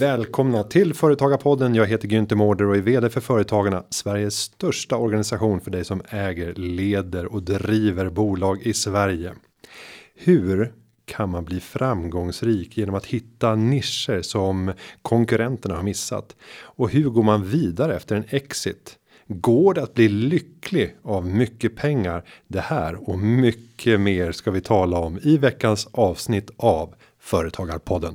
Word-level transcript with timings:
Välkomna 0.00 0.62
till 0.62 0.94
Företagarpodden. 0.94 1.74
Jag 1.74 1.86
heter 1.86 2.08
Günther 2.08 2.34
Mårder 2.34 2.66
och 2.66 2.76
är 2.76 2.80
vd 2.80 3.10
för 3.10 3.20
Företagarna. 3.20 3.84
Sveriges 3.90 4.34
största 4.34 4.96
organisation 4.96 5.60
för 5.60 5.70
dig 5.70 5.84
som 5.84 6.02
äger, 6.08 6.54
leder 6.54 7.26
och 7.26 7.42
driver 7.42 8.10
bolag 8.10 8.62
i 8.62 8.74
Sverige. 8.74 9.32
Hur 10.14 10.72
kan 11.04 11.30
man 11.30 11.44
bli 11.44 11.60
framgångsrik 11.60 12.76
genom 12.76 12.94
att 12.94 13.06
hitta 13.06 13.54
nischer 13.54 14.22
som 14.22 14.72
konkurrenterna 15.02 15.76
har 15.76 15.82
missat? 15.82 16.36
Och 16.60 16.90
hur 16.90 17.10
går 17.10 17.22
man 17.22 17.44
vidare 17.44 17.96
efter 17.96 18.16
en 18.16 18.24
exit? 18.28 18.96
Går 19.26 19.74
det 19.74 19.82
att 19.82 19.94
bli 19.94 20.08
lycklig 20.08 20.96
av 21.02 21.26
mycket 21.26 21.76
pengar? 21.76 22.24
Det 22.48 22.60
här 22.60 23.08
och 23.08 23.18
mycket 23.18 24.00
mer 24.00 24.32
ska 24.32 24.50
vi 24.50 24.60
tala 24.60 24.98
om 24.98 25.18
i 25.22 25.36
veckans 25.36 25.88
avsnitt 25.92 26.50
av 26.56 26.94
Företagarpodden. 27.20 28.14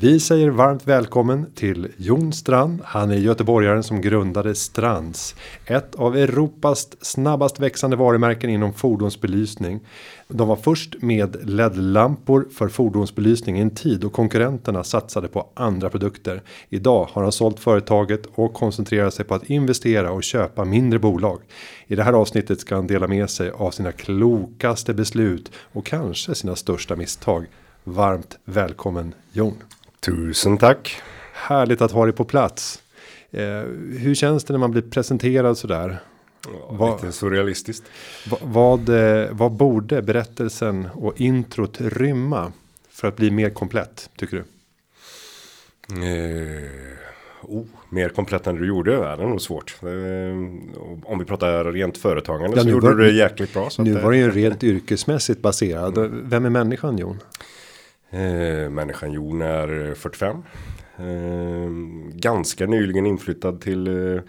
Vi 0.00 0.20
säger 0.20 0.50
varmt 0.50 0.86
välkommen 0.86 1.46
till 1.54 1.88
Jon 1.96 2.32
Strand. 2.32 2.80
Han 2.84 3.10
är 3.10 3.16
göteborgaren 3.16 3.82
som 3.82 4.00
grundade 4.00 4.54
Strands. 4.54 5.34
Ett 5.66 5.94
av 5.94 6.16
Europas 6.16 6.88
snabbast 7.00 7.60
växande 7.60 7.96
varumärken 7.96 8.50
inom 8.50 8.72
fordonsbelysning. 8.72 9.80
De 10.28 10.48
var 10.48 10.56
först 10.56 11.02
med 11.02 11.36
LED-lampor 11.50 12.48
för 12.52 12.68
fordonsbelysning 12.68 13.58
i 13.58 13.60
en 13.60 13.70
tid 13.70 14.00
då 14.00 14.10
konkurrenterna 14.10 14.84
satsade 14.84 15.28
på 15.28 15.48
andra 15.54 15.90
produkter. 15.90 16.42
Idag 16.68 17.08
har 17.12 17.22
han 17.22 17.32
sålt 17.32 17.60
företaget 17.60 18.26
och 18.34 18.54
koncentrerar 18.54 19.10
sig 19.10 19.24
på 19.24 19.34
att 19.34 19.50
investera 19.50 20.12
och 20.12 20.22
köpa 20.22 20.64
mindre 20.64 20.98
bolag. 20.98 21.40
I 21.86 21.96
det 21.96 22.02
här 22.02 22.12
avsnittet 22.12 22.60
ska 22.60 22.74
han 22.74 22.86
dela 22.86 23.08
med 23.08 23.30
sig 23.30 23.50
av 23.50 23.70
sina 23.70 23.92
klokaste 23.92 24.94
beslut 24.94 25.52
och 25.72 25.86
kanske 25.86 26.34
sina 26.34 26.56
största 26.56 26.96
misstag. 26.96 27.46
Varmt 27.84 28.38
välkommen 28.44 29.14
Jon. 29.32 29.54
Tusen 30.04 30.58
tack. 30.58 31.02
Härligt 31.32 31.80
att 31.80 31.92
ha 31.92 32.04
dig 32.04 32.14
på 32.14 32.24
plats. 32.24 32.82
Eh, 33.30 33.44
hur 33.98 34.14
känns 34.14 34.44
det 34.44 34.52
när 34.52 34.58
man 34.58 34.70
blir 34.70 34.82
presenterad 34.82 35.58
sådär? 35.58 35.98
Ja, 36.46 36.50
vad, 36.70 37.02
lite 37.02 37.12
surrealistiskt. 37.12 37.84
Vad, 38.30 38.40
vad, 38.42 38.88
eh, 38.88 39.28
vad 39.30 39.52
borde 39.52 40.02
berättelsen 40.02 40.88
och 40.94 41.20
introt 41.20 41.80
rymma 41.80 42.52
för 42.90 43.08
att 43.08 43.16
bli 43.16 43.30
mer 43.30 43.50
komplett 43.50 44.10
tycker 44.16 44.36
du? 44.36 44.44
Eh, 46.04 46.70
oh, 47.42 47.64
mer 47.88 48.08
komplett 48.08 48.46
än 48.46 48.56
du 48.56 48.66
gjorde 48.66 48.94
är 48.94 49.16
det 49.16 49.26
nog 49.26 49.40
svårt. 49.40 49.76
Eh, 49.82 49.88
om 51.04 51.18
vi 51.18 51.24
pratar 51.24 51.64
rent 51.72 51.98
företagande 51.98 52.56
ja, 52.56 52.62
så 52.62 52.68
gjorde 52.68 52.94
du 52.94 53.04
det 53.04 53.12
jäkligt 53.12 53.52
bra. 53.52 53.68
nu 53.78 53.92
var 53.92 54.10
det 54.10 54.16
ju 54.16 54.30
rent 54.30 54.64
yrkesmässigt 54.64 55.42
baserad. 55.42 55.98
Mm. 55.98 56.28
Vem 56.28 56.44
är 56.44 56.50
människan 56.50 56.98
Jon? 56.98 57.20
Eh, 58.14 58.70
människan 58.70 59.12
Jon 59.12 59.42
är 59.42 59.94
45. 59.94 60.36
Eh, 60.96 61.70
ganska 62.14 62.66
nyligen 62.66 63.06
inflyttad 63.06 63.60
till, 63.60 63.86
eh, 63.86 64.22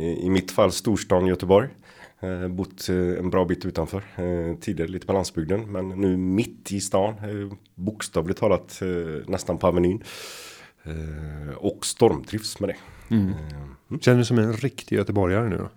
i 0.00 0.30
mitt 0.30 0.50
fall, 0.50 0.72
storstan 0.72 1.26
Göteborg. 1.26 1.68
Eh, 2.20 2.48
bott 2.48 2.88
eh, 2.88 2.96
en 2.96 3.30
bra 3.30 3.44
bit 3.44 3.66
utanför. 3.66 4.02
Eh, 4.16 4.56
tidigare 4.60 4.90
lite 4.90 5.06
på 5.06 5.12
landsbygden. 5.12 5.72
Men 5.72 5.88
nu 5.88 6.16
mitt 6.16 6.72
i 6.72 6.80
stan. 6.80 7.14
Eh, 7.14 7.52
bokstavligt 7.74 8.40
talat 8.40 8.82
nästan 9.26 9.58
på 9.58 9.66
Avenyn. 9.66 10.02
och 11.56 11.86
stormtrivs 11.86 12.60
med 12.60 12.68
det. 12.68 12.76
Mm. 13.14 13.32
Mm. 13.88 14.00
Känner 14.00 14.18
du 14.18 14.24
som 14.24 14.38
en 14.38 14.52
riktig 14.52 14.96
göteborgare 14.96 15.48
nu 15.48 15.56
då? 15.56 15.68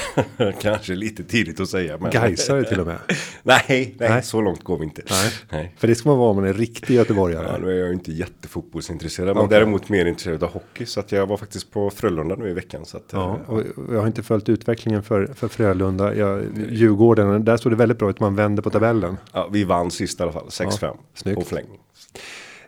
Kanske 0.60 0.94
lite 0.94 1.24
tidigt 1.24 1.60
att 1.60 1.68
säga. 1.68 1.98
Men... 1.98 2.10
Gaisare 2.10 2.64
till 2.64 2.80
och 2.80 2.86
med. 2.86 2.98
nej, 3.42 3.62
nej, 3.68 3.96
nej, 3.98 4.22
så 4.22 4.40
långt 4.40 4.64
går 4.64 4.78
vi 4.78 4.84
inte. 4.84 5.02
Nej. 5.10 5.32
nej. 5.50 5.74
För 5.76 5.88
det 5.88 5.94
ska 5.94 6.08
man 6.08 6.18
vara 6.18 6.30
om 6.30 6.36
man 6.36 6.44
är 6.44 6.52
riktig 6.52 6.94
göteborgare. 6.94 7.48
Ja, 7.52 7.58
nu 7.58 7.72
är 7.72 7.84
jag 7.84 7.92
inte 7.92 8.12
jättefotbollsintresserad. 8.12 9.36
Men 9.36 9.48
däremot 9.48 9.88
mer 9.88 10.06
intresserad 10.06 10.42
av 10.42 10.52
hockey. 10.52 10.86
Så 10.86 11.00
att 11.00 11.12
jag 11.12 11.26
var 11.26 11.36
faktiskt 11.36 11.70
på 11.70 11.90
Frölunda 11.90 12.36
nu 12.36 12.50
i 12.50 12.52
veckan. 12.52 12.84
Så 12.84 12.96
att, 12.96 13.04
ja, 13.12 13.40
eh, 13.48 13.54
och 13.54 13.62
jag 13.90 14.00
har 14.00 14.06
inte 14.06 14.22
följt 14.22 14.48
utvecklingen 14.48 15.02
för, 15.02 15.26
för 15.34 15.48
Frölunda. 15.48 16.14
Jag, 16.14 16.44
Djurgården, 16.70 17.44
där 17.44 17.56
stod 17.56 17.72
det 17.72 17.76
väldigt 17.76 17.98
bra 17.98 18.10
ut. 18.10 18.20
Man 18.20 18.36
vände 18.36 18.62
på 18.62 18.70
tabellen. 18.70 19.16
Ja, 19.32 19.48
vi 19.52 19.64
vann 19.64 19.90
sist 19.90 20.20
i 20.20 20.22
alla 20.22 20.32
fall. 20.32 20.46
6-5 20.46 20.96
ja, 21.24 21.34
på 21.34 21.40
förlängning. 21.40 21.80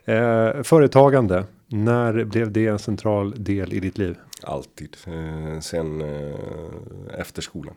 Eh, 0.05 0.63
företagande. 0.63 1.45
När 1.75 2.25
blev 2.25 2.53
det 2.53 2.67
en 2.67 2.79
central 2.79 3.35
del 3.45 3.73
i 3.73 3.81
ditt 3.81 3.99
liv? 3.99 4.17
Alltid. 4.43 4.97
Eh, 5.07 5.61
sen 5.61 6.01
eh, 6.01 6.35
efter 7.19 7.43
skolan. 7.43 7.75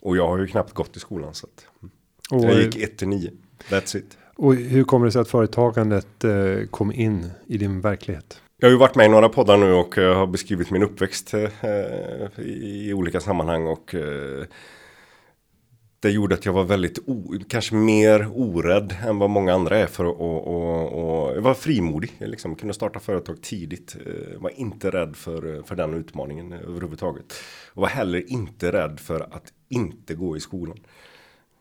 Och 0.00 0.16
jag 0.16 0.28
har 0.28 0.38
ju 0.38 0.46
knappt 0.46 0.72
gått 0.72 0.96
i 0.96 1.00
skolan 1.00 1.34
så 1.34 1.46
att. 1.46 1.66
Och, 2.30 2.44
jag 2.44 2.62
gick 2.62 2.76
1 2.76 2.98
till 2.98 3.08
9. 3.08 3.30
That's 3.68 3.96
it. 3.96 4.18
Och 4.36 4.54
hur 4.54 4.84
kommer 4.84 5.06
det 5.06 5.12
sig 5.12 5.20
att 5.20 5.28
företagandet 5.28 6.24
eh, 6.24 6.66
kom 6.70 6.92
in 6.92 7.30
i 7.46 7.58
din 7.58 7.80
verklighet? 7.80 8.40
Jag 8.56 8.68
har 8.68 8.72
ju 8.72 8.78
varit 8.78 8.94
med 8.94 9.06
i 9.06 9.08
några 9.08 9.28
poddar 9.28 9.56
nu 9.56 9.72
och 9.72 9.98
eh, 9.98 10.16
har 10.16 10.26
beskrivit 10.26 10.70
min 10.70 10.82
uppväxt 10.82 11.34
eh, 11.34 12.44
i 12.46 12.92
olika 12.92 13.20
sammanhang 13.20 13.66
och 13.66 13.94
eh, 13.94 14.44
det 16.00 16.10
gjorde 16.10 16.34
att 16.34 16.44
jag 16.44 16.52
var 16.52 16.64
väldigt, 16.64 16.98
o, 17.06 17.34
kanske 17.48 17.74
mer 17.74 18.28
orädd 18.34 18.96
än 19.06 19.18
vad 19.18 19.30
många 19.30 19.54
andra 19.54 19.78
är 19.78 19.86
för 19.86 20.04
att 20.04 20.16
och, 20.16 20.46
och, 20.46 20.92
och, 20.92 21.36
jag 21.36 21.42
var 21.42 21.54
frimodig. 21.54 22.12
Jag 22.18 22.30
liksom 22.30 22.54
kunde 22.54 22.74
starta 22.74 23.00
företag 23.00 23.42
tidigt. 23.42 23.96
Jag 24.32 24.40
var 24.40 24.50
inte 24.50 24.90
rädd 24.90 25.16
för, 25.16 25.56
eh, 25.56 25.64
för 25.64 25.76
den 25.76 25.94
utmaningen 25.94 26.52
överhuvudtaget. 26.52 27.34
Och 27.72 27.82
var 27.82 27.88
heller 27.88 28.30
inte 28.30 28.72
rädd 28.72 29.00
för 29.00 29.20
att 29.20 29.52
inte 29.68 30.14
gå 30.14 30.36
i 30.36 30.40
skolan. 30.40 30.78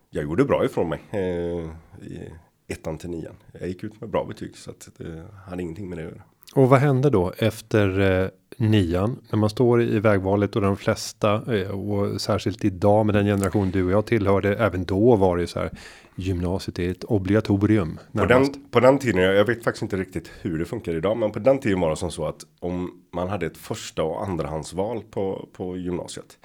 Jag 0.10 0.24
gjorde 0.24 0.46
bra 0.46 0.66
ifrån 0.66 0.90
mig 0.90 1.00
eh, 1.12 1.70
i 2.08 2.32
ettan 2.68 2.98
till 2.98 3.10
nian. 3.10 3.36
Jag 3.60 3.68
gick 3.68 3.84
ut 3.84 4.02
med 4.02 4.10
bra 4.10 4.26
betyg 4.26 4.58
så 4.58 4.72
att 4.72 4.90
det 4.98 5.26
hade 5.46 5.62
ingenting 5.62 5.90
med 5.90 5.98
det 5.98 6.06
att 6.06 6.12
göra. 6.12 6.24
Och 6.56 6.70
vad 6.70 6.80
hände 6.80 7.10
då 7.10 7.34
efter 7.38 8.00
eh, 8.00 8.30
nian 8.58 9.20
när 9.30 9.40
man 9.40 9.50
står 9.50 9.82
i 9.82 10.00
vägvalet 10.00 10.56
och 10.56 10.62
de 10.62 10.78
flesta 10.78 11.56
eh, 11.56 11.70
och 11.70 12.22
särskilt 12.22 12.66
idag 12.66 13.06
med 13.06 13.16
den 13.16 13.26
generation 13.26 13.72
du 13.72 13.84
och 13.84 13.92
jag 13.92 14.06
tillhörde 14.06 14.56
även 14.56 14.86
då 14.86 15.16
var 15.16 15.38
det 15.38 15.48
så 15.48 15.60
här 15.60 15.70
gymnasiet 16.16 16.80
är 16.80 16.92
ett 16.92 17.04
obligatorium. 17.04 18.00
På 18.12 18.26
den, 18.26 18.46
på 18.72 18.80
den 18.80 19.00
tiden, 19.00 19.22
jag 19.22 19.46
vet 19.46 19.64
faktiskt 19.64 19.82
inte 19.82 19.98
riktigt 19.98 20.32
hur 20.42 20.60
det 20.60 20.66
funkar 20.66 20.96
idag, 20.96 21.18
men 21.18 21.32
på 21.32 21.40
den 21.40 21.60
tiden 21.60 21.80
var 21.80 21.90
det 21.90 21.96
som 21.96 22.12
så 22.12 22.26
att 22.26 22.46
om 22.60 22.92
man 23.14 23.30
hade 23.30 23.46
ett 23.46 23.58
första 23.58 24.04
och 24.04 24.24
andrahandsval 24.24 25.04
på, 25.12 25.50
på 25.54 25.78
gymnasiet 25.78 26.38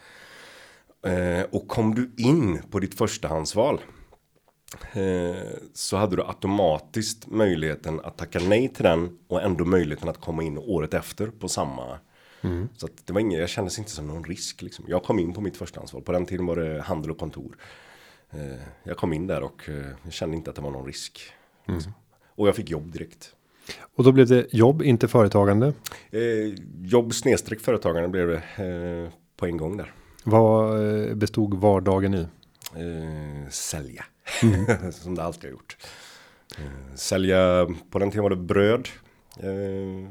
eh, 1.06 1.44
och 1.50 1.68
kom 1.68 1.94
du 1.94 2.10
in 2.16 2.62
på 2.70 2.78
ditt 2.78 2.94
förstahandsval 2.94 3.80
så 5.72 5.96
hade 5.96 6.16
du 6.16 6.22
automatiskt 6.22 7.26
möjligheten 7.26 8.00
att 8.04 8.18
tacka 8.18 8.38
nej 8.38 8.68
till 8.68 8.84
den 8.84 9.18
och 9.28 9.42
ändå 9.42 9.64
möjligheten 9.64 10.08
att 10.08 10.20
komma 10.20 10.42
in 10.42 10.58
året 10.58 10.94
efter 10.94 11.26
på 11.26 11.48
samma. 11.48 11.98
Mm. 12.44 12.68
Så 12.76 12.88
det 13.04 13.12
var 13.12 13.20
inget, 13.20 13.40
jag 13.40 13.48
kändes 13.48 13.78
inte 13.78 13.90
som 13.90 14.06
någon 14.06 14.24
risk 14.24 14.62
liksom. 14.62 14.84
Jag 14.88 15.02
kom 15.02 15.18
in 15.18 15.32
på 15.32 15.40
mitt 15.40 15.56
första 15.56 15.80
ansvar. 15.80 16.00
På 16.00 16.12
den 16.12 16.26
tiden 16.26 16.46
var 16.46 16.56
det 16.56 16.82
handel 16.82 17.10
och 17.10 17.18
kontor. 17.18 17.56
Eh, 18.30 18.40
jag 18.84 18.96
kom 18.96 19.12
in 19.12 19.26
där 19.26 19.42
och 19.42 19.68
eh, 19.68 19.86
jag 20.02 20.12
kände 20.12 20.36
inte 20.36 20.50
att 20.50 20.56
det 20.56 20.62
var 20.62 20.70
någon 20.70 20.86
risk. 20.86 21.22
Mm. 21.66 21.76
Liksom. 21.76 21.92
Och 22.26 22.48
jag 22.48 22.56
fick 22.56 22.70
jobb 22.70 22.92
direkt. 22.92 23.32
Och 23.96 24.04
då 24.04 24.12
blev 24.12 24.26
det 24.26 24.46
jobb, 24.54 24.82
inte 24.82 25.08
företagande? 25.08 25.72
jobb 26.82 27.14
snedstreck 27.14 27.60
företagande 27.60 28.08
blev 28.08 28.28
det 28.28 28.42
på 29.36 29.46
en 29.46 29.56
gång 29.56 29.76
där. 29.76 29.92
Vad 30.24 31.16
bestod 31.16 31.54
vardagen 31.54 32.14
i? 32.14 32.26
Sälja. 33.50 34.04
Mm. 34.42 34.92
som 34.92 35.14
det 35.14 35.22
alltid 35.22 35.44
har 35.44 35.50
gjort. 35.50 35.76
Eh, 36.58 36.94
sälja, 36.94 37.66
på 37.90 37.98
den 37.98 38.10
tiden 38.10 38.22
var 38.22 38.30
det 38.30 38.36
bröd. 38.36 38.88
Eh, 39.40 40.10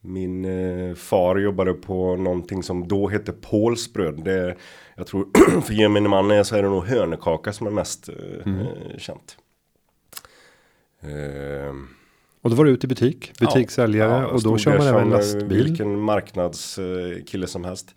min 0.00 0.44
eh, 0.44 0.94
far 0.94 1.36
jobbade 1.36 1.72
på 1.72 2.16
någonting 2.16 2.62
som 2.62 2.88
då 2.88 3.08
hette 3.08 3.32
Pauls 3.32 3.92
bröd. 3.92 4.24
Det, 4.24 4.56
jag 4.96 5.06
tror 5.06 5.26
för 5.60 5.74
gemene 5.74 6.08
man 6.08 6.44
så 6.44 6.56
är 6.56 6.62
det 6.62 6.68
nog 6.68 6.84
hönekaka 6.84 7.52
som 7.52 7.66
är 7.66 7.70
mest 7.70 8.08
mm. 8.44 8.66
känt. 8.98 9.36
Och 12.42 12.50
då 12.50 12.56
var 12.56 12.64
du 12.64 12.70
ute 12.70 12.86
i 12.86 12.88
butik, 12.88 13.32
butikssäljare 13.40 14.22
ja, 14.22 14.26
och 14.26 14.42
då 14.42 14.58
kör 14.58 14.78
man 14.78 14.86
även 14.86 15.10
lastbil. 15.10 15.64
Vilken 15.64 15.98
marknadskille 15.98 17.46
som 17.46 17.64
helst. 17.64 17.94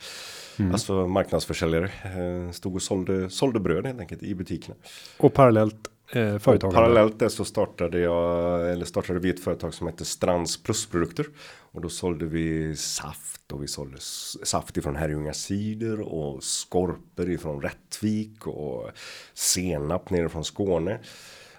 Mm. 0.60 0.72
Alltså 0.72 1.08
marknadsförsäljare. 1.08 1.92
Eh, 2.04 2.52
stod 2.52 2.76
och 2.76 2.82
sålde, 2.82 3.30
sålde 3.30 3.60
bröd 3.60 3.86
helt 3.86 4.00
enkelt 4.00 4.24
i 4.24 4.36
butikerna. 4.36 4.76
Och 5.18 5.34
parallellt 5.34 5.88
eh, 6.12 6.38
företagande. 6.38 6.76
parallellt 6.76 7.20
det 7.20 7.30
så 7.30 7.46
startade 7.46 8.00
jag, 8.00 8.72
eller 8.72 8.86
startade 8.86 9.20
vi 9.20 9.30
ett 9.30 9.44
företag 9.44 9.74
som 9.74 9.88
heter 9.88 10.06
Strands 10.06 10.64
plusprodukter. 10.64 11.26
Och 11.72 11.82
då 11.82 11.90
sålde 11.90 12.26
vi 12.26 12.76
saft 12.76 13.52
och 13.52 13.64
vi 13.64 13.68
sålde 13.68 13.98
saft 14.44 14.78
ifrån 14.78 14.96
Herrljunga 14.96 15.34
cider 15.34 16.02
och 16.02 16.44
skorper 16.44 17.30
ifrån 17.30 17.62
Rättvik 17.62 18.48
och 18.48 18.90
senap 19.34 20.10
nere 20.10 20.30
från 20.30 20.44
Skåne. 20.44 21.00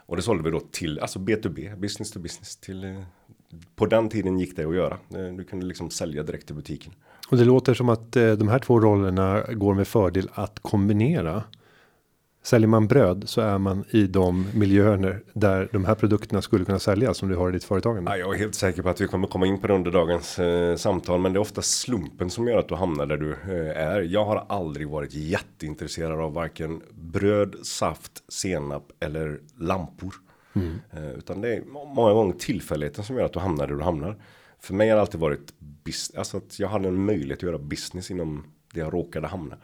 Och 0.07 0.17
det 0.17 0.23
sålde 0.23 0.43
vi 0.43 0.51
då 0.51 0.61
till, 0.61 0.99
alltså 0.99 1.19
B2B, 1.19 1.77
business 1.77 2.11
to 2.11 2.19
business. 2.19 2.57
Till, 2.57 2.85
eh, 2.85 3.03
på 3.77 3.87
den 3.87 4.09
tiden 4.09 4.39
gick 4.39 4.57
det 4.57 4.65
att 4.65 4.75
göra. 4.75 4.99
Eh, 5.15 5.35
du 5.37 5.45
kunde 5.45 5.67
liksom 5.67 5.91
sälja 5.91 6.23
direkt 6.23 6.47
till 6.47 6.55
butiken. 6.55 6.93
Och 7.31 7.37
det 7.37 7.45
låter 7.45 7.75
som 7.75 7.89
att 7.89 8.17
eh, 8.17 8.33
de 8.33 8.49
här 8.49 8.59
två 8.59 8.81
rollerna 8.81 9.43
går 9.53 9.75
med 9.75 9.89
fördel 9.89 10.31
att 10.35 10.61
kombinera. 10.63 11.43
Säljer 12.43 12.69
man 12.69 12.87
bröd 12.87 13.23
så 13.27 13.41
är 13.41 13.59
man 13.59 13.85
i 13.91 14.07
de 14.07 14.47
miljöer 14.55 15.23
där 15.33 15.69
de 15.73 15.85
här 15.85 15.95
produkterna 15.95 16.43
skulle 16.43 16.65
kunna 16.65 16.79
säljas 16.79 17.19
som 17.19 17.29
du 17.29 17.37
har 17.37 17.49
i 17.49 17.53
ditt 17.53 17.65
företagande. 17.65 18.11
Ja, 18.11 18.17
jag 18.17 18.35
är 18.35 18.39
helt 18.39 18.55
säker 18.55 18.83
på 18.83 18.89
att 18.89 19.01
vi 19.01 19.07
kommer 19.07 19.29
komma 19.29 19.47
in 19.47 19.61
på 19.61 19.67
det 19.67 19.75
under 19.75 19.91
dagens 19.91 20.39
eh, 20.39 20.77
samtal. 20.77 21.21
Men 21.21 21.33
det 21.33 21.37
är 21.37 21.41
ofta 21.41 21.63
slumpen 21.63 22.31
som 22.31 22.49
gör 22.49 22.59
att 22.59 22.69
du 22.69 22.75
hamnar 22.75 23.07
där 23.07 23.17
du 23.17 23.33
eh, 23.33 23.83
är. 23.87 24.01
Jag 24.01 24.25
har 24.25 24.47
aldrig 24.49 24.89
varit 24.89 25.15
jätteintresserad 25.15 26.21
av 26.21 26.33
varken 26.33 26.83
bröd, 26.91 27.55
saft, 27.63 28.13
senap 28.29 28.85
eller 29.01 29.41
lampor. 29.59 30.15
Mm. 30.53 30.81
Eh, 30.91 31.11
utan 31.11 31.41
det 31.41 31.55
är 31.55 31.63
många 31.95 32.13
gånger 32.13 32.35
tillfälligheten 32.35 33.05
som 33.05 33.17
gör 33.17 33.25
att 33.25 33.33
du 33.33 33.39
hamnar 33.39 33.67
där 33.67 33.75
du 33.75 33.83
hamnar. 33.83 34.17
För 34.61 34.75
mig 34.75 34.89
har 34.89 34.97
det 34.97 35.01
alltid 35.01 35.21
varit 35.21 35.53
alltså 36.17 36.37
att 36.37 36.59
jag 36.59 36.69
hade 36.69 36.89
en 36.89 37.05
möjlighet 37.05 37.39
att 37.39 37.43
göra 37.43 37.59
business 37.59 38.11
inom 38.11 38.45
det 38.75 38.81
jag 38.81 38.95
råkade 38.95 39.27
hamna. 39.27 39.57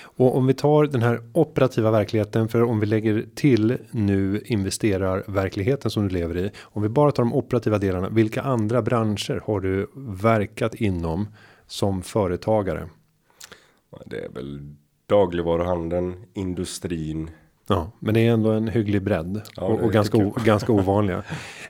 Och 0.00 0.36
om 0.36 0.46
vi 0.46 0.54
tar 0.54 0.84
den 0.84 1.02
här 1.02 1.22
operativa 1.32 1.90
verkligheten 1.90 2.48
för 2.48 2.62
om 2.62 2.80
vi 2.80 2.86
lägger 2.86 3.26
till 3.34 3.78
nu 3.90 4.42
investerar 4.44 5.24
verkligheten 5.26 5.90
som 5.90 6.08
du 6.08 6.14
lever 6.14 6.36
i. 6.36 6.50
Om 6.60 6.82
vi 6.82 6.88
bara 6.88 7.12
tar 7.12 7.22
de 7.22 7.34
operativa 7.34 7.78
delarna. 7.78 8.08
Vilka 8.08 8.42
andra 8.42 8.82
branscher 8.82 9.42
har 9.44 9.60
du 9.60 9.90
verkat 9.96 10.74
inom 10.74 11.28
som 11.66 12.02
företagare? 12.02 12.88
Det 14.06 14.24
är 14.24 14.28
väl 14.28 14.74
dagligvaruhandeln, 15.06 16.24
industrin. 16.34 17.30
Ja, 17.66 17.90
men 17.98 18.14
det 18.14 18.20
är 18.20 18.30
ändå 18.32 18.50
en 18.50 18.68
hygglig 18.68 19.02
bredd 19.02 19.42
ja, 19.56 19.62
och, 19.62 19.80
och 19.80 19.92
ganska, 19.92 20.16
o, 20.16 20.36
ganska 20.44 20.72
ovanliga. 20.72 21.22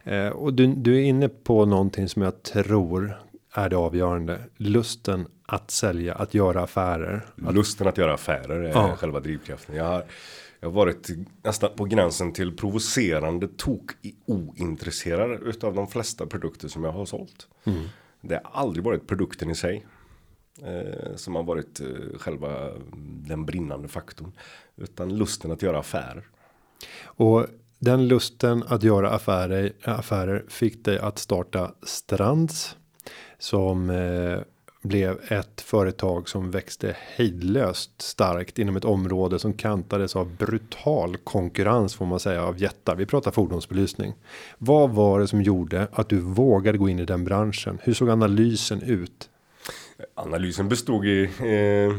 Eh, 0.05 0.29
och 0.29 0.55
du, 0.55 0.67
du 0.67 0.97
är 0.97 1.03
inne 1.03 1.29
på 1.29 1.65
någonting 1.65 2.09
som 2.09 2.23
jag 2.23 2.43
tror 2.43 3.19
är 3.53 3.69
det 3.69 3.77
avgörande. 3.77 4.39
Lusten 4.57 5.27
att 5.47 5.71
sälja, 5.71 6.15
att 6.15 6.35
göra 6.35 6.63
affärer. 6.63 7.27
Lusten 7.37 7.87
att 7.87 7.99
göra 7.99 8.15
affärer 8.15 8.61
är 8.61 8.71
ja. 8.71 8.97
själva 8.97 9.21
drivkraften. 9.21 9.77
Jag 9.77 9.85
har, 9.85 10.05
jag 10.61 10.69
har 10.69 10.73
varit 10.73 11.11
nästan 11.43 11.71
på 11.77 11.85
gränsen 11.85 12.33
till 12.33 12.57
provocerande 12.57 13.49
tok 13.49 13.91
ointresserad 14.27 15.43
utav 15.43 15.75
de 15.75 15.89
flesta 15.89 16.27
produkter 16.27 16.69
som 16.69 16.85
jag 16.85 16.93
har 16.93 17.05
sålt. 17.05 17.49
Mm. 17.65 17.83
Det 18.21 18.41
har 18.45 18.61
aldrig 18.61 18.85
varit 18.85 19.07
produkten 19.07 19.51
i 19.51 19.55
sig. 19.55 19.87
Eh, 20.61 21.17
som 21.17 21.35
har 21.35 21.43
varit 21.43 21.81
eh, 21.81 22.19
själva 22.19 22.71
den 23.27 23.47
brinnande 23.47 23.89
faktorn. 23.89 24.33
Utan 24.77 25.17
lusten 25.17 25.53
att 25.53 25.63
göra 25.63 25.79
affärer. 25.79 26.25
Och 27.05 27.47
den 27.79 28.09
lusten 28.09 28.65
att 28.69 28.83
göra 28.83 29.11
affärer, 29.11 29.73
affärer 29.85 30.45
fick 30.49 30.85
dig 30.85 30.99
att 30.99 31.19
starta 31.19 31.75
Strands. 31.83 32.77
Som 33.39 33.91
eh, 33.91 34.41
blev 34.83 35.19
ett 35.29 35.61
företag 35.61 36.29
som 36.29 36.51
växte 36.51 36.97
hejdlöst 37.17 38.03
starkt 38.03 38.59
inom 38.59 38.77
ett 38.77 38.85
område 38.85 39.39
som 39.39 39.53
kantades 39.53 40.17
av 40.17 40.37
brutal 40.37 41.17
konkurrens 41.17 41.95
får 41.95 42.07
man 42.07 42.21
säga 42.21 42.43
av 42.43 42.59
jättar. 42.59 42.97
Vi 42.97 43.07
pratar 43.07 43.31
fordonsbelysning. 43.31 44.15
Vad 44.59 44.91
var 44.91 45.21
det 45.21 45.29
som 45.29 45.43
gjorde 45.43 45.89
att 45.93 46.09
du 46.09 46.21
vågade 46.21 46.79
gå 46.79 46.89
in 46.89 46.99
i 46.99 47.05
den 47.05 47.25
branschen? 47.25 47.79
Hur 47.83 47.95
såg 47.95 48.11
analysen 48.11 48.83
ut? 48.83 49.31
Analysen 50.15 50.69
bestod 50.69 51.07
i 51.07 51.23
eh, 51.25 51.97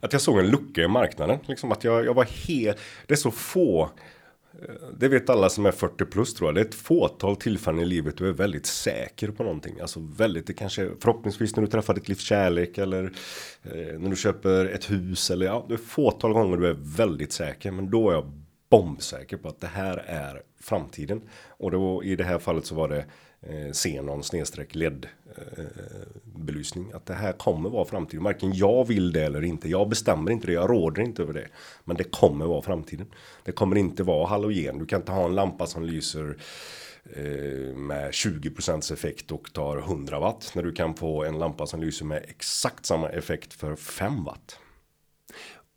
att 0.00 0.12
jag 0.12 0.22
såg 0.22 0.38
en 0.38 0.50
lucka 0.50 0.82
i 0.82 0.88
marknaden, 0.88 1.38
liksom 1.46 1.72
att 1.72 1.84
jag, 1.84 2.04
jag 2.04 2.14
var 2.14 2.24
helt. 2.24 2.78
Det 3.06 3.14
är 3.14 3.16
så 3.16 3.30
få 3.30 3.82
eh, 4.62 4.74
det 4.98 5.08
vet 5.08 5.30
alla 5.30 5.48
som 5.48 5.66
är 5.66 5.72
40 5.72 6.04
plus 6.04 6.34
tror 6.34 6.48
jag. 6.48 6.54
Det 6.54 6.60
är 6.60 6.64
ett 6.64 6.74
fåtal 6.74 7.36
tillfällen 7.36 7.80
i 7.80 7.84
livet 7.84 8.16
du 8.16 8.28
är 8.28 8.32
väldigt 8.32 8.66
säker 8.66 9.30
på 9.30 9.42
någonting. 9.42 9.80
Alltså 9.80 10.00
väldigt, 10.00 10.46
det 10.46 10.52
kanske 10.52 10.90
förhoppningsvis 11.00 11.56
när 11.56 11.62
du 11.62 11.70
träffar 11.70 11.94
ditt 11.94 12.08
livs 12.08 12.22
kärlek 12.22 12.78
eller 12.78 13.04
eh, 13.62 13.98
när 13.98 14.10
du 14.10 14.16
köper 14.16 14.66
ett 14.66 14.90
hus 14.90 15.30
eller 15.30 15.46
ja, 15.46 15.66
det 15.68 15.74
är 15.74 15.78
fåtal 15.78 16.32
gånger 16.32 16.56
du 16.56 16.66
är 16.66 16.76
väldigt 16.96 17.32
säker. 17.32 17.70
Men 17.70 17.90
då 17.90 18.10
är 18.10 18.14
jag 18.14 18.32
bombsäker 18.70 19.36
på 19.36 19.48
att 19.48 19.60
det 19.60 19.66
här 19.66 19.96
är 20.06 20.42
framtiden. 20.60 21.22
Och 21.48 21.70
då, 21.70 22.04
i 22.04 22.16
det 22.16 22.24
här 22.24 22.38
fallet 22.38 22.66
så 22.66 22.74
var 22.74 22.88
det 22.88 23.04
eh, 23.42 23.72
Xenon 23.72 24.22
snedstreck 24.22 24.74
LED 24.74 25.06
eh, 25.36 25.64
belysning. 26.24 26.92
Att 26.94 27.06
det 27.06 27.14
här 27.14 27.32
kommer 27.32 27.70
vara 27.70 27.84
framtiden. 27.84 28.24
Varken 28.24 28.52
jag 28.54 28.86
vill 28.86 29.12
det 29.12 29.24
eller 29.24 29.44
inte. 29.44 29.68
Jag 29.68 29.88
bestämmer 29.88 30.30
inte 30.30 30.46
det. 30.46 30.52
Jag 30.52 30.70
råder 30.70 31.02
inte 31.02 31.22
över 31.22 31.32
det. 31.32 31.48
Men 31.84 31.96
det 31.96 32.04
kommer 32.04 32.46
vara 32.46 32.62
framtiden. 32.62 33.06
Det 33.44 33.52
kommer 33.52 33.76
inte 33.76 34.02
vara 34.02 34.26
halogen. 34.26 34.78
Du 34.78 34.86
kan 34.86 35.00
inte 35.00 35.12
ha 35.12 35.24
en 35.24 35.34
lampa 35.34 35.66
som 35.66 35.84
lyser 35.84 36.36
eh, 37.16 37.76
med 37.76 38.10
20% 38.10 38.92
effekt 38.92 39.32
och 39.32 39.52
tar 39.52 39.78
100 39.78 40.20
watt. 40.20 40.52
När 40.54 40.62
du 40.62 40.72
kan 40.72 40.94
få 40.94 41.24
en 41.24 41.38
lampa 41.38 41.66
som 41.66 41.80
lyser 41.80 42.04
med 42.04 42.24
exakt 42.28 42.86
samma 42.86 43.08
effekt 43.08 43.54
för 43.54 43.76
5 43.76 44.24
watt. 44.24 44.58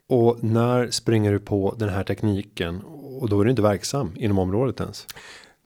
Och 0.07 0.43
när 0.43 0.91
springer 0.91 1.31
du 1.31 1.39
på 1.39 1.75
den 1.77 1.89
här 1.89 2.03
tekniken 2.03 2.81
och 3.21 3.29
då 3.29 3.41
är 3.41 3.45
du 3.45 3.49
inte 3.49 3.61
verksam 3.61 4.11
inom 4.15 4.39
området 4.39 4.79
ens? 4.79 5.07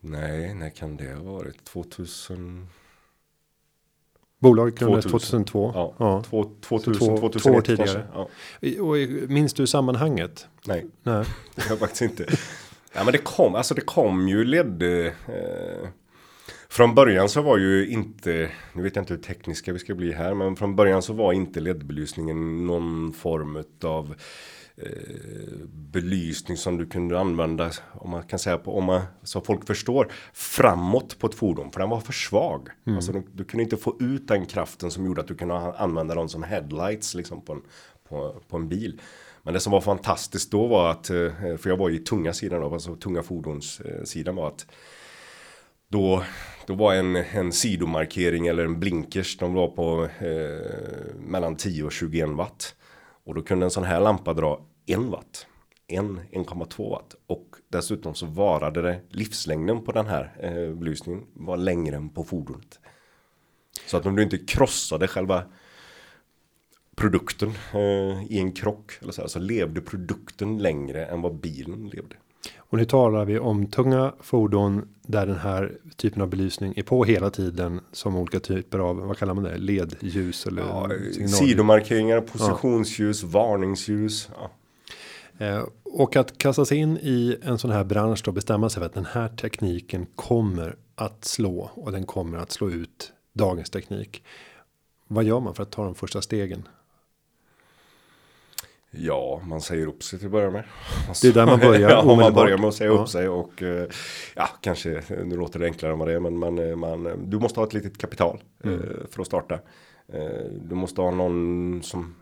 Nej, 0.00 0.54
när 0.54 0.70
kan 0.70 0.96
det 0.96 1.14
ha 1.14 1.22
varit? 1.22 1.64
2000? 1.64 2.68
Bolaget 4.38 4.78
grundades 4.78 5.04
2002. 5.04 5.72
Ja, 5.74 5.94
ja. 5.98 6.22
2000, 6.62 6.94
2000 7.18 7.40
två, 7.40 7.50
år 7.50 7.60
tidigare. 7.60 8.06
Ja. 8.12 8.28
Och 8.82 8.96
minns 9.30 9.54
du 9.54 9.66
sammanhanget? 9.66 10.46
Nej, 10.66 10.86
Nej. 11.02 11.24
jag 11.68 11.78
faktiskt 11.78 12.02
inte. 12.02 12.26
Ja, 12.92 13.04
men 13.04 13.12
det 13.12 13.18
kom, 13.18 13.54
alltså 13.54 13.74
det 13.74 13.80
kom 13.80 14.28
ju 14.28 14.44
led. 14.44 14.82
Eh, 14.82 15.88
från 16.68 16.94
början 16.94 17.28
så 17.28 17.42
var 17.42 17.58
ju 17.58 17.88
inte, 17.88 18.50
nu 18.72 18.82
vet 18.82 18.96
jag 18.96 19.02
inte 19.02 19.14
hur 19.14 19.22
tekniska 19.22 19.72
vi 19.72 19.78
ska 19.78 19.94
bli 19.94 20.12
här, 20.12 20.34
men 20.34 20.56
från 20.56 20.76
början 20.76 21.02
så 21.02 21.12
var 21.12 21.32
inte 21.32 21.60
ledbelysningen 21.60 22.66
någon 22.66 23.12
form 23.12 23.64
av 23.84 24.14
Eh, 24.82 25.66
belysning 25.68 26.56
som 26.56 26.76
du 26.76 26.86
kunde 26.86 27.20
använda 27.20 27.70
om 27.92 28.10
man 28.10 28.22
kan 28.22 28.38
säga 28.38 28.58
på 28.58 28.78
om 28.78 28.84
man 28.84 29.02
så 29.22 29.40
folk 29.40 29.66
förstår 29.66 30.12
framåt 30.32 31.18
på 31.18 31.26
ett 31.26 31.34
fordon 31.34 31.70
för 31.70 31.80
den 31.80 31.90
var 31.90 32.00
för 32.00 32.12
svag. 32.12 32.68
Mm. 32.86 32.96
Alltså 32.96 33.12
du, 33.12 33.22
du, 33.32 33.44
kunde 33.44 33.64
inte 33.64 33.76
få 33.76 33.96
ut 34.00 34.28
den 34.28 34.46
kraften 34.46 34.90
som 34.90 35.06
gjorde 35.06 35.20
att 35.20 35.28
du 35.28 35.34
kunde 35.34 35.54
använda 35.54 36.14
dem 36.14 36.28
som 36.28 36.42
headlights 36.42 37.14
liksom 37.14 37.44
på 37.44 37.52
en, 37.52 37.62
på, 38.08 38.42
på 38.48 38.56
en 38.56 38.68
bil. 38.68 39.00
Men 39.42 39.54
det 39.54 39.60
som 39.60 39.72
var 39.72 39.80
fantastiskt 39.80 40.50
då 40.50 40.66
var 40.66 40.90
att, 40.90 41.10
eh, 41.10 41.56
för 41.56 41.68
jag 41.68 41.76
var 41.76 41.90
i 41.90 41.98
tunga 41.98 42.32
sidan 42.32 42.60
då, 42.60 42.72
alltså 42.72 42.96
tunga 42.96 43.22
fordonssidan 43.22 44.36
var 44.36 44.48
att 44.48 44.66
då, 45.88 46.24
då 46.66 46.74
var 46.74 46.94
en, 46.94 47.16
en 47.16 47.52
sidomarkering 47.52 48.46
eller 48.46 48.64
en 48.64 48.80
blinkers, 48.80 49.36
de 49.36 49.54
var 49.54 49.68
på 49.68 50.08
eh, 50.24 51.16
mellan 51.18 51.56
10 51.56 51.84
och 51.84 51.92
21 51.92 52.28
watt. 52.28 52.74
Och 53.26 53.34
då 53.34 53.42
kunde 53.42 53.66
en 53.66 53.70
sån 53.70 53.84
här 53.84 54.00
lampa 54.00 54.34
dra 54.34 54.60
en 54.86 55.10
watt. 55.10 55.46
en 55.86 56.20
1,2 56.20 56.90
watt. 56.90 57.14
Och 57.26 57.56
dessutom 57.68 58.14
så 58.14 58.26
varade 58.26 58.82
det 58.82 59.00
livslängden 59.08 59.84
på 59.84 59.92
den 59.92 60.06
här 60.06 60.36
eh, 60.40 60.74
belysningen 60.74 61.26
var 61.32 61.56
längre 61.56 61.96
än 61.96 62.08
på 62.08 62.24
fordonet. 62.24 62.80
Så 63.86 63.96
att 63.96 64.06
om 64.06 64.16
du 64.16 64.22
inte 64.22 64.38
krossade 64.38 65.08
själva 65.08 65.44
produkten 66.96 67.48
eh, 67.74 68.24
i 68.32 68.38
en 68.38 68.52
krock 68.52 68.98
eller 69.02 69.12
så, 69.12 69.20
här, 69.20 69.28
så 69.28 69.38
levde 69.38 69.80
produkten 69.80 70.58
längre 70.58 71.06
än 71.06 71.22
vad 71.22 71.34
bilen 71.34 71.88
levde. 71.88 72.16
Och 72.76 72.80
nu 72.80 72.86
talar 72.86 73.24
vi 73.24 73.38
om 73.38 73.66
tunga 73.66 74.12
fordon 74.20 74.88
där 75.02 75.26
den 75.26 75.38
här 75.38 75.72
typen 75.96 76.22
av 76.22 76.28
belysning 76.28 76.72
är 76.76 76.82
på 76.82 77.04
hela 77.04 77.30
tiden 77.30 77.80
som 77.92 78.16
olika 78.16 78.40
typer 78.40 78.78
av 78.78 78.96
vad 78.96 79.18
kallar 79.18 79.34
man 79.34 79.44
det 79.44 79.58
ledljus 79.58 80.46
eller 80.46 80.62
ja, 80.62 80.90
sidomarkeringar, 81.28 82.20
positionsljus, 82.20 83.22
ja. 83.22 83.28
varningsljus. 83.28 84.28
Ja. 84.38 84.50
Eh, 85.46 85.64
och 85.84 86.16
att 86.16 86.38
kasta 86.38 86.64
sig 86.64 86.78
in 86.78 86.96
i 86.96 87.36
en 87.42 87.58
sån 87.58 87.70
här 87.70 87.84
bransch 87.84 88.22
då 88.24 88.32
bestämma 88.32 88.70
sig 88.70 88.80
för 88.80 88.86
att 88.86 88.94
den 88.94 89.06
här 89.06 89.28
tekniken 89.28 90.06
kommer 90.14 90.76
att 90.94 91.24
slå 91.24 91.70
och 91.74 91.92
den 91.92 92.06
kommer 92.06 92.38
att 92.38 92.52
slå 92.52 92.70
ut 92.70 93.12
dagens 93.32 93.70
teknik. 93.70 94.22
Vad 95.08 95.24
gör 95.24 95.40
man 95.40 95.54
för 95.54 95.62
att 95.62 95.70
ta 95.70 95.84
de 95.84 95.94
första 95.94 96.22
stegen? 96.22 96.68
Ja, 98.98 99.42
man 99.44 99.60
säger 99.60 99.86
upp 99.86 100.02
sig 100.02 100.18
till 100.18 100.26
att 100.26 100.32
börja 100.32 100.50
med. 100.50 100.64
det 101.22 101.28
är 101.28 101.32
där 101.32 101.46
man 101.46 101.58
börjar. 101.60 101.90
ja, 101.90 102.04
man 102.04 102.34
börjar 102.34 102.58
med 102.58 102.68
att 102.68 102.74
säga 102.74 102.90
ja. 102.90 102.98
upp 102.98 103.08
sig 103.08 103.28
och 103.28 103.62
eh, 103.62 103.88
ja, 104.34 104.48
kanske 104.60 105.02
nu 105.24 105.36
låter 105.36 105.58
det 105.58 105.64
enklare 105.64 105.92
än 105.92 105.98
vad 105.98 106.08
det 106.08 106.14
är, 106.14 106.20
men 106.20 106.38
man, 106.38 106.58
eh, 106.58 106.76
man, 106.76 107.30
du 107.30 107.38
måste 107.38 107.60
ha 107.60 107.66
ett 107.66 107.74
litet 107.74 107.98
kapital 107.98 108.42
mm. 108.64 108.80
för 109.10 109.20
att 109.20 109.26
starta. 109.26 109.58
Du 110.60 110.74
måste 110.74 111.00
ha 111.00 111.10
någon 111.10 111.82
som 111.82 112.14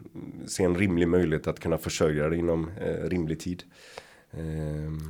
ser 0.47 0.65
en 0.65 0.77
rimlig 0.77 1.09
möjlighet 1.09 1.47
att 1.47 1.61
kunna 1.61 1.79
försörja 1.79 2.29
dig 2.29 2.39
inom 2.39 2.71
rimlig 3.05 3.41
tid. 3.41 3.63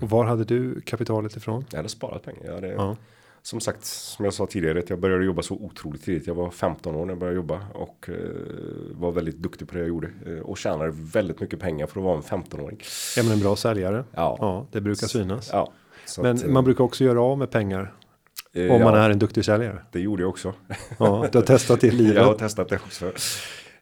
Och 0.03 0.11
var 0.11 0.25
hade 0.25 0.45
du 0.45 0.81
kapitalet 0.81 1.37
ifrån? 1.37 1.65
Jag 1.71 1.77
hade 1.77 1.89
sparat 1.89 2.23
pengar. 2.23 2.41
Jag 2.45 2.55
hade, 2.55 2.69
ja 2.69 2.97
som 3.45 3.61
sagt, 3.61 3.85
som 3.85 4.25
jag 4.25 4.35
sa 4.35 4.47
tidigare, 4.47 4.79
att 4.79 4.91
jag 4.91 4.99
började 4.99 5.25
jobba 5.25 5.43
så 5.43 5.55
otroligt 5.55 6.05
tidigt. 6.05 6.27
Jag 6.27 6.35
var 6.35 6.51
15 6.51 6.95
år 6.95 7.05
när 7.05 7.13
jag 7.13 7.19
började 7.19 7.37
jobba 7.37 7.61
och 7.75 8.09
eh, 8.09 8.15
var 8.91 9.13
väldigt 9.13 9.37
duktig 9.37 9.69
på 9.69 9.75
det 9.75 9.81
jag 9.81 9.89
gjorde. 9.89 10.11
Eh, 10.27 10.39
och 10.39 10.59
tjänade 10.59 10.93
väldigt 10.95 11.41
mycket 11.41 11.61
pengar 11.61 11.87
för 11.87 12.01
att 12.01 12.05
vara 12.05 12.17
en 12.17 12.23
15-åring. 12.23 12.81
Ja 13.17 13.23
men 13.23 13.33
en 13.33 13.41
bra 13.41 13.57
säljare. 13.57 14.05
Ja. 14.15 14.37
ja 14.41 14.67
det 14.73 14.81
brukar 14.81 15.07
synas. 15.07 15.51
Ja, 15.53 15.73
men 16.19 16.37
att, 16.37 16.47
man 16.47 16.65
brukar 16.65 16.85
också 16.85 17.05
göra 17.05 17.23
av 17.23 17.39
med 17.39 17.51
pengar. 17.51 17.95
Eh, 18.53 18.73
om 18.73 18.83
man 18.83 18.95
är 18.95 19.11
en 19.11 19.19
duktig 19.19 19.45
säljare. 19.45 19.79
Det 19.93 20.01
gjorde 20.01 20.23
jag 20.23 20.31
också. 20.31 20.53
Ja, 20.99 21.27
du 21.33 21.39
har 21.39 21.45
testat 21.45 21.81
det 21.81 21.87
i 21.87 21.91
livet. 21.91 22.15
Jag 22.17 22.25
har 22.25 22.35
testat 22.35 22.69
det 22.69 22.77
också. 22.77 23.13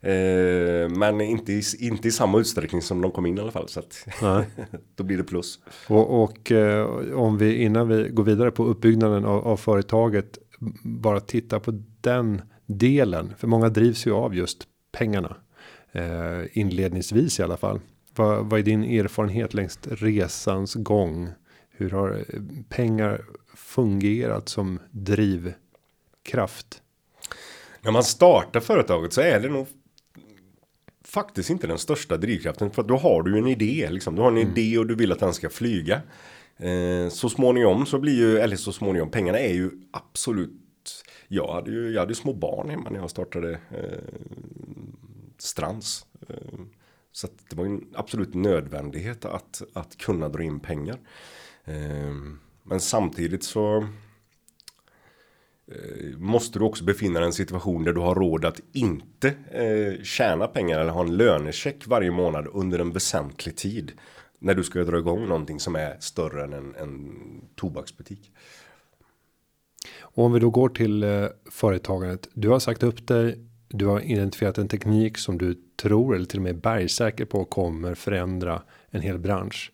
Eh, 0.03 0.89
men 0.89 1.21
inte 1.21 1.53
i, 1.53 1.63
inte 1.79 2.09
i 2.09 2.11
samma 2.11 2.41
utsträckning 2.41 2.83
som 2.83 3.01
de 3.01 3.11
kom 3.11 3.27
in 3.27 3.39
i 3.39 3.41
alla 3.41 3.51
fall. 3.51 3.69
Så 3.69 3.81
att 3.81 4.07
då 4.95 5.05
blir 5.05 5.17
det 5.17 5.25
plus. 5.25 5.59
Och, 5.89 6.23
och 6.23 6.53
eh, 6.53 6.87
om 7.15 7.39
vi 7.39 7.63
innan 7.63 7.89
vi 7.89 8.09
går 8.09 8.25
vidare 8.25 8.51
på 8.51 8.65
uppbyggnaden 8.65 9.25
av, 9.25 9.47
av 9.49 9.57
företaget. 9.57 10.39
Bara 10.83 11.21
titta 11.21 11.61
på 11.61 11.83
den 12.01 12.43
delen. 12.67 13.35
För 13.39 13.47
många 13.47 13.69
drivs 13.69 14.07
ju 14.07 14.13
av 14.13 14.35
just 14.35 14.63
pengarna. 14.93 15.37
Eh, 15.93 16.59
inledningsvis 16.59 17.41
i 17.41 17.43
alla 17.43 17.57
fall. 17.57 17.81
Vad, 18.15 18.47
vad 18.47 18.61
är 18.61 18.65
din 18.65 18.85
erfarenhet 18.85 19.55
längs 19.55 19.79
resans 19.83 20.75
gång? 20.75 21.29
Hur 21.71 21.91
har 21.91 22.25
eh, 22.29 22.41
pengar 22.69 23.25
fungerat 23.57 24.49
som 24.49 24.79
drivkraft? 24.91 26.83
När 27.81 27.93
man 27.93 28.05
startar 28.05 28.61
företaget 28.61 29.13
så 29.13 29.21
är 29.21 29.41
det 29.41 29.49
nog 29.49 29.67
faktiskt 31.13 31.51
inte 31.51 31.67
den 31.67 31.79
största 31.79 32.17
drivkraften. 32.17 32.71
För 32.71 32.83
då 32.83 32.97
har 32.97 33.23
du 33.23 33.39
en 33.39 33.47
idé. 33.47 33.89
Liksom. 33.91 34.15
Du 34.15 34.23
har 34.23 34.29
en 34.29 34.37
mm. 34.37 34.51
idé 34.51 34.79
och 34.79 34.87
du 34.87 34.95
vill 34.95 35.13
att 35.13 35.19
den 35.19 35.35
ska 35.35 35.51
flyga. 35.51 36.01
Eh, 36.57 37.09
så 37.09 37.29
småningom 37.29 37.87
så 37.87 37.99
blir 37.99 38.15
ju, 38.15 38.39
eller 38.39 38.57
så 38.57 38.73
småningom, 38.73 39.11
pengarna 39.11 39.39
är 39.39 39.55
ju 39.55 39.71
absolut. 39.91 41.05
Jag 41.29 41.53
hade 41.53 41.71
ju, 41.71 41.91
jag 41.91 42.01
hade 42.01 42.15
små 42.15 42.33
barn 42.33 42.71
hemma 42.71 42.91
när 42.91 42.99
jag 42.99 43.11
startade 43.11 43.51
eh, 43.53 43.99
Strands. 45.39 46.07
Eh, 46.29 46.61
så 47.13 47.29
det 47.51 47.57
var 47.57 47.65
en 47.65 47.87
absolut 47.95 48.35
nödvändighet 48.35 49.25
att, 49.25 49.63
att 49.73 49.97
kunna 49.97 50.29
dra 50.29 50.43
in 50.43 50.61
pengar. 50.61 50.99
Eh, 51.65 52.15
men 52.63 52.81
samtidigt 52.81 53.45
så 53.45 53.89
Eh, 55.69 56.19
måste 56.19 56.59
du 56.59 56.65
också 56.65 56.85
befinna 56.85 57.21
dig 57.21 57.27
i 57.27 57.27
en 57.27 57.33
situation 57.33 57.85
där 57.85 57.93
du 57.93 58.01
har 58.01 58.15
råd 58.15 58.45
att 58.45 58.61
inte 58.73 59.35
eh, 59.51 60.03
tjäna 60.03 60.47
pengar 60.47 60.81
eller 60.81 60.93
ha 60.93 61.01
en 61.01 61.17
lönecheck 61.17 61.87
varje 61.87 62.11
månad 62.11 62.47
under 62.53 62.79
en 62.79 62.93
väsentlig 62.93 63.57
tid. 63.57 63.93
När 64.39 64.55
du 64.55 64.65
ska 64.65 64.85
dra 64.85 64.99
igång 64.99 65.29
någonting 65.29 65.61
som 65.61 65.77
är 65.77 65.97
större 66.01 66.45
än 66.45 66.53
en, 66.53 66.75
en 66.75 67.15
tobaksbutik. 67.55 68.33
Och 70.01 70.25
om 70.25 70.33
vi 70.33 70.41
då 70.41 70.51
går 70.51 70.69
till 70.69 71.03
eh, 71.03 71.27
företagandet. 71.51 72.29
Du 72.35 72.49
har 72.49 72.59
sagt 72.59 72.83
upp 72.83 73.07
dig. 73.07 73.39
Du 73.69 73.87
har 73.87 74.01
identifierat 74.01 74.59
en 74.59 74.69
teknik 74.69 75.19
som 75.19 75.39
du 75.39 75.55
tror 75.83 76.17
eller 76.17 76.27
till 76.27 76.39
och 76.39 76.43
med 76.43 76.57
är 76.57 76.61
bergsäker 76.61 77.25
på 77.25 77.45
kommer 77.45 77.95
förändra 77.95 78.63
en 78.91 79.01
hel 79.01 79.19
bransch. 79.19 79.73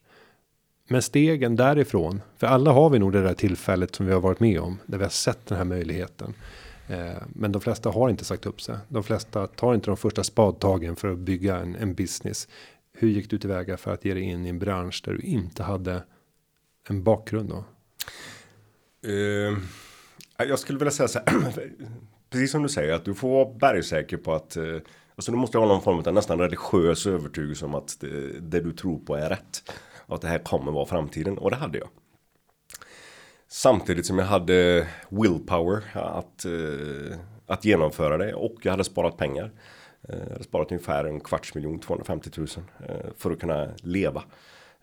Men 0.89 1.03
stegen 1.03 1.57
därifrån, 1.57 2.23
för 2.37 2.47
alla 2.47 2.73
har 2.73 2.91
vi 2.91 2.99
nog 2.99 3.13
det 3.13 3.23
där 3.23 3.35
tillfället 3.35 3.95
som 3.95 4.07
vi 4.07 4.13
har 4.13 4.21
varit 4.21 4.41
med 4.41 4.61
om, 4.61 4.79
där 4.87 4.99
vi 4.99 5.05
har 5.05 5.11
sett 5.11 5.47
den 5.47 5.59
här 5.59 5.65
möjligheten. 5.65 6.35
Eh, 6.89 7.23
men 7.29 7.53
de 7.53 7.63
flesta 7.63 7.91
har 7.91 8.11
inte 8.11 8.25
sagt 8.25 8.47
upp 8.47 8.61
sig. 8.61 8.77
De 8.89 9.03
flesta 9.03 9.47
tar 9.47 9.75
inte 9.75 9.91
de 9.91 9.97
första 9.97 10.25
spadtagen 10.25 10.97
för 10.97 11.13
att 11.13 11.19
bygga 11.19 11.57
en, 11.57 11.77
en 11.77 11.95
business. 11.95 12.49
Hur 12.93 13.09
gick 13.09 13.31
du 13.31 13.39
tillväga 13.39 13.77
för 13.77 13.95
att 13.95 14.05
ge 14.05 14.15
dig 14.15 14.23
in 14.23 14.47
i 14.47 14.49
en 14.49 14.59
bransch 14.59 15.03
där 15.05 15.13
du 15.13 15.21
inte 15.21 15.63
hade 15.63 16.03
en 16.89 17.03
bakgrund 17.03 17.49
då? 17.49 17.65
Uh, 19.09 19.59
jag 20.39 20.59
skulle 20.59 20.79
vilja 20.79 20.93
säga 20.93 21.09
så 21.09 21.19
här. 21.27 21.73
precis 22.31 22.51
som 22.51 22.63
du 22.63 22.69
säger 22.69 22.93
att 22.93 23.05
du 23.05 23.15
får 23.15 23.29
vara 23.29 23.55
bergsäker 23.59 24.17
på 24.17 24.35
att 24.35 24.57
eh, 24.57 24.65
alltså 25.17 25.33
du 25.33 25.39
måste 25.39 25.59
ha 25.59 25.67
någon 25.67 25.83
form 25.83 25.99
av 25.99 26.15
nästan 26.15 26.39
religiös 26.39 27.07
övertygelse 27.07 27.65
om 27.65 27.75
att 27.75 27.97
det, 28.01 28.41
det 28.41 28.61
du 28.61 28.73
tror 28.73 28.99
på 28.99 29.15
är 29.15 29.29
rätt. 29.29 29.73
Och 30.09 30.15
att 30.15 30.21
det 30.21 30.29
här 30.29 30.39
kommer 30.39 30.73
vara 30.73 30.87
framtiden. 30.87 31.39
Och 31.39 31.51
det 31.51 31.57
hade 31.57 31.79
jag. 31.79 31.89
Samtidigt 33.49 34.07
som 34.07 34.19
jag 34.19 34.27
hade 34.27 34.89
willpower 35.09 35.83
att, 35.95 36.45
eh, 36.45 37.19
att 37.47 37.65
genomföra 37.65 38.19
det. 38.19 38.35
Och 38.35 38.55
jag 38.63 38.71
hade 38.71 38.85
sparat 38.85 39.17
pengar. 39.17 39.53
Eh, 40.03 40.19
jag 40.19 40.31
hade 40.31 40.45
sparat 40.45 40.73
ungefär 40.73 41.05
en 41.05 41.21
kvarts 41.21 41.55
miljon, 41.55 41.79
250 41.79 42.31
000. 42.37 42.47
Eh, 42.89 43.11
för 43.17 43.31
att 43.31 43.41
kunna 43.41 43.69
leva 43.83 44.25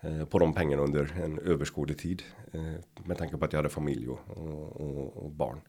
eh, 0.00 0.24
på 0.24 0.38
de 0.38 0.54
pengarna 0.54 0.82
under 0.82 1.12
en 1.22 1.38
överskådlig 1.38 1.98
tid. 1.98 2.22
Med 3.04 3.18
tanke 3.18 3.36
på 3.36 3.44
att 3.44 3.52
jag 3.52 3.58
hade 3.58 3.68
familj 3.68 4.08
och, 4.08 4.18
och, 4.28 5.24
och 5.24 5.30
barn. 5.30 5.60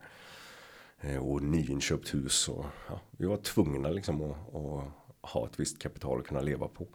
Och 1.21 1.43
nyinköpt 1.43 2.13
hus. 2.13 2.49
Och, 2.49 2.65
ja, 2.89 3.01
vi 3.11 3.25
var 3.25 3.37
tvungna 3.37 3.89
liksom 3.89 4.21
att, 4.21 4.55
att 4.55 5.31
ha 5.31 5.45
ett 5.45 5.59
visst 5.59 5.79
kapital 5.79 6.19
att 6.19 6.27
kunna 6.27 6.41
leva 6.41 6.67
på. 6.67 6.87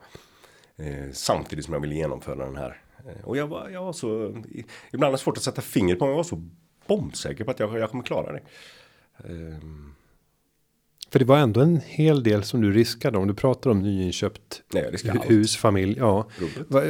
Eh, 0.82 1.12
samtidigt 1.12 1.64
som 1.64 1.74
jag 1.74 1.80
ville 1.80 1.94
genomföra 1.94 2.44
den 2.44 2.56
här. 2.56 2.80
Eh, 3.06 3.24
och 3.24 3.36
jag 3.36 3.46
var, 3.46 3.68
jag 3.68 3.84
var 3.84 3.92
så, 3.92 4.34
ibland 4.92 5.08
är 5.08 5.12
det 5.12 5.18
svårt 5.18 5.36
att 5.36 5.42
sätta 5.42 5.62
fingret 5.62 5.98
på, 5.98 6.04
men 6.04 6.10
jag 6.10 6.16
var 6.16 6.24
så 6.24 6.42
bombsäker 6.86 7.44
på 7.44 7.50
att 7.50 7.60
jag, 7.60 7.78
jag 7.78 7.90
kommer 7.90 8.04
klara 8.04 8.32
det. 8.32 8.42
Eh, 9.24 9.58
för 11.10 11.18
det 11.18 11.24
var 11.24 11.38
ändå 11.38 11.60
en 11.60 11.80
hel 11.86 12.22
del 12.22 12.42
som 12.42 12.60
du 12.60 12.72
riskade 12.72 13.18
om 13.18 13.28
du 13.28 13.34
pratar 13.34 13.70
om 13.70 13.82
nyinköpt 13.82 14.62
Nej, 14.72 14.96
hus, 15.22 15.56
familj. 15.56 15.96
Ja. 15.98 16.26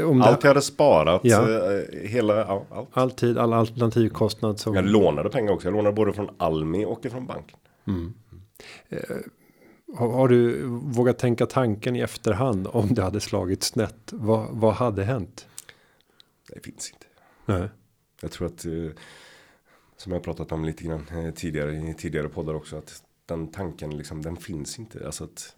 Om 0.05 0.23
allt 0.23 0.43
jag 0.43 0.51
hade 0.51 0.63
sparat, 0.63 1.21
ja. 1.25 1.49
Eh, 1.51 2.09
hela, 2.09 2.37
ja, 2.37 2.67
allt. 2.71 2.89
Alltid, 2.93 3.39
all 3.39 3.53
alternativkostnad. 3.53 4.61
Som... 4.61 4.75
Jag 4.75 4.85
lånade 4.85 5.31
pengar 5.31 5.53
också, 5.53 5.67
jag 5.67 5.75
lånade 5.75 5.95
både 5.95 6.13
från 6.13 6.29
Almi 6.37 6.85
och 6.85 7.07
från 7.11 7.27
banken. 7.27 7.59
Mm. 7.87 8.15
Har, 9.95 10.29
du 10.29 10.67
vågat 10.67 11.19
tänka 11.19 11.47
tanken 11.47 11.97
i 11.97 12.01
efterhand 12.01 12.67
om 12.71 12.95
det 12.95 13.03
hade 13.03 13.21
slagit 13.21 13.63
snett? 13.63 14.13
Vad, 14.13 14.49
vad 14.51 14.75
hade 14.75 15.05
hänt? 15.05 15.47
Det 16.49 16.61
finns 16.61 16.91
inte. 16.91 17.07
Nej. 17.47 17.69
Jag 18.23 18.31
tror 18.31 18.47
att 18.47 18.65
eh, 18.65 18.73
som 19.97 20.13
jag 20.13 20.23
pratat 20.23 20.53
om 20.53 20.65
lite 20.65 20.85
grann 20.85 21.07
eh, 21.11 21.31
tidigare 21.31 21.75
i 21.75 21.95
tidigare 21.95 22.29
poddar 22.29 22.55
också 22.55 22.77
att 22.77 23.03
den 23.27 23.49
tanken 23.49 23.97
liksom 23.97 24.23
den 24.23 24.37
finns 24.37 24.79
inte. 24.79 25.07
Alltså 25.07 25.25
att 25.25 25.57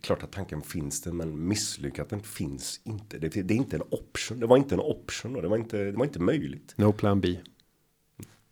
klart 0.00 0.22
att 0.22 0.32
tanken 0.32 0.62
finns 0.62 1.02
det 1.02 1.12
men 1.12 1.48
misslyckat 1.48 2.08
den 2.08 2.22
finns 2.22 2.80
inte. 2.84 3.18
Det, 3.18 3.28
det, 3.28 3.54
är 3.54 3.58
inte 3.58 3.76
en 3.76 3.82
option. 3.90 4.40
Det 4.40 4.46
var 4.46 4.56
inte 4.56 4.74
en 4.74 4.80
option 4.80 5.36
och 5.36 5.42
det 5.42 5.48
var 5.48 5.56
inte, 5.56 5.84
det 5.84 5.96
var 5.96 6.04
inte 6.04 6.20
möjligt. 6.20 6.74
No 6.76 6.92
plan 6.92 7.20
B. 7.20 7.36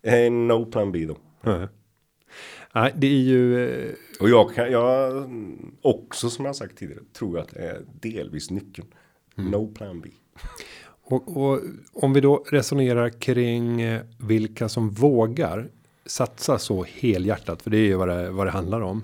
Eh, 0.03 0.33
no 0.33 0.67
plan 0.67 0.93
B 0.93 1.07
då. 1.07 1.17
Nej. 1.43 1.69
Nej, 2.75 2.93
det 2.97 3.07
är 3.07 3.21
ju. 3.21 3.69
Eh, 3.69 3.95
och 4.21 4.29
jag 4.29 4.55
kan, 4.55 4.73
jag 4.73 5.31
också 5.83 6.31
som 6.31 6.45
jag 6.45 6.57
sagt 6.57 6.79
tidigare, 6.79 7.03
tror 7.13 7.39
att 7.39 7.49
det 7.49 7.59
är 7.59 7.83
delvis 8.01 8.51
nyckeln. 8.51 8.89
Mm. 9.39 9.51
No 9.51 9.67
plan 9.75 10.01
B. 10.01 10.09
Och, 11.11 11.37
och, 11.37 11.61
om 11.93 12.13
vi 12.13 12.21
då 12.21 12.45
resonerar 12.51 13.09
kring 13.09 13.81
eh, 13.81 14.03
vilka 14.19 14.69
som 14.69 14.91
vågar 14.91 15.69
satsa 16.07 16.59
så 16.59 16.85
helhjärtat, 16.85 17.63
för 17.63 17.71
det 17.71 17.79
är 17.79 17.87
ju 17.87 17.95
vad 17.95 18.09
det, 18.09 18.31
vad 18.31 18.47
det 18.47 18.51
handlar 18.51 18.81
om. 18.81 19.03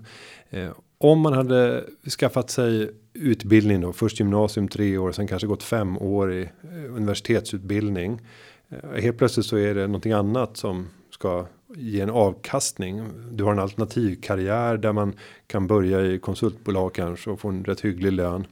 Eh, 0.51 0.71
om 0.99 1.21
man 1.21 1.33
hade 1.33 1.85
skaffat 2.19 2.51
sig 2.51 2.91
utbildning 3.13 3.81
då, 3.81 3.93
först 3.93 4.21
gymnasium 4.21 4.69
tre 4.69 4.99
år, 4.99 5.13
sen 5.13 5.27
kanske 5.27 5.47
gått 5.47 5.63
fem 5.63 5.99
år 5.99 6.33
i 6.33 6.43
eh, 6.43 6.95
universitetsutbildning. 6.97 8.21
Eh, 8.69 9.03
helt 9.03 9.19
plötsligt 9.19 9.47
så 9.47 9.57
är 9.57 9.75
det 9.75 9.87
någonting 9.87 10.13
annat 10.13 10.57
som 10.57 10.87
ska 11.11 11.47
ge 11.77 12.01
en 12.01 12.11
avkastning. 12.11 13.03
Du 13.31 13.45
har 13.45 13.53
en 13.53 13.59
alternativ 13.59 14.21
karriär 14.23 14.77
där 14.77 14.93
man 14.93 15.15
kan 15.47 15.67
börja 15.67 16.01
i 16.01 16.19
konsultbolag 16.19 16.95
kanske 16.95 17.31
och 17.31 17.41
få 17.41 17.49
en 17.49 17.65
rätt 17.65 17.81
hygglig 17.81 18.13
lön. 18.13 18.47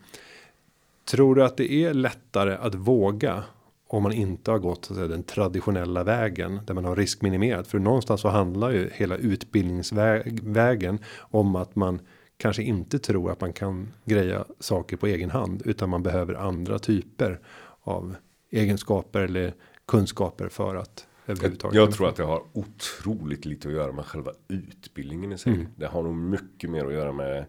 Tror 1.05 1.35
du 1.35 1.45
att 1.45 1.57
det 1.57 1.73
är 1.73 1.95
lättare 1.95 2.55
att 2.55 2.75
våga 2.75 3.45
om 3.87 4.03
man 4.03 4.13
inte 4.13 4.51
har 4.51 4.59
gått 4.59 4.85
så 4.85 4.93
att 4.93 4.97
säga, 4.97 5.09
den 5.09 5.23
traditionella 5.23 6.05
vägen 6.05 6.61
där 6.67 6.75
man 6.75 6.85
har 6.85 6.97
riskminimerat 6.97 7.67
för 7.67 7.79
någonstans 7.79 8.21
så 8.21 8.29
handlar 8.29 8.71
ju 8.71 8.91
hela 8.93 9.17
utbildningsvägen 9.17 10.99
om 11.19 11.57
att 11.57 11.77
man 11.77 12.01
kanske 12.37 12.63
inte 12.63 12.99
tror 12.99 13.31
att 13.31 13.41
man 13.41 13.53
kan 13.53 13.89
greja 14.05 14.45
saker 14.61 14.97
på 14.97 15.07
egen 15.07 15.31
hand 15.31 15.63
utan 15.65 15.91
man 15.91 16.03
behöver 16.03 16.35
andra 16.35 16.79
typer 16.79 17.41
av 17.83 18.15
egenskaper 18.51 19.21
eller 19.21 19.55
kunskaper 19.87 20.49
för 20.49 20.77
att 20.77 21.07
överhuvudtaget. 21.27 21.77
Jag, 21.77 21.93
tror 21.93 22.09
att 22.09 22.17
det 22.17 22.23
har 22.23 22.43
otroligt 22.53 23.45
lite 23.45 23.69
att 23.69 23.75
göra 23.75 23.93
med 23.93 24.05
själva 24.05 24.33
utbildningen 24.49 25.33
i 25.33 25.39
sig. 25.39 25.53
Mm. 25.53 25.67
Det 25.77 25.87
har 25.87 26.03
nog 26.03 26.15
mycket 26.15 26.71
mer 26.71 26.85
att 26.85 26.93
göra 26.93 27.13
med 27.13 27.45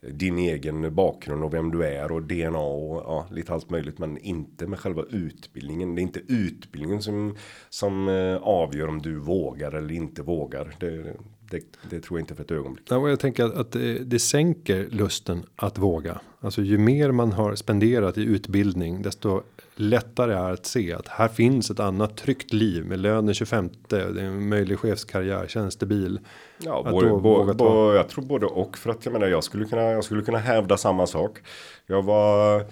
din 0.00 0.38
egen 0.38 0.94
bakgrund 0.94 1.44
och 1.44 1.54
vem 1.54 1.70
du 1.70 1.84
är 1.84 2.12
och 2.12 2.22
DNA 2.22 2.58
och 2.58 2.96
ja, 2.96 3.26
lite 3.30 3.52
allt 3.52 3.70
möjligt. 3.70 3.98
Men 3.98 4.18
inte 4.18 4.66
med 4.66 4.78
själva 4.78 5.02
utbildningen. 5.10 5.94
Det 5.94 6.00
är 6.00 6.02
inte 6.02 6.20
utbildningen 6.28 7.02
som, 7.02 7.36
som 7.68 8.08
eh, 8.08 8.36
avgör 8.36 8.88
om 8.88 9.02
du 9.02 9.18
vågar 9.18 9.72
eller 9.72 9.94
inte 9.94 10.22
vågar. 10.22 10.74
Det, 10.80 11.16
det, 11.50 11.62
det, 11.90 12.00
tror 12.00 12.18
jag 12.18 12.22
inte 12.22 12.34
för 12.34 12.42
ett 12.42 12.50
ögonblick. 12.50 12.86
Ja, 12.90 13.08
jag 13.08 13.20
tänker 13.20 13.44
att, 13.44 13.54
att 13.54 13.72
det, 13.72 13.98
det, 13.98 14.18
sänker 14.18 14.88
lusten 14.90 15.42
att 15.56 15.78
våga. 15.78 16.20
Alltså 16.40 16.62
ju 16.62 16.78
mer 16.78 17.10
man 17.10 17.32
har 17.32 17.54
spenderat 17.54 18.18
i 18.18 18.22
utbildning 18.22 19.02
desto 19.02 19.42
lättare 19.80 20.34
är 20.34 20.52
att 20.52 20.66
se 20.66 20.92
att 20.92 21.08
här 21.08 21.28
finns 21.28 21.70
ett 21.70 21.80
annat 21.80 22.16
tryggt 22.16 22.52
liv 22.52 22.84
med 22.84 22.98
lönen 22.98 23.34
25 23.34 23.70
det 23.88 23.96
är 23.96 24.18
en 24.18 24.48
möjlig 24.48 24.78
chefskarriär 24.78 25.46
tjänstebil. 25.46 26.20
Ja, 26.58 26.86
både, 26.90 27.08
både, 27.08 27.54
både, 27.54 27.96
jag 27.96 28.08
tror 28.08 28.24
både 28.24 28.46
och 28.46 28.78
för 28.78 28.90
att 28.90 29.04
jag 29.04 29.12
menar 29.12 29.26
jag 29.26 29.44
skulle 29.44 29.64
kunna 29.64 29.82
jag 29.82 30.04
skulle 30.04 30.22
kunna 30.22 30.38
hävda 30.38 30.76
samma 30.76 31.06
sak. 31.06 31.38
Jag 31.86 32.02
var 32.02 32.64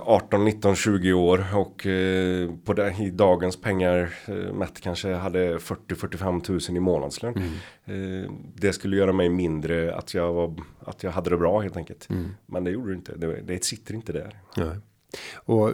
18, 0.00 0.44
19, 0.44 0.76
20 0.76 1.12
år 1.12 1.44
och 1.54 1.86
eh, 1.86 2.50
på 2.64 2.72
det, 2.72 2.94
i 3.00 3.10
dagens 3.10 3.60
pengar 3.60 4.14
eh, 4.26 4.34
mätt 4.34 4.80
kanske 4.80 5.14
hade 5.14 5.56
40-45 5.56 6.40
tusen 6.40 6.76
i 6.76 6.80
månadslön. 6.80 7.34
Mm. 7.34 8.24
Eh, 8.24 8.30
det 8.54 8.72
skulle 8.72 8.96
göra 8.96 9.12
mig 9.12 9.28
mindre 9.28 9.94
att 9.94 10.14
jag, 10.14 10.32
var, 10.32 10.54
att 10.80 11.02
jag 11.02 11.10
hade 11.10 11.30
det 11.30 11.36
bra 11.36 11.60
helt 11.60 11.76
enkelt. 11.76 12.10
Mm. 12.10 12.30
Men 12.46 12.64
det 12.64 12.70
gjorde 12.70 12.90
det 12.90 12.96
inte, 12.96 13.16
det, 13.16 13.40
det 13.40 13.64
sitter 13.64 13.94
inte 13.94 14.12
där. 14.12 14.40
Nej. 14.56 14.76
Och, 15.34 15.72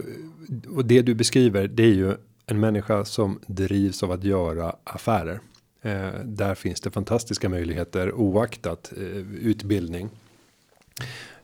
och 0.69 0.85
det 0.85 1.01
du 1.01 1.15
beskriver 1.15 1.67
det 1.67 1.83
är 1.83 1.93
ju 1.93 2.15
en 2.45 2.59
människa 2.59 3.05
som 3.05 3.39
drivs 3.47 4.03
av 4.03 4.11
att 4.11 4.23
göra 4.23 4.75
affärer. 4.83 5.39
Eh, 5.81 6.09
där 6.23 6.55
finns 6.55 6.81
det 6.81 6.91
fantastiska 6.91 7.49
möjligheter 7.49 8.11
oaktat 8.13 8.93
eh, 8.97 9.03
utbildning. 9.41 10.09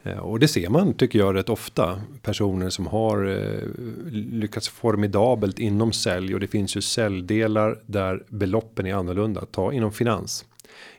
Eh, 0.03 0.17
och 0.17 0.39
det 0.39 0.47
ser 0.47 0.69
man 0.69 0.93
tycker 0.93 1.19
jag 1.19 1.35
rätt 1.35 1.49
ofta 1.49 2.01
personer 2.21 2.69
som 2.69 2.87
har 2.87 3.25
eh, 3.25 3.69
lyckats 4.11 4.69
formidabelt 4.69 5.59
inom 5.59 5.91
sälj 5.91 6.33
och 6.33 6.39
det 6.39 6.47
finns 6.47 6.77
ju 6.77 6.81
säljdelar 6.81 7.79
där 7.85 8.23
beloppen 8.27 8.85
är 8.85 8.93
annorlunda. 8.93 9.45
Ta 9.51 9.73
inom 9.73 9.91
finans. 9.91 10.45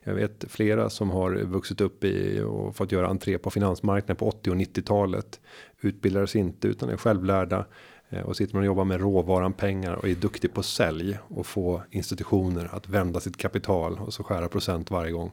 Jag 0.02 0.14
vet 0.14 0.44
flera 0.48 0.90
som 0.90 1.10
har 1.10 1.32
vuxit 1.32 1.80
upp 1.80 2.04
i 2.04 2.40
och 2.40 2.76
fått 2.76 2.92
göra 2.92 3.08
entré 3.08 3.38
på 3.38 3.50
finansmarknaden 3.50 4.16
på 4.16 4.28
80 4.28 4.50
och 4.50 4.56
90-talet. 4.56 5.40
Utbildades 5.80 6.36
inte 6.36 6.68
utan 6.68 6.88
är 6.88 6.96
självlärda 6.96 7.66
eh, 8.08 8.22
och 8.22 8.36
sitter 8.36 8.54
man 8.54 8.60
och 8.62 8.66
jobbar 8.66 8.84
med 8.84 9.00
råvaran 9.00 9.52
pengar 9.52 9.94
och 9.94 10.08
är 10.08 10.14
duktig 10.14 10.54
på 10.54 10.62
sälj 10.62 11.18
och 11.28 11.46
få 11.46 11.82
institutioner 11.90 12.70
att 12.72 12.88
vända 12.88 13.20
sitt 13.20 13.36
kapital 13.36 13.98
och 13.98 14.14
så 14.14 14.24
skära 14.24 14.48
procent 14.48 14.90
varje 14.90 15.12
gång. 15.12 15.30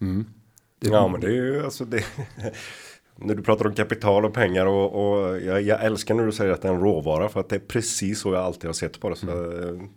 Mm. 0.00 0.26
Ja, 0.80 1.08
men 1.08 1.20
det 1.20 1.26
är 1.26 1.30
ju 1.30 1.64
alltså 1.64 1.84
det. 1.84 2.04
när 3.16 3.34
du 3.34 3.42
pratar 3.42 3.66
om 3.66 3.74
kapital 3.74 4.24
och 4.24 4.34
pengar 4.34 4.66
och, 4.66 4.92
och 4.94 5.40
jag, 5.40 5.62
jag, 5.62 5.84
älskar 5.84 6.14
när 6.14 6.26
du 6.26 6.32
säger 6.32 6.52
att 6.52 6.62
det 6.62 6.68
är 6.68 6.72
en 6.72 6.80
råvara 6.80 7.28
för 7.28 7.40
att 7.40 7.48
det 7.48 7.56
är 7.56 7.60
precis 7.60 8.20
så 8.20 8.32
jag 8.32 8.42
alltid 8.42 8.68
har 8.68 8.72
sett 8.72 9.00
på 9.00 9.10
det. 9.10 9.16
Så, 9.16 9.30
mm. 9.30 9.88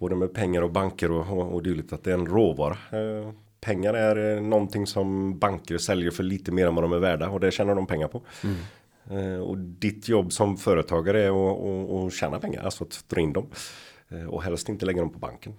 Eh, 0.00 0.06
både 0.10 0.16
med 0.16 0.34
pengar 0.34 0.62
och 0.62 0.70
banker 0.70 1.10
och, 1.10 1.38
och, 1.38 1.54
och 1.54 1.62
dylikt 1.62 1.92
att 1.92 2.04
det 2.04 2.10
är 2.10 2.14
en 2.14 2.26
råvara. 2.26 2.76
Eh, 2.92 3.32
pengar 3.60 3.94
är 3.94 4.36
eh, 4.36 4.42
någonting 4.42 4.86
som 4.86 5.38
banker 5.38 5.78
säljer 5.78 6.10
för 6.10 6.22
lite 6.22 6.52
mer 6.52 6.66
än 6.66 6.74
vad 6.74 6.84
de 6.84 6.92
är 6.92 6.98
värda 6.98 7.28
och 7.28 7.40
det 7.40 7.50
tjänar 7.50 7.74
de 7.74 7.86
pengar 7.86 8.08
på. 8.08 8.22
Mm. 8.44 8.56
Och 9.42 9.58
ditt 9.58 10.08
jobb 10.08 10.32
som 10.32 10.56
företagare 10.56 11.22
är 11.22 12.06
att 12.06 12.12
tjäna 12.12 12.38
pengar, 12.38 12.62
alltså 12.62 12.84
att 12.84 13.04
dra 13.08 13.20
in 13.20 13.32
dem. 13.32 13.46
Och 14.28 14.42
helst 14.42 14.68
inte 14.68 14.86
lägga 14.86 15.00
dem 15.00 15.12
på 15.12 15.18
banken. 15.18 15.52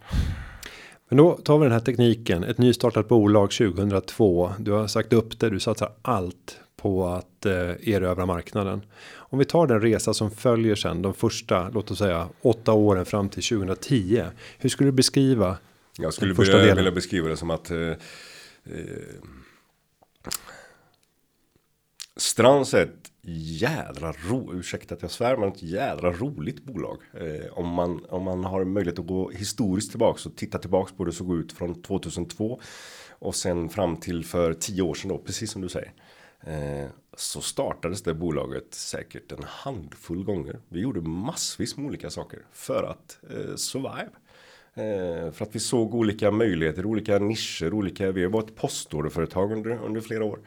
Men 1.09 1.17
då 1.17 1.31
tar 1.31 1.57
vi 1.57 1.65
den 1.65 1.71
här 1.71 1.79
tekniken, 1.79 2.43
ett 2.43 2.57
nystartat 2.57 3.07
bolag 3.07 3.51
2002. 3.51 4.51
Du 4.59 4.71
har 4.71 4.87
sagt 4.87 5.13
upp 5.13 5.39
det, 5.39 5.49
du 5.49 5.59
satsar 5.59 5.91
allt 6.01 6.59
på 6.81 7.07
att 7.07 7.45
eh, 7.45 7.89
erövra 7.89 8.25
marknaden. 8.25 8.81
Om 9.13 9.39
vi 9.39 9.45
tar 9.45 9.67
den 9.67 9.81
resa 9.81 10.13
som 10.13 10.31
följer 10.31 10.75
sen 10.75 11.01
de 11.01 11.13
första, 11.13 11.69
låt 11.69 11.91
oss 11.91 11.97
säga 11.97 12.29
åtta 12.41 12.73
åren 12.73 13.05
fram 13.05 13.29
till 13.29 13.43
2010. 13.43 14.23
Hur 14.57 14.69
skulle 14.69 14.87
du 14.87 14.91
beskriva? 14.91 15.57
Jag 15.97 16.13
skulle 16.13 16.35
första 16.35 16.57
vilja, 16.57 16.75
vilja 16.75 16.91
beskriva 16.91 17.27
det 17.27 17.37
som 17.37 17.49
att 17.49 17.71
eh, 17.71 17.77
eh, 17.77 17.95
Strands 22.15 22.73
är 22.73 22.83
ett 22.83 23.11
jädra 23.61 24.13
ro, 24.29 24.53
ursäkta 24.53 24.95
att 24.95 25.01
jag 25.01 25.11
svär, 25.11 25.37
men 25.37 25.49
ett 25.49 25.63
jädra 25.63 26.11
roligt 26.11 26.63
bolag. 26.63 26.97
Eh, 27.13 27.51
om, 27.51 27.67
man, 27.67 28.05
om 28.09 28.23
man 28.23 28.43
har 28.43 28.63
möjlighet 28.63 28.99
att 28.99 29.07
gå 29.07 29.31
historiskt 29.31 29.89
tillbaka 29.89 30.29
och 30.29 30.35
titta 30.35 30.57
tillbaka 30.57 30.93
på 30.97 31.05
det 31.05 31.11
såg 31.11 31.37
ut 31.37 31.51
från 31.51 31.81
2002 31.81 32.61
och 33.09 33.35
sen 33.35 33.69
fram 33.69 33.97
till 33.97 34.25
för 34.25 34.53
tio 34.53 34.81
år 34.81 34.93
sedan 34.93 35.09
då, 35.09 35.17
precis 35.17 35.51
som 35.51 35.61
du 35.61 35.69
säger. 35.69 35.91
Eh, 36.47 36.89
så 37.17 37.41
startades 37.41 38.01
det 38.01 38.13
bolaget 38.13 38.73
säkert 38.73 39.31
en 39.31 39.43
handfull 39.43 40.23
gånger. 40.23 40.59
Vi 40.69 40.79
gjorde 40.79 41.01
massvis 41.01 41.77
med 41.77 41.85
olika 41.85 42.09
saker 42.09 42.39
för 42.51 42.83
att 42.83 43.19
eh, 43.29 43.55
survive. 43.55 44.09
Eh, 44.73 45.31
för 45.31 45.45
att 45.45 45.55
vi 45.55 45.59
såg 45.59 45.95
olika 45.95 46.31
möjligheter, 46.31 46.85
olika 46.85 47.19
nischer, 47.19 47.73
olika, 47.73 48.11
vi 48.11 48.23
har 48.23 48.29
varit 48.29 48.55
postorderföretag 48.55 49.51
under, 49.51 49.71
under 49.85 50.01
flera 50.01 50.25
år. 50.25 50.39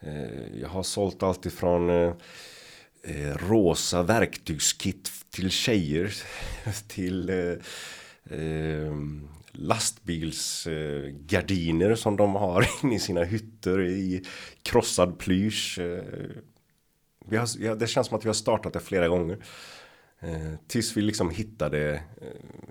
Eh, 0.00 0.60
jag 0.60 0.68
har 0.68 0.82
sålt 0.82 1.22
allt 1.22 1.46
ifrån 1.46 1.90
eh, 1.90 2.12
eh, 3.02 3.36
rosa 3.36 4.02
verktygskit 4.02 5.10
till 5.30 5.50
tjejer 5.50 6.14
till 6.88 7.28
eh, 7.28 8.38
eh, 8.38 8.92
lastbilsgardiner 9.58 11.94
som 11.94 12.16
de 12.16 12.34
har 12.34 12.66
inne 12.82 12.94
i 12.94 12.98
sina 12.98 13.24
hytter 13.24 13.80
i 13.80 14.24
krossad 14.62 15.18
plysch. 15.18 15.78
Eh, 15.78 16.04
vi 17.26 17.36
har, 17.36 17.48
ja, 17.58 17.74
det 17.74 17.86
känns 17.86 18.06
som 18.06 18.18
att 18.18 18.24
vi 18.24 18.28
har 18.28 18.34
startat 18.34 18.72
det 18.72 18.80
flera 18.80 19.08
gånger. 19.08 19.38
Eh, 20.20 20.52
tills 20.66 20.96
vi 20.96 21.02
liksom 21.02 21.30
hittade 21.30 21.94
eh, 21.94 22.00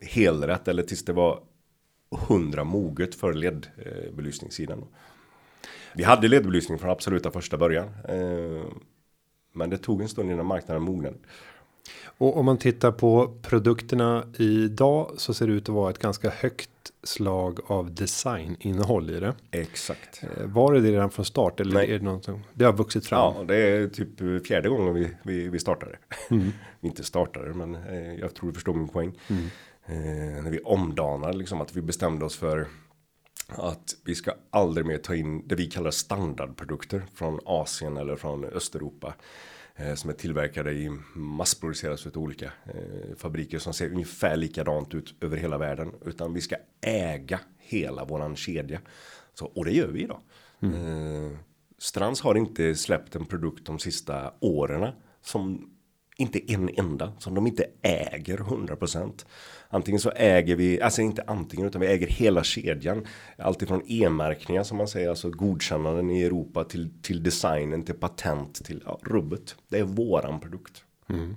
helrätt 0.02 0.68
eller 0.68 0.84
tills 0.84 1.06
det 1.06 1.14
var 1.14 1.44
hundra 2.28 2.64
moget 2.64 3.16
för 3.16 3.34
ledbelysningssidan. 3.34 4.86
Vi 5.94 6.04
hade 6.04 6.28
ledbelysning 6.28 6.80
från 6.80 6.90
absoluta 6.90 7.32
första 7.32 7.58
början. 7.58 7.90
Men 9.54 9.70
det 9.70 9.78
tog 9.78 10.02
en 10.02 10.10
stund 10.10 10.32
innan 10.32 10.46
marknaden 10.46 10.84
mognade. 10.84 11.18
Och 12.18 12.38
om 12.38 12.46
man 12.46 12.58
tittar 12.58 12.92
på 12.92 13.34
produkterna 13.42 14.24
idag 14.38 15.12
så 15.18 15.34
ser 15.34 15.48
det 15.48 15.54
ut 15.54 15.70
att 15.70 15.76
vara 15.76 15.90
ett 15.90 16.00
ganska 16.00 16.30
högt 16.30 16.70
slag 17.04 17.60
av 17.68 17.96
designinnehåll 17.96 19.10
i 19.10 19.20
det. 19.20 19.34
Exakt. 19.52 20.24
Eh, 20.24 20.46
var 20.46 20.74
det 20.74 20.82
det 20.82 20.92
redan 20.92 21.10
från 21.10 21.26
start 21.26 21.60
eller 21.60 21.74
Nej. 21.74 21.92
är 21.92 22.00
det 22.00 22.06
något 22.06 22.30
det 22.54 22.66
har 22.66 22.74
vuxit 22.74 23.08
fram? 23.08 23.34
Ja, 23.38 23.44
det 23.44 23.56
är 23.56 23.88
typ 23.88 24.48
fjärde 24.48 24.70
gången 24.70 24.94
vi, 24.94 25.12
vi, 25.24 25.50
vi 25.50 25.60
startade. 25.60 25.98
Mm. 26.30 26.52
Inte 26.82 27.04
startade, 27.04 27.54
men 27.54 27.76
eh, 27.76 28.14
jag 28.14 28.34
tror 28.34 28.50
du 28.50 28.54
förstår 28.54 28.74
min 28.74 28.88
poäng. 28.88 29.20
Mm. 29.28 29.46
Eh, 29.86 30.44
när 30.44 30.52
vi 30.52 30.60
omdanar 30.60 31.34
liksom 31.34 31.62
att 31.62 31.76
vi 31.76 31.82
bestämde 31.82 32.26
oss 32.26 32.38
för 32.38 32.68
att 33.48 33.96
vi 34.04 34.16
ska 34.16 34.32
aldrig 34.50 34.86
mer 34.86 34.98
ta 34.98 35.16
in 35.16 35.48
det 35.48 35.56
vi 35.56 35.66
kallar 35.66 35.92
standardprodukter 35.92 37.04
från 37.16 37.40
Asien 37.46 37.98
eller 37.98 38.16
från 38.16 38.44
Östeuropa 38.44 39.14
som 39.96 40.10
är 40.10 40.14
tillverkade 40.14 40.72
i 40.72 40.98
massproduceras 41.14 42.08
av 42.08 42.18
olika 42.18 42.46
eh, 42.46 43.16
fabriker 43.18 43.60
som 43.60 43.74
ser 43.74 43.90
ungefär 43.90 44.38
likadant 44.38 44.94
ut 44.94 45.16
över 45.22 45.38
hela 45.38 45.58
världen 45.58 45.92
utan 46.06 46.34
vi 46.34 46.42
ska 46.42 46.56
äga 46.82 47.40
hela 47.58 48.06
våran 48.06 48.36
kedja 48.36 48.82
så 49.34 49.46
och 49.46 49.66
det 49.66 49.72
gör 49.72 49.88
vi 49.88 50.04
idag. 50.04 50.20
Mm. 50.60 51.32
Eh, 51.32 51.38
Strands 51.78 52.22
har 52.22 52.36
inte 52.36 52.76
släppt 52.76 53.16
en 53.16 53.26
produkt 53.26 53.66
de 53.66 53.80
sista 53.80 54.34
åren 54.40 54.92
som 55.22 55.72
inte 56.18 56.52
en 56.52 56.70
enda 56.78 57.14
som 57.20 57.36
de 57.36 57.48
inte 57.48 57.66
äger 57.82 58.38
100%. 58.38 59.26
Antingen 59.70 60.00
så 60.00 60.12
äger 60.16 60.56
vi, 60.56 60.82
alltså 60.82 61.02
inte 61.02 61.24
antingen 61.28 61.68
utan 61.68 61.82
vi 61.82 61.88
äger 61.88 62.08
hela 62.08 62.44
kedjan. 62.44 63.08
Alltifrån 63.38 63.82
e-märkningar 63.88 64.64
som 64.64 64.78
man 64.78 64.88
säger, 64.88 65.10
alltså 65.10 65.30
godkännanden 65.30 66.10
i 66.10 66.24
Europa 66.24 66.64
till, 66.64 66.90
till 67.02 67.24
designen, 67.24 67.84
till 67.84 67.96
patent, 67.96 68.66
till 68.66 68.84
ja, 68.86 69.00
rubbet. 69.04 69.56
Det 69.68 69.80
är 69.80 69.84
våran 69.84 70.40
produkt. 70.40 70.84
Mm. 71.10 71.36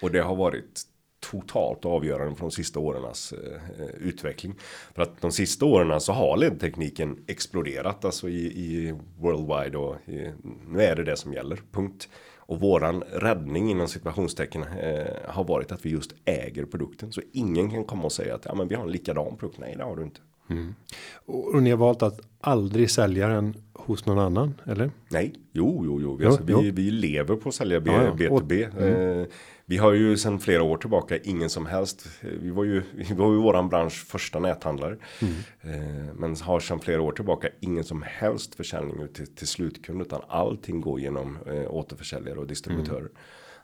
Och 0.00 0.10
det 0.10 0.20
har 0.20 0.36
varit 0.36 0.82
totalt 1.30 1.84
avgörande 1.84 2.36
från 2.36 2.48
de 2.48 2.54
sista 2.54 2.80
årens 2.80 3.32
eh, 3.32 3.86
utveckling. 3.98 4.54
För 4.94 5.02
att 5.02 5.20
de 5.20 5.32
sista 5.32 5.64
åren 5.64 6.00
så 6.00 6.12
har 6.12 6.36
ledtekniken 6.36 7.24
exploderat 7.26 8.04
alltså 8.04 8.28
i, 8.28 8.46
i 8.46 8.94
worldwide 9.18 9.78
och 9.78 9.96
i, 10.08 10.32
nu 10.68 10.82
är 10.82 10.96
det 10.96 11.04
det 11.04 11.16
som 11.16 11.32
gäller. 11.32 11.60
Punkt. 11.72 12.08
Och 12.46 12.60
våran 12.60 13.02
räddning 13.02 13.70
inom 13.70 13.88
situationstecken 13.88 14.62
eh, 14.62 15.06
har 15.28 15.44
varit 15.44 15.72
att 15.72 15.86
vi 15.86 15.90
just 15.90 16.14
äger 16.24 16.64
produkten. 16.64 17.12
Så 17.12 17.20
ingen 17.32 17.70
kan 17.70 17.84
komma 17.84 18.04
och 18.04 18.12
säga 18.12 18.34
att 18.34 18.44
ja, 18.44 18.54
men 18.54 18.68
vi 18.68 18.74
har 18.74 18.82
en 18.82 18.92
likadan 18.92 19.36
produkt. 19.36 19.58
Nej, 19.58 19.74
det 19.76 19.84
har 19.84 19.96
du 19.96 20.02
inte. 20.02 20.20
Mm. 20.50 20.74
Och, 21.14 21.54
och 21.54 21.62
ni 21.62 21.70
har 21.70 21.76
valt 21.76 22.02
att 22.02 22.20
aldrig 22.40 22.90
sälja 22.90 23.28
den 23.28 23.54
hos 23.72 24.06
någon 24.06 24.18
annan, 24.18 24.54
eller? 24.66 24.90
Nej, 25.08 25.34
jo, 25.52 25.82
jo, 25.84 26.00
jo. 26.00 26.16
Vi, 26.16 26.24
jo, 26.24 26.30
alltså, 26.30 26.44
jo. 26.48 26.60
vi, 26.60 26.70
vi 26.70 26.90
lever 26.90 27.36
på 27.36 27.48
att 27.48 27.54
sälja 27.54 27.80
B, 27.80 27.90
ja, 27.90 28.02
ja. 28.02 28.10
B2B. 28.10 28.78
Mm. 28.78 29.20
Eh, 29.20 29.26
vi 29.66 29.76
har 29.76 29.92
ju 29.92 30.16
sedan 30.16 30.40
flera 30.40 30.62
år 30.62 30.76
tillbaka 30.76 31.16
ingen 31.16 31.50
som 31.50 31.66
helst. 31.66 32.08
Vi 32.20 32.50
var 32.50 32.64
ju, 32.64 32.82
vi 32.94 33.14
var 33.14 33.32
ju 33.32 33.38
våran 33.38 33.68
bransch 33.68 34.06
första 34.06 34.38
näthandlare. 34.38 34.96
Mm. 35.22 35.34
Eh, 35.60 36.14
men 36.14 36.36
har 36.36 36.60
sedan 36.60 36.80
flera 36.80 37.02
år 37.02 37.12
tillbaka 37.12 37.48
ingen 37.60 37.84
som 37.84 38.02
helst 38.02 38.54
försäljning 38.54 39.02
ut 39.02 39.14
till, 39.14 39.34
till 39.34 39.46
slutkund. 39.46 40.02
Utan 40.02 40.20
allting 40.28 40.80
går 40.80 41.00
genom 41.00 41.38
eh, 41.46 41.74
återförsäljare 41.74 42.38
och 42.38 42.46
distributörer. 42.46 42.98
Mm. 42.98 43.12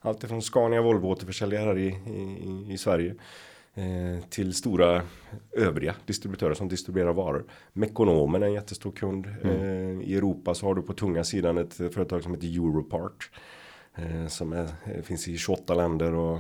Allt 0.01 0.25
från 0.25 0.43
Scania 0.43 0.83
Volvo 0.83 1.09
återförsäljare 1.09 1.65
här 1.65 1.79
i, 1.79 1.87
i, 1.89 2.73
i 2.73 2.79
Sverige. 2.79 3.15
Eh, 3.75 4.25
till 4.29 4.55
stora 4.55 5.03
övriga 5.53 5.95
distributörer 6.07 6.55
som 6.55 6.69
distribuerar 6.69 7.13
varor. 7.13 7.45
Mekonomen 7.73 8.43
är 8.43 8.47
en 8.47 8.53
jättestor 8.53 8.93
kund. 8.93 9.27
Mm. 9.27 9.57
Eh, 9.57 10.09
I 10.09 10.15
Europa 10.15 10.55
så 10.55 10.67
har 10.67 10.75
du 10.75 10.83
på 10.83 10.93
tunga 10.93 11.25
sidan 11.25 11.59
ett 11.59 11.75
företag 11.75 12.23
som 12.23 12.35
heter 12.35 12.47
Europart. 12.47 13.31
Eh, 13.95 14.27
som 14.27 14.53
är, 14.53 14.69
finns 15.03 15.29
i 15.29 15.39
28 15.39 15.75
länder 15.75 16.15
och 16.15 16.39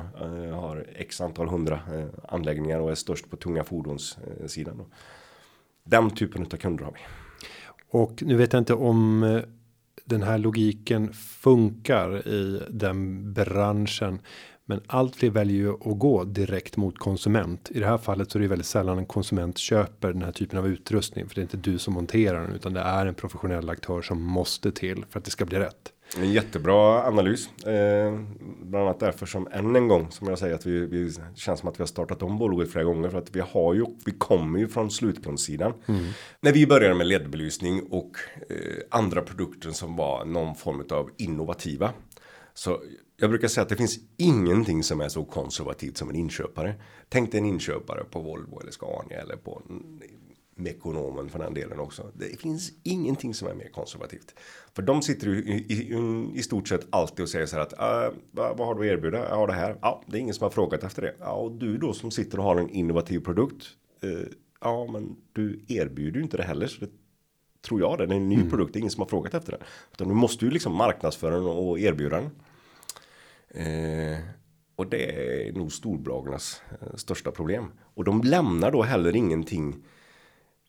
har 0.55 0.87
x 0.97 1.21
antal 1.21 1.49
hundra 1.49 1.81
anläggningar 2.29 2.81
och 2.81 2.91
är 2.91 2.95
störst 2.95 3.31
på 3.31 3.37
tunga 3.37 3.65
fordonssidan. 3.65 4.85
Den 5.85 6.11
typen 6.11 6.43
av 6.43 6.47
kunder 6.47 6.85
har 6.85 6.93
vi. 6.93 7.01
Och 7.91 8.23
nu 8.23 8.37
vet 8.37 8.53
jag 8.53 8.61
inte 8.61 8.75
om 8.75 9.43
den 10.05 10.23
här 10.23 10.39
logiken 10.39 11.13
funkar 11.13 12.29
i 12.29 12.63
den 12.71 13.33
branschen. 13.33 14.21
Men 14.71 14.81
allt 14.87 15.17
fler 15.17 15.31
väljer 15.31 15.57
ju 15.57 15.73
att 15.73 15.99
gå 15.99 16.25
direkt 16.25 16.77
mot 16.77 16.99
konsument. 16.99 17.71
I 17.75 17.81
det 17.81 17.87
här 17.87 17.99
fallet 17.99 18.31
så 18.31 18.39
är 18.39 18.43
det 18.43 18.49
väldigt 18.49 18.67
sällan 18.67 18.99
en 18.99 19.07
konsument 19.07 19.59
köper 19.59 20.13
den 20.13 20.23
här 20.23 20.33
typen 20.33 20.59
av 20.59 20.67
utrustning. 20.67 21.29
För 21.29 21.35
det 21.35 21.41
är 21.41 21.43
inte 21.43 21.57
du 21.57 21.79
som 21.79 21.95
monterar 21.95 22.43
den 22.43 22.53
utan 22.53 22.73
det 22.73 22.81
är 22.81 23.07
en 23.07 23.15
professionell 23.15 23.71
aktör 23.71 24.03
som 24.03 24.23
måste 24.23 24.73
till 24.73 25.05
för 25.11 25.19
att 25.19 25.25
det 25.25 25.31
ska 25.31 25.45
bli 25.45 25.59
rätt. 25.59 25.93
En 26.19 26.33
jättebra 26.33 27.07
analys. 27.07 27.65
Eh, 27.67 28.19
bland 28.63 28.85
annat 28.85 29.01
därför 29.01 29.27
som 29.27 29.49
än 29.53 29.77
en 29.77 29.89
gång 29.89 30.11
som 30.11 30.29
jag 30.29 30.39
säger 30.39 30.55
att 30.55 30.67
vi, 30.67 30.87
vi 30.87 31.13
känns 31.35 31.61
som 31.61 31.69
att 31.69 31.79
vi 31.79 31.83
har 31.83 31.87
startat 31.87 32.23
om 32.23 32.39
bolaget 32.39 32.73
flera 32.73 32.85
gånger 32.85 33.09
för 33.09 33.19
att 33.19 33.37
vi 33.37 33.41
har 33.41 33.75
ju 33.75 33.87
vi 34.05 34.13
kommer 34.13 34.59
ju 34.59 34.69
från 34.69 34.91
slutkundssidan. 34.91 35.73
Mm. 35.87 36.05
När 36.41 36.53
vi 36.53 36.67
började 36.67 36.95
med 36.95 37.07
ledbelysning 37.07 37.83
och 37.91 38.17
eh, 38.51 38.57
andra 38.91 39.23
produkter 39.23 39.71
som 39.71 39.97
var 39.97 40.25
någon 40.25 40.55
form 40.55 40.85
av 40.91 41.11
innovativa. 41.17 41.93
Så 42.55 42.81
jag 43.21 43.31
brukar 43.31 43.49
säga 43.49 43.63
att 43.63 43.69
det 43.69 43.77
finns 43.77 43.99
ingenting 44.17 44.83
som 44.83 45.01
är 45.01 45.09
så 45.09 45.25
konservativt 45.25 45.97
som 45.97 46.11
en 46.11 46.17
inköpare. 46.17 46.75
Tänk 47.09 47.33
dig 47.33 47.41
en 47.41 47.47
inköpare 47.47 48.05
på 48.05 48.21
Volvo 48.21 48.61
eller 48.61 48.73
Scania 48.73 49.21
eller 49.21 49.37
på 49.37 49.63
Mekonomen 50.55 51.29
för 51.29 51.39
den 51.39 51.55
delen 51.55 51.81
också. 51.81 52.13
Det 52.15 52.41
finns 52.41 52.73
ingenting 52.83 53.35
som 53.35 53.49
är 53.49 53.55
mer 53.55 53.69
konservativt. 53.69 54.35
För 54.75 54.83
de 54.83 55.03
sitter 55.03 55.27
ju 55.27 55.39
i, 55.39 55.73
i, 55.73 56.39
i 56.39 56.43
stort 56.43 56.69
sett 56.69 56.87
alltid 56.91 57.23
och 57.23 57.29
säger 57.29 57.47
så 57.47 57.57
här 57.57 57.63
att 57.63 57.73
äh, 57.73 58.19
vad, 58.31 58.57
vad, 58.57 58.67
har 58.67 58.75
du 58.75 58.81
att 58.81 58.99
erbjuda? 58.99 59.29
Ja, 59.29 59.47
det 59.47 59.53
här. 59.53 59.79
Ja, 59.83 60.03
det 60.07 60.17
är 60.17 60.21
ingen 60.21 60.35
som 60.35 60.45
har 60.45 60.51
frågat 60.51 60.85
efter 60.85 61.03
det. 61.03 61.15
Ja, 61.19 61.33
och 61.33 61.53
du 61.53 61.79
då 61.79 61.93
som 61.93 62.11
sitter 62.11 62.39
och 62.39 62.45
har 62.45 62.57
en 62.57 62.71
innovativ 62.71 63.21
produkt. 63.21 63.67
Eh, 64.03 64.27
ja, 64.61 64.89
men 64.93 65.17
du 65.33 65.65
erbjuder 65.69 66.17
ju 66.17 66.23
inte 66.23 66.37
det 66.37 66.43
heller. 66.43 66.67
Så 66.67 66.81
det 66.85 66.91
tror 67.63 67.81
jag 67.81 67.99
det. 67.99 68.07
Det 68.07 68.15
är 68.15 68.17
en 68.17 68.29
ny 68.29 68.35
mm. 68.35 68.51
produkt. 68.51 68.73
Det 68.73 68.79
är 68.79 68.81
ingen 68.81 68.91
som 68.91 69.01
har 69.01 69.09
frågat 69.09 69.35
efter 69.35 69.53
den. 69.53 69.61
Utan 69.93 70.09
du 70.09 70.15
måste 70.15 70.45
ju 70.45 70.51
liksom 70.51 70.75
marknadsföra 70.75 71.35
den 71.35 71.45
och 71.45 71.79
erbjuda 71.79 72.17
den. 72.17 72.31
Eh, 73.55 74.19
och 74.77 74.87
det 74.87 75.05
är 75.47 75.53
nog 75.53 75.73
storbolagens 75.73 76.63
eh, 76.71 76.97
största 76.97 77.31
problem. 77.31 77.73
Och 77.95 78.05
de 78.05 78.23
lämnar 78.23 78.71
då 78.71 78.83
heller 78.83 79.17
ingenting 79.17 79.83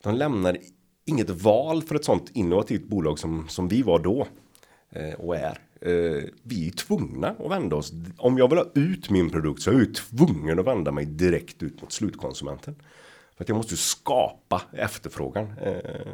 de 0.03 0.15
lämnar 0.15 0.57
inget 1.05 1.29
val 1.29 1.83
för 1.83 1.95
ett 1.95 2.05
sånt 2.05 2.29
innovativt 2.33 2.87
bolag 2.87 3.19
som, 3.19 3.47
som 3.49 3.67
vi 3.67 3.81
var 3.81 3.99
då 3.99 4.27
eh, 4.89 5.13
och 5.13 5.35
är. 5.35 5.59
Eh, 5.81 6.23
vi 6.43 6.67
är 6.67 6.71
tvungna 6.71 7.27
att 7.27 7.51
vända 7.51 7.75
oss. 7.75 7.93
Om 8.17 8.37
jag 8.37 8.49
vill 8.49 8.57
ha 8.57 8.71
ut 8.73 9.09
min 9.09 9.29
produkt 9.29 9.61
så 9.61 9.71
är 9.71 9.79
jag 9.79 9.95
tvungen 9.95 10.59
att 10.59 10.65
vända 10.65 10.91
mig 10.91 11.05
direkt 11.05 11.63
ut 11.63 11.81
mot 11.81 11.91
slutkonsumenten. 11.91 12.75
För 13.35 13.43
att 13.43 13.49
jag 13.49 13.55
måste 13.55 13.77
skapa 13.77 14.61
efterfrågan 14.71 15.53
eh, 15.61 15.71
eh, 15.71 16.13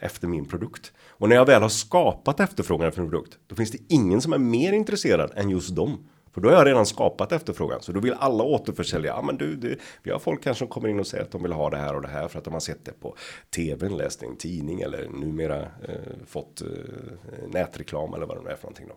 efter 0.00 0.28
min 0.28 0.48
produkt. 0.48 0.92
Och 1.08 1.28
när 1.28 1.36
jag 1.36 1.46
väl 1.46 1.62
har 1.62 1.68
skapat 1.68 2.40
efterfrågan 2.40 2.92
för 2.92 3.02
en 3.02 3.10
produkt, 3.10 3.38
då 3.46 3.54
finns 3.54 3.70
det 3.70 3.78
ingen 3.88 4.20
som 4.20 4.32
är 4.32 4.38
mer 4.38 4.72
intresserad 4.72 5.32
än 5.34 5.50
just 5.50 5.76
dem. 5.76 6.08
För 6.32 6.40
då 6.40 6.48
har 6.48 6.56
jag 6.56 6.66
redan 6.66 6.86
skapat 6.86 7.32
efterfrågan. 7.32 7.82
Så 7.82 7.92
då 7.92 8.00
vill 8.00 8.12
alla 8.12 8.44
återförsälja. 8.44 9.12
Ja 9.16 9.22
men 9.22 9.36
du, 9.36 9.56
du, 9.56 9.78
vi 10.02 10.10
har 10.10 10.18
folk 10.18 10.42
kanske 10.42 10.58
som 10.58 10.68
kommer 10.68 10.88
in 10.88 11.00
och 11.00 11.06
säger 11.06 11.24
att 11.24 11.30
de 11.30 11.42
vill 11.42 11.52
ha 11.52 11.70
det 11.70 11.76
här 11.76 11.94
och 11.94 12.02
det 12.02 12.08
här. 12.08 12.28
För 12.28 12.38
att 12.38 12.44
de 12.44 12.52
har 12.52 12.60
sett 12.60 12.84
det 12.84 12.92
på 13.00 13.16
tv, 13.54 13.88
läst 13.88 14.22
i 14.22 14.26
en 14.26 14.36
tidning 14.36 14.80
eller 14.80 15.08
numera 15.08 15.60
eh, 15.62 16.26
fått 16.26 16.62
eh, 16.62 16.68
nätreklam 17.48 18.14
eller 18.14 18.26
vad 18.26 18.36
det 18.36 18.42
nu 18.42 18.50
är 18.50 18.56
för 18.56 18.64
någonting 18.64 18.88
då. 18.88 18.94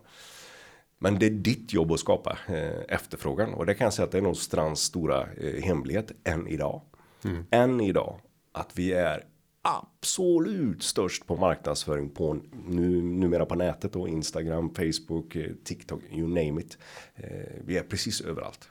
Men 0.99 1.19
det 1.19 1.25
är 1.25 1.29
ditt 1.29 1.73
jobb 1.73 1.91
att 1.91 1.99
skapa 1.99 2.38
eh, 2.47 2.95
efterfrågan. 2.95 3.53
Och 3.53 3.65
det 3.65 3.73
kan 3.73 3.86
jag 3.86 3.93
säga 3.93 4.05
att 4.05 4.12
det 4.12 4.17
är 4.17 4.21
nog 4.21 4.38
Strands 4.38 4.81
stora 4.81 5.21
eh, 5.21 5.63
hemlighet 5.63 6.12
än 6.23 6.47
idag. 6.47 6.81
Mm. 7.25 7.45
Än 7.51 7.81
idag. 7.81 8.19
Att 8.51 8.71
vi 8.73 8.93
är 8.93 9.23
absolut 9.63 10.84
störst 10.84 11.28
på 11.28 11.36
marknadsföring 11.36 12.10
på 12.10 12.38
nu, 12.67 13.02
numera 13.02 13.45
på 13.45 13.56
nätet 13.56 13.93
då 13.93 14.08
Instagram, 14.08 14.73
Facebook, 14.73 15.36
eh, 15.36 15.52
TikTok, 15.63 16.02
you 16.12 16.28
name 16.28 16.62
it. 16.62 16.78
Eh, 17.15 17.28
vi 17.65 17.78
är 17.78 17.84
precis 17.84 18.21
överallt. 18.21 18.69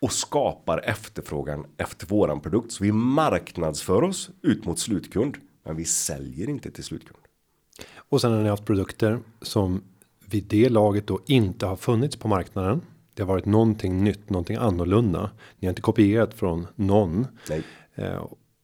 Och 0.00 0.12
skapar 0.12 0.78
efterfrågan 0.78 1.66
efter 1.76 2.06
våran 2.06 2.40
produkt. 2.40 2.72
Så 2.72 2.84
vi 2.84 2.92
marknadsför 2.92 4.02
oss 4.02 4.30
ut 4.42 4.64
mot 4.64 4.78
slutkund. 4.78 5.36
Men 5.62 5.76
vi 5.76 5.84
säljer 5.84 6.48
inte 6.48 6.70
till 6.70 6.84
slutkund. 6.84 7.18
Och 7.96 8.20
sen 8.20 8.32
har 8.32 8.42
ni 8.42 8.48
haft 8.48 8.64
produkter 8.64 9.20
som 9.42 9.82
vid 10.26 10.44
det 10.44 10.68
laget 10.68 11.06
då 11.06 11.20
inte 11.26 11.66
har 11.66 11.76
funnits 11.76 12.16
på 12.16 12.28
marknaden. 12.28 12.80
Det 13.14 13.22
har 13.22 13.28
varit 13.28 13.46
någonting 13.46 14.04
nytt, 14.04 14.30
någonting 14.30 14.56
annorlunda. 14.56 15.30
Ni 15.58 15.66
har 15.66 15.70
inte 15.70 15.82
kopierat 15.82 16.34
från 16.34 16.66
någon. 16.74 17.26
Nej. 17.48 17.62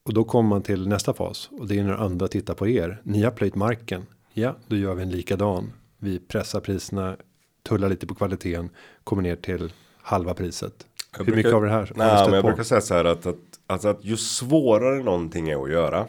Och 0.04 0.14
då 0.14 0.24
kommer 0.24 0.48
man 0.48 0.62
till 0.62 0.88
nästa 0.88 1.14
fas 1.14 1.50
och 1.52 1.68
det 1.68 1.78
är 1.78 1.84
när 1.84 1.92
andra 1.92 2.28
tittar 2.28 2.54
på 2.54 2.68
er. 2.68 3.00
Ni 3.02 3.22
har 3.22 3.30
plöjt 3.30 3.54
marken. 3.54 4.06
Ja, 4.32 4.56
då 4.66 4.76
gör 4.76 4.94
vi 4.94 5.02
en 5.02 5.10
likadan. 5.10 5.72
Vi 5.98 6.18
pressar 6.18 6.60
priserna, 6.60 7.16
tullar 7.62 7.88
lite 7.88 8.06
på 8.06 8.14
kvaliteten, 8.14 8.70
kommer 9.04 9.22
ner 9.22 9.36
till 9.36 9.72
halva 10.02 10.34
priset. 10.34 10.86
Jag 11.12 11.18
Hur 11.18 11.24
brukar, 11.24 11.36
mycket 11.36 11.52
av 11.52 11.62
det 11.62 11.70
här? 11.70 11.92
Nej, 11.96 12.24
men 12.24 12.34
jag 12.34 12.42
på? 12.42 12.48
brukar 12.48 12.62
säga 12.62 12.80
så 12.80 12.94
här 12.94 13.04
att, 13.04 13.26
att, 13.26 13.36
alltså 13.66 13.88
att 13.88 14.04
ju 14.04 14.16
svårare 14.16 15.02
någonting 15.02 15.48
är 15.48 15.64
att 15.64 15.70
göra. 15.70 16.00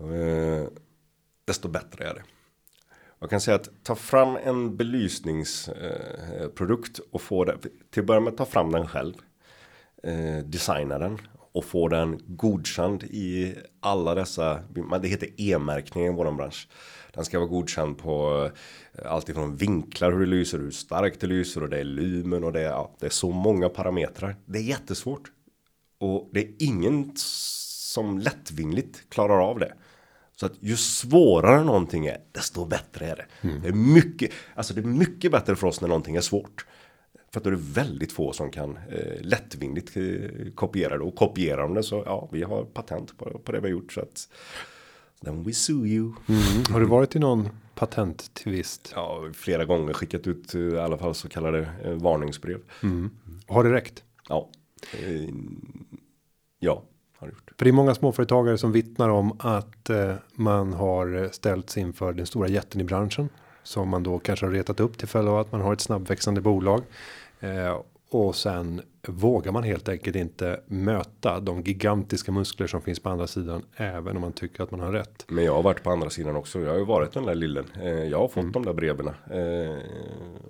Eh, 0.00 0.64
desto 1.44 1.68
bättre 1.68 2.04
är 2.04 2.14
det. 2.14 2.22
Jag 3.20 3.30
kan 3.30 3.40
säga 3.40 3.54
att 3.54 3.70
ta 3.82 3.94
fram 3.94 4.36
en 4.44 4.76
belysningsprodukt 4.76 6.98
eh, 6.98 7.04
och 7.10 7.22
få 7.22 7.44
det. 7.44 7.56
Till 7.90 8.00
att 8.00 8.06
börja 8.06 8.20
med 8.20 8.36
ta 8.36 8.44
fram 8.44 8.72
den 8.72 8.88
själv. 8.88 9.14
Eh, 10.02 10.38
designa 10.44 10.98
den 10.98 11.18
och 11.52 11.64
få 11.64 11.88
den 11.88 12.20
godkänd 12.26 13.02
i 13.02 13.54
alla 13.80 14.14
dessa, 14.14 14.60
det 15.02 15.08
heter 15.08 15.28
e-märkning 15.36 16.06
i 16.06 16.10
våran 16.10 16.36
bransch. 16.36 16.68
Den 17.14 17.24
ska 17.24 17.38
vara 17.38 17.48
godkänd 17.48 17.98
på 17.98 18.44
eh, 18.94 19.12
allt 19.12 19.28
ifrån 19.28 19.56
vinklar 19.56 20.12
hur 20.12 20.20
det 20.20 20.26
lyser, 20.26 20.58
hur 20.58 20.70
starkt 20.70 21.20
det 21.20 21.26
lyser 21.26 21.62
och 21.62 21.68
det 21.68 21.78
är 21.78 21.84
lumen 21.84 22.44
och 22.44 22.52
det 22.52 22.60
är, 22.60 22.70
ja, 22.70 22.96
det 23.00 23.06
är 23.06 23.10
så 23.10 23.30
många 23.30 23.68
parametrar. 23.68 24.36
Det 24.44 24.58
är 24.58 24.62
jättesvårt. 24.62 25.32
Och 25.98 26.30
det 26.32 26.40
är 26.40 26.50
ingen 26.58 27.12
som 27.16 28.18
lättvindigt 28.18 29.10
klarar 29.10 29.50
av 29.50 29.58
det. 29.58 29.74
Så 30.36 30.46
att 30.46 30.52
ju 30.60 30.76
svårare 30.76 31.64
någonting 31.64 32.06
är, 32.06 32.18
desto 32.32 32.64
bättre 32.64 33.06
är 33.06 33.16
det. 33.16 33.48
Mm. 33.48 33.62
Det 33.62 33.68
är 33.68 33.72
mycket, 33.72 34.30
alltså 34.54 34.74
det 34.74 34.80
är 34.80 34.84
mycket 34.84 35.32
bättre 35.32 35.56
för 35.56 35.66
oss 35.66 35.80
när 35.80 35.88
någonting 35.88 36.16
är 36.16 36.20
svårt. 36.20 36.66
För 37.32 37.40
att 37.40 37.44
då 37.44 37.50
är 37.50 37.54
det 37.54 37.62
väldigt 37.62 38.12
få 38.12 38.32
som 38.32 38.50
kan 38.50 38.78
eh, 38.90 39.20
lättvindigt 39.20 39.96
eh, 39.96 40.52
kopiera 40.54 40.98
det. 40.98 41.04
Och 41.04 41.14
kopierar 41.14 41.62
de 41.62 41.74
det 41.74 41.82
så 41.82 42.02
ja, 42.06 42.28
vi 42.32 42.42
har 42.42 42.64
patent 42.64 43.18
på, 43.18 43.40
på 43.44 43.52
det 43.52 43.60
vi 43.60 43.66
har 43.66 43.72
gjort. 43.72 43.92
Så 43.92 44.00
att 44.00 44.28
then 45.24 45.42
we 45.42 45.52
sue 45.52 45.88
you. 45.88 46.12
Mm. 46.28 46.42
Har 46.70 46.80
du 46.80 46.86
varit 46.86 47.16
i 47.16 47.18
någon 47.18 47.48
patenttvist? 47.74 48.92
Ja, 48.94 49.30
flera 49.34 49.64
gånger 49.64 49.92
skickat 49.92 50.26
ut 50.26 50.54
eh, 50.54 50.60
i 50.60 50.78
alla 50.78 50.98
fall 50.98 51.14
så 51.14 51.28
kallade 51.28 51.68
eh, 51.84 51.92
varningsbrev. 51.92 52.60
Mm. 52.82 53.10
Har 53.46 53.64
det 53.64 53.72
räckt? 53.72 54.04
Ja. 54.28 54.48
Eh, 54.92 55.28
ja. 56.58 56.82
Har 57.18 57.26
det 57.26 57.32
gjort. 57.32 57.52
För 57.58 57.64
det 57.64 57.70
är 57.70 57.72
många 57.72 57.94
småföretagare 57.94 58.58
som 58.58 58.72
vittnar 58.72 59.08
om 59.08 59.36
att 59.38 59.90
eh, 59.90 60.14
man 60.34 60.72
har 60.72 61.28
ställts 61.32 61.76
inför 61.76 62.12
den 62.12 62.26
stora 62.26 62.48
jätten 62.48 62.80
i 62.80 62.84
branschen 62.84 63.28
som 63.62 63.88
man 63.88 64.02
då 64.02 64.18
kanske 64.18 64.46
har 64.46 64.52
retat 64.52 64.80
upp 64.80 64.98
till 64.98 65.08
följd 65.08 65.28
av 65.28 65.38
att 65.38 65.52
man 65.52 65.60
har 65.60 65.72
ett 65.72 65.80
snabbväxande 65.80 66.40
bolag 66.40 66.82
Eh, 66.82 67.21
och 68.10 68.36
sen 68.36 68.82
vågar 69.08 69.52
man 69.52 69.62
helt 69.62 69.88
enkelt 69.88 70.16
inte 70.16 70.60
möta 70.66 71.40
de 71.40 71.62
gigantiska 71.62 72.32
muskler 72.32 72.66
som 72.66 72.82
finns 72.82 73.00
på 73.00 73.08
andra 73.08 73.26
sidan. 73.26 73.62
Även 73.76 74.16
om 74.16 74.20
man 74.20 74.32
tycker 74.32 74.62
att 74.62 74.70
man 74.70 74.80
har 74.80 74.92
rätt. 74.92 75.24
Men 75.28 75.44
jag 75.44 75.54
har 75.54 75.62
varit 75.62 75.82
på 75.82 75.90
andra 75.90 76.10
sidan 76.10 76.36
också. 76.36 76.60
Jag 76.60 76.70
har 76.70 76.78
ju 76.78 76.84
varit 76.84 77.12
den 77.12 77.26
där 77.26 77.34
lillen. 77.34 77.64
Eh, 77.80 77.88
jag 77.88 78.18
har 78.18 78.28
fått 78.28 78.36
mm. 78.36 78.52
de 78.52 78.64
där 78.64 78.72
breven 78.72 79.08
eh, 79.08 79.78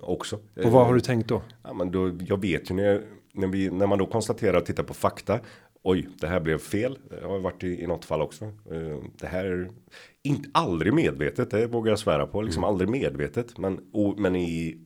också. 0.01 0.39
Och 0.63 0.71
vad 0.71 0.85
har 0.85 0.93
du 0.93 0.99
tänkt 0.99 1.27
då? 1.27 1.41
Ja, 1.63 1.73
men 1.73 1.91
då 1.91 2.17
jag 2.19 2.41
vet 2.41 2.71
ju 2.71 2.75
när, 2.75 2.83
jag, 2.83 3.01
när, 3.33 3.47
vi, 3.47 3.69
när 3.69 3.87
man 3.87 3.99
då 3.99 4.05
konstaterar 4.05 4.57
och 4.57 4.65
tittar 4.65 4.83
på 4.83 4.93
fakta. 4.93 5.39
Oj, 5.83 6.07
det 6.19 6.27
här 6.27 6.39
blev 6.39 6.57
fel. 6.57 6.97
Jag 7.21 7.29
har 7.29 7.39
varit 7.39 7.63
i, 7.63 7.83
i 7.83 7.87
något 7.87 8.05
fall 8.05 8.21
också. 8.21 8.51
Det 9.19 9.27
här 9.27 9.45
är 9.45 9.69
inte 10.23 10.49
aldrig 10.53 10.93
medvetet. 10.93 11.51
Det 11.51 11.67
vågar 11.67 11.91
jag 11.91 11.99
svära 11.99 12.27
på. 12.27 12.41
Liksom 12.41 12.63
mm. 12.63 12.69
aldrig 12.69 12.89
medvetet. 12.89 13.57
Men, 13.57 13.79
och, 13.93 14.19
men 14.19 14.35
i 14.35 14.77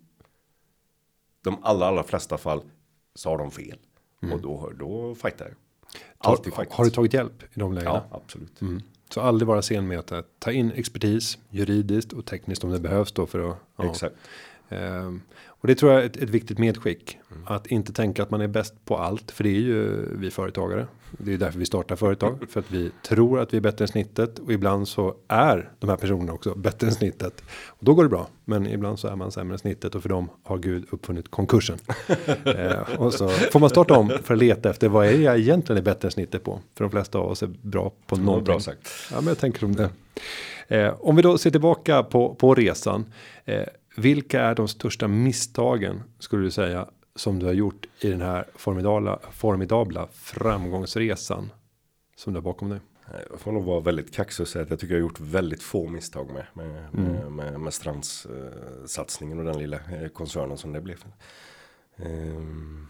de 1.47 1.57
allra, 1.62 1.86
allra 1.86 2.03
flesta 2.03 2.38
fall 2.38 2.62
så 3.15 3.29
har 3.29 3.38
de 3.38 3.51
fel. 3.51 3.77
Mm. 4.21 4.33
Och 4.33 4.41
då, 4.41 4.71
då 4.79 5.15
fightar 5.15 5.45
jag. 5.45 5.55
Alltid 6.17 6.53
har, 6.53 6.67
har 6.69 6.86
du 6.86 6.91
tagit 6.91 7.13
hjälp 7.13 7.43
i 7.43 7.60
de 7.60 7.73
lägena? 7.73 8.03
Ja, 8.12 8.17
absolut. 8.17 8.62
Mm. 8.62 8.81
Så 9.10 9.21
aldrig 9.21 9.47
vara 9.47 9.62
sen 9.62 9.88
med 9.88 9.99
att 9.99 10.39
ta 10.39 10.51
in 10.51 10.71
expertis 10.71 11.38
juridiskt 11.49 12.13
och 12.13 12.25
tekniskt 12.25 12.63
om 12.63 12.71
det 12.71 12.79
behövs 12.79 13.12
då 13.12 13.25
för 13.25 13.51
att. 13.51 13.57
Ja. 13.75 13.89
Exakt. 13.89 14.15
Ehm, 14.69 15.21
och 15.45 15.67
det 15.67 15.75
tror 15.75 15.91
jag 15.91 16.01
är 16.01 16.05
ett, 16.05 16.17
ett 16.17 16.29
viktigt 16.29 16.60
medskick. 16.60 17.17
Att 17.49 17.67
inte 17.67 17.93
tänka 17.93 18.23
att 18.23 18.31
man 18.31 18.41
är 18.41 18.47
bäst 18.47 18.86
på 18.86 18.97
allt. 18.97 19.31
För 19.31 19.43
det 19.43 19.49
är 19.49 19.62
ju 19.62 20.05
vi 20.17 20.31
företagare. 20.31 20.88
Det 21.12 21.33
är 21.33 21.38
därför 21.38 21.60
vi 21.60 21.65
startar 21.65 21.95
företag. 21.95 22.45
För 22.49 22.60
att 22.60 22.71
vi 22.71 22.91
tror 23.03 23.39
att 23.39 23.53
vi 23.53 23.57
är 23.57 23.62
bättre 23.62 23.83
än 23.83 23.88
snittet. 23.88 24.39
Och 24.39 24.53
ibland 24.53 24.88
så 24.88 25.15
är 25.27 25.71
de 25.79 25.89
här 25.89 25.97
personerna 25.97 26.33
också 26.33 26.55
bättre 26.55 26.88
än 26.88 26.93
snittet. 26.93 27.43
Och 27.67 27.86
då 27.86 27.93
går 27.93 28.03
det 28.03 28.10
bra. 28.10 28.27
Men 28.45 28.67
ibland 28.67 28.99
så 28.99 29.07
är 29.07 29.15
man 29.15 29.31
sämre 29.31 29.53
än 29.53 29.60
snittet. 29.60 29.95
Och 29.95 30.01
för 30.01 30.10
dem 30.10 30.29
har 30.43 30.57
Gud 30.57 30.86
uppfunnit 30.89 31.31
konkursen. 31.31 31.77
Ehm, 32.45 32.97
och 32.97 33.13
så 33.13 33.29
får 33.29 33.60
man 33.60 33.69
starta 33.69 33.97
om 33.97 34.12
för 34.23 34.33
att 34.33 34.39
leta 34.39 34.69
efter 34.69 34.89
vad 34.89 35.07
är 35.07 35.19
jag 35.19 35.39
egentligen 35.39 35.77
är 35.77 35.86
bättre 35.86 36.07
än 36.07 36.12
snittet 36.12 36.43
på. 36.43 36.60
För 36.75 36.83
de 36.83 36.91
flesta 36.91 37.19
av 37.19 37.31
oss 37.31 37.43
är 37.43 37.47
bra 37.62 37.91
på 38.07 38.15
någonting. 38.15 38.45
bra 38.45 38.60
sagt. 38.60 38.89
Ja, 39.12 39.15
men 39.15 39.27
jag 39.27 39.38
tänker 39.38 39.65
om 39.65 39.75
det. 39.75 39.89
Eh, 40.67 40.93
om 40.99 41.15
vi 41.15 41.21
då 41.21 41.38
ser 41.38 41.51
tillbaka 41.51 42.03
på, 42.03 42.36
på 42.36 42.55
resan. 42.55 43.05
Eh, 43.45 43.63
vilka 43.97 44.41
är 44.41 44.55
de 44.55 44.67
största 44.67 45.07
misstagen 45.07 46.03
skulle 46.19 46.43
du 46.43 46.51
säga 46.51 46.88
som 47.17 47.39
du 47.39 47.45
har 47.45 47.53
gjort 47.53 47.86
i 48.01 48.10
den 48.10 48.21
här 48.21 48.45
formidabla, 48.56 49.19
formidabla 49.32 50.08
framgångsresan 50.13 51.51
som 52.15 52.34
du 52.34 52.38
har 52.38 52.43
bakom 52.43 52.69
dig? 52.69 52.80
Jag 53.32 53.39
får 53.39 53.51
nog 53.51 53.63
vara 53.63 53.80
väldigt 53.80 54.13
kaxig 54.13 54.43
och 54.43 54.47
säga 54.47 54.63
att 54.63 54.69
jag 54.69 54.80
tycker 54.80 54.93
jag 54.95 55.01
har 55.01 55.08
gjort 55.10 55.19
väldigt 55.19 55.63
få 55.63 55.88
misstag 55.88 56.27
med, 56.34 56.45
med, 56.53 56.84
Mm. 56.93 57.12
med, 57.13 57.32
med, 57.32 57.60
med 57.60 57.73
Strands 57.73 58.25
eh, 58.25 58.86
satsningen 58.86 59.39
och 59.39 59.45
den 59.45 59.60
lilla 59.60 59.77
eh, 59.77 60.08
koncernen 60.13 60.58
som 60.58 60.73
det 60.73 60.82
blev. 60.82 60.97
Ehm, 61.97 62.88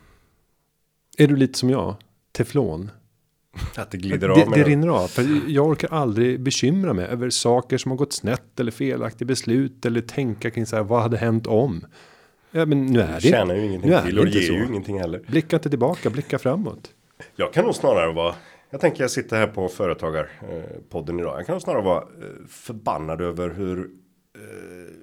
Är 1.18 1.28
du 1.28 1.36
lite 1.36 1.60
som 1.60 1.70
jag? 1.70 1.96
Teflon? 2.32 2.92
att 3.76 3.92
det 3.92 3.98
glider 3.98 4.28
det, 4.28 4.34
av. 4.34 4.52
det 4.52 4.56
du? 4.56 4.64
rinner 4.64 4.88
av. 4.88 5.08
För 5.08 5.50
jag 5.52 5.68
orkar 5.68 5.94
aldrig 5.94 6.42
bekymra 6.42 6.94
mig 6.94 7.06
över 7.06 7.30
saker 7.30 7.78
som 7.78 7.92
har 7.92 7.98
gått 7.98 8.14
snett 8.14 8.60
eller 8.60 8.72
felaktiga 8.72 9.26
beslut 9.26 9.86
eller 9.86 10.02
tänka 10.02 10.52
kring 10.52 10.66
så 10.66 10.76
här 10.76 10.84
vad 10.84 11.02
hade 11.02 11.18
hänt 11.18 11.48
om? 11.48 11.86
Ja, 12.52 12.66
men 12.66 12.86
nu 12.86 13.00
är 13.02 13.14
Det 13.16 13.22
tjänar 13.22 13.56
ju 13.56 13.66
ingenting 13.66 13.92
nu 13.92 14.02
till 14.02 14.20
och 14.20 14.28
ger 14.28 14.52
ju 14.52 14.66
ingenting 14.66 15.00
heller. 15.00 15.22
Blicka 15.28 15.56
inte 15.56 15.70
tillbaka, 15.70 16.10
blicka 16.10 16.40
framåt. 16.40 16.92
Jag 17.36 17.54
kan 17.54 17.66
nog 17.66 17.76
snarare 17.76 18.14
vara 18.14 18.36
Jag 18.70 18.82
tänker 18.82 19.04
jag 19.04 19.12
sitter 19.12 19.38
här 19.38 19.48
på 19.48 19.68
företagarpodden 19.68 21.20
idag. 21.20 21.40
Jag 21.40 21.46
kan 21.46 21.54
nog 21.54 21.62
snarare 21.62 21.82
vara 21.82 22.02
eh, 22.02 22.48
förbannad 22.48 23.22
över 23.22 23.50
hur 23.50 23.80
eh, 24.36 24.94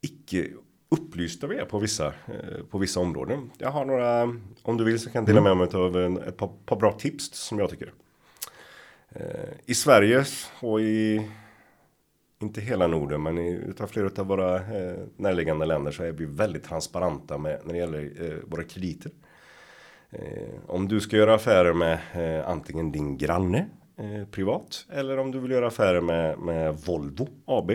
icke 0.00 0.48
upplysta 0.90 1.46
vi 1.46 1.56
är 1.56 1.64
på 1.64 1.78
vissa, 1.78 2.06
eh, 2.06 2.64
på 2.70 2.78
vissa 2.78 3.00
områden. 3.00 3.50
Jag 3.58 3.70
har 3.70 3.84
några, 3.84 4.22
om 4.62 4.76
du 4.76 4.84
vill 4.84 5.00
så 5.00 5.10
kan 5.10 5.20
jag 5.22 5.26
dela 5.26 5.40
med 5.40 5.56
mig 5.56 5.68
av 5.74 5.96
en, 5.96 6.18
ett 6.18 6.36
par, 6.36 6.50
par 6.66 6.76
bra 6.76 6.92
tips 6.92 7.34
som 7.34 7.58
jag 7.58 7.70
tycker. 7.70 7.92
Eh, 9.10 9.22
I 9.66 9.74
Sverige 9.74 10.24
och 10.60 10.80
i, 10.80 11.28
inte 12.40 12.60
hela 12.60 12.86
Norden, 12.86 13.22
men 13.22 13.38
utav 13.38 13.86
flera 13.86 14.10
av 14.20 14.26
våra 14.26 14.56
eh, 14.56 14.98
närliggande 15.16 15.66
länder 15.66 15.90
så 15.90 16.02
är 16.02 16.12
vi 16.12 16.24
väldigt 16.24 16.64
transparenta 16.64 17.38
med, 17.38 17.60
när 17.64 17.72
det 17.72 17.78
gäller 17.78 18.12
eh, 18.20 18.38
våra 18.46 18.64
krediter. 18.64 19.12
Eh, 20.10 20.54
om 20.66 20.88
du 20.88 21.00
ska 21.00 21.16
göra 21.16 21.34
affärer 21.34 21.72
med 21.72 21.98
eh, 22.12 22.48
antingen 22.48 22.92
din 22.92 23.18
granne 23.18 23.68
eh, 23.96 24.24
privat 24.30 24.86
eller 24.90 25.18
om 25.18 25.30
du 25.30 25.38
vill 25.38 25.50
göra 25.50 25.66
affärer 25.66 26.00
med, 26.00 26.38
med 26.38 26.76
Volvo 26.76 27.28
AB 27.44 27.72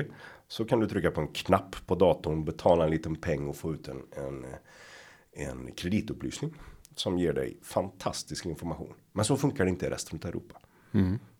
så 0.47 0.65
kan 0.65 0.79
du 0.79 0.87
trycka 0.87 1.11
på 1.11 1.21
en 1.21 1.27
knapp 1.27 1.75
på 1.85 1.95
datorn, 1.95 2.45
betala 2.45 2.83
en 2.83 2.91
liten 2.91 3.15
peng 3.15 3.47
och 3.47 3.55
få 3.55 3.73
ut 3.73 3.87
en, 3.87 4.01
en, 4.11 4.45
en 5.33 5.71
kreditupplysning 5.71 6.53
som 6.95 7.17
ger 7.17 7.33
dig 7.33 7.57
fantastisk 7.61 8.45
information. 8.45 8.93
Men 9.11 9.25
så 9.25 9.37
funkar 9.37 9.63
det 9.63 9.69
inte 9.69 9.85
i 9.85 9.89
resten 9.89 10.19
av 10.23 10.29
Europa. 10.29 10.59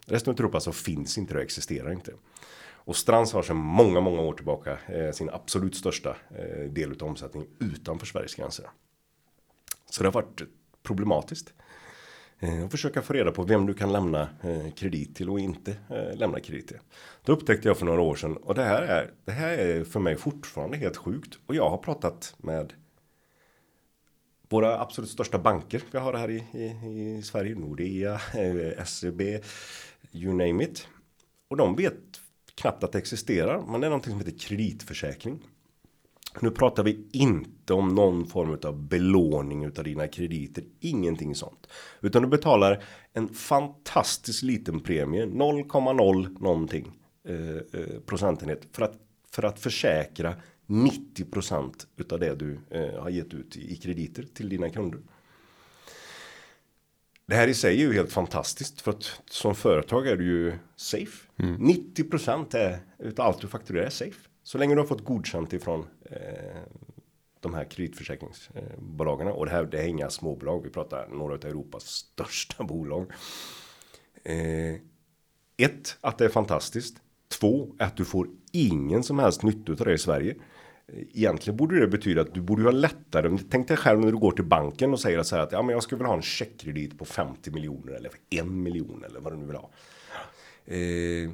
Resten 0.06 0.34
av 0.34 0.40
Europa 0.40 0.60
så 0.60 0.72
finns 0.72 1.18
inte 1.18 1.34
det 1.34 1.38
och 1.38 1.44
existerar 1.44 1.92
inte. 1.92 2.14
Och 2.86 2.96
Strands 2.96 3.34
har 3.34 3.44
sedan 3.44 3.58
många, 3.58 4.00
många 4.00 4.22
år 4.22 4.34
tillbaka 4.34 4.78
eh, 4.88 5.12
sin 5.12 5.30
absolut 5.30 5.76
största 5.76 6.16
eh, 6.36 6.72
del 6.72 6.92
av 6.92 7.08
omsättningen 7.08 7.50
utanför 7.60 8.06
Sveriges 8.06 8.36
gränser. 8.36 8.66
Så 9.90 10.04
det 10.04 10.08
har 10.08 10.14
varit 10.14 10.42
problematiskt. 10.84 11.54
Eh, 12.40 12.64
och 12.64 12.72
försöka 12.72 13.02
få 13.02 13.14
reda 13.14 13.32
på 13.32 13.44
vem 13.44 13.66
du 13.66 13.74
kan 13.74 13.92
lämna 13.92 14.30
eh, 14.42 14.72
kredit 14.74 15.16
till 15.16 15.30
och 15.30 15.40
inte 15.40 15.76
eh, 15.90 16.18
lämna 16.18 16.40
kredit 16.40 16.68
till. 16.68 16.80
Då 17.26 17.34
upptäckte 17.34 17.68
jag 17.68 17.78
för 17.78 17.86
några 17.86 18.02
år 18.02 18.16
sedan 18.16 18.38
och 18.38 18.56
det 18.56 18.64
här 18.64 18.82
är, 18.82 19.14
det 19.26 19.32
här 19.32 19.58
är 19.58 19.84
för 19.84 20.00
mig 20.00 20.16
fortfarande 20.16 20.78
helt 20.78 20.98
sjukt. 20.98 21.40
Och 21.46 21.56
jag 21.56 21.70
har 21.70 21.78
pratat 21.78 22.36
med 22.38 22.74
våra 24.50 24.80
absolut 24.82 25.10
största 25.10 25.40
banker 25.40 25.82
vi 25.92 25.98
har 25.98 26.14
här 26.14 26.30
i, 26.30 26.44
i, 26.54 27.18
i 27.18 27.22
Sverige. 27.22 27.56
Nordea, 27.56 28.14
eh, 28.14 28.84
SEB, 28.86 29.22
you 30.12 30.34
name 30.34 30.64
it. 30.64 30.88
Och 31.48 31.58
de 31.58 31.76
vet 31.76 32.13
knappt 32.56 32.84
att 32.84 32.92
det 32.92 32.98
existerar. 32.98 33.62
Men 33.68 33.82
det 33.82 33.88
är 33.88 33.90
någonting 33.90 34.12
som 34.12 34.20
heter 34.20 34.40
kreditförsäkring. 34.40 35.40
Nu 36.42 36.52
pratar 36.52 36.84
vi 36.84 37.08
inte 37.12 37.74
om 37.74 37.96
någon 37.96 38.26
form 38.26 38.58
av 38.64 38.88
belåning 38.88 39.64
utav 39.64 39.84
dina 39.84 40.08
krediter. 40.08 40.64
Ingenting 40.80 41.36
sånt. 41.36 41.68
Utan 42.02 42.22
du 42.22 42.28
betalar 42.28 42.84
en 43.14 43.30
fantastiskt 43.30 44.44
liten 44.44 44.80
premie. 44.80 45.26
0,0 45.26 46.42
någonting 46.42 46.92
eh, 47.28 47.82
eh, 47.82 48.00
procentenhet. 48.06 48.68
För 48.72 48.84
att, 48.84 48.96
för 49.32 49.44
att 49.44 49.60
försäkra 49.60 50.36
90% 50.68 51.72
utav 51.98 52.20
det 52.20 52.36
du 52.36 52.60
eh, 52.70 53.02
har 53.02 53.10
gett 53.10 53.34
ut 53.34 53.58
i, 53.58 53.74
i 53.74 53.76
krediter 53.76 54.24
till 54.34 54.50
dina 54.50 54.70
kunder. 54.70 55.00
Det 57.34 57.38
här 57.38 57.48
i 57.48 57.54
sig 57.54 57.74
är 57.74 57.88
ju 57.88 57.94
helt 57.94 58.12
fantastiskt 58.12 58.82
för 58.82 58.92
att 58.92 59.22
som 59.30 59.56
företag 59.56 60.08
är 60.08 60.18
du 60.18 60.24
ju 60.24 60.54
safe. 60.76 61.28
90% 61.38 62.56
är 62.56 62.80
utav 63.00 63.26
allt 63.26 63.42
du 63.42 63.48
fakturerar 63.48 63.86
är 63.86 63.90
safe. 63.90 64.30
Så 64.44 64.58
länge 64.58 64.76
du 64.76 64.82
har 64.82 64.88
fått 64.88 65.04
godkänt 65.04 65.54
ifrån 65.54 65.86
eh, 66.06 66.62
de 67.40 67.54
här 67.54 67.64
kreditförsäkringsbolagen. 67.64 69.28
Och 69.28 69.46
det 69.46 69.52
här 69.52 69.66
det 69.66 69.82
är 69.82 69.88
inga 69.88 70.10
småbolag. 70.10 70.64
Vi 70.64 70.70
pratar 70.70 71.08
några 71.08 71.34
av 71.34 71.46
Europas 71.46 71.84
största 71.84 72.64
bolag. 72.74 73.12
Eh, 74.24 74.76
ett, 75.58 75.98
att 76.02 76.18
det 76.18 76.26
är 76.26 76.30
fantastiskt. 76.30 76.96
Två, 77.40 77.76
att 77.80 77.98
du 77.98 78.06
får 78.06 78.28
ingen 78.52 79.04
som 79.04 79.20
helst 79.20 79.44
nytta 79.44 79.72
av 79.72 79.78
det 79.78 79.94
i 79.94 79.98
Sverige. 79.98 80.36
Egentligen 80.88 81.58
borde 81.58 81.80
det 81.80 81.88
betyda 81.88 82.22
att 82.22 82.34
du 82.34 82.42
borde 82.42 82.64
ha 82.64 82.72
lättare. 82.72 83.38
Tänk 83.50 83.68
dig 83.68 83.78
själv 83.78 84.00
när 84.00 84.12
du 84.12 84.18
går 84.18 84.32
till 84.32 84.46
banken 84.46 84.92
och 84.92 85.00
säger 85.00 85.24
så 85.24 85.36
här 85.36 85.44
att 85.44 85.52
ja, 85.52 85.62
men 85.62 85.74
jag 85.74 85.84
skulle 85.84 85.98
vilja 85.98 86.10
ha 86.10 86.16
en 86.16 86.22
checkkredit 86.22 86.98
på 86.98 87.06
50 87.06 87.52
miljoner 87.52 87.94
eller 87.94 88.12
en 88.30 88.64
miljon 88.64 89.04
eller 89.04 89.20
vad 89.20 89.34
du 89.34 89.38
nu 89.38 89.46
vill 89.46 89.56
ha. 89.56 89.70
Eh, 90.66 91.32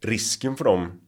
risken 0.00 0.56
för 0.56 0.64
dem 0.64 1.00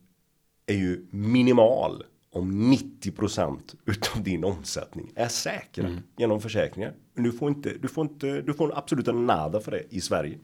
är 0.66 0.74
ju 0.74 1.07
minimal 1.11 2.04
om 2.30 2.72
90% 2.72 3.59
utav 3.85 4.22
din 4.22 4.44
omsättning 4.44 5.12
är 5.14 5.28
säkra 5.28 5.85
genom 6.16 6.40
försäkringar. 6.40 6.94
Du 7.14 7.33
får 7.33 7.48
inte, 7.48 7.72
du 7.78 7.88
får 7.88 8.07
inte, 8.07 8.40
du 8.40 8.54
får 8.54 8.78
absolut 8.78 9.09
en 9.09 9.26
nada 9.26 9.61
för 9.61 9.70
det 9.70 9.83
i 9.90 10.00
Sverige. 10.00 10.38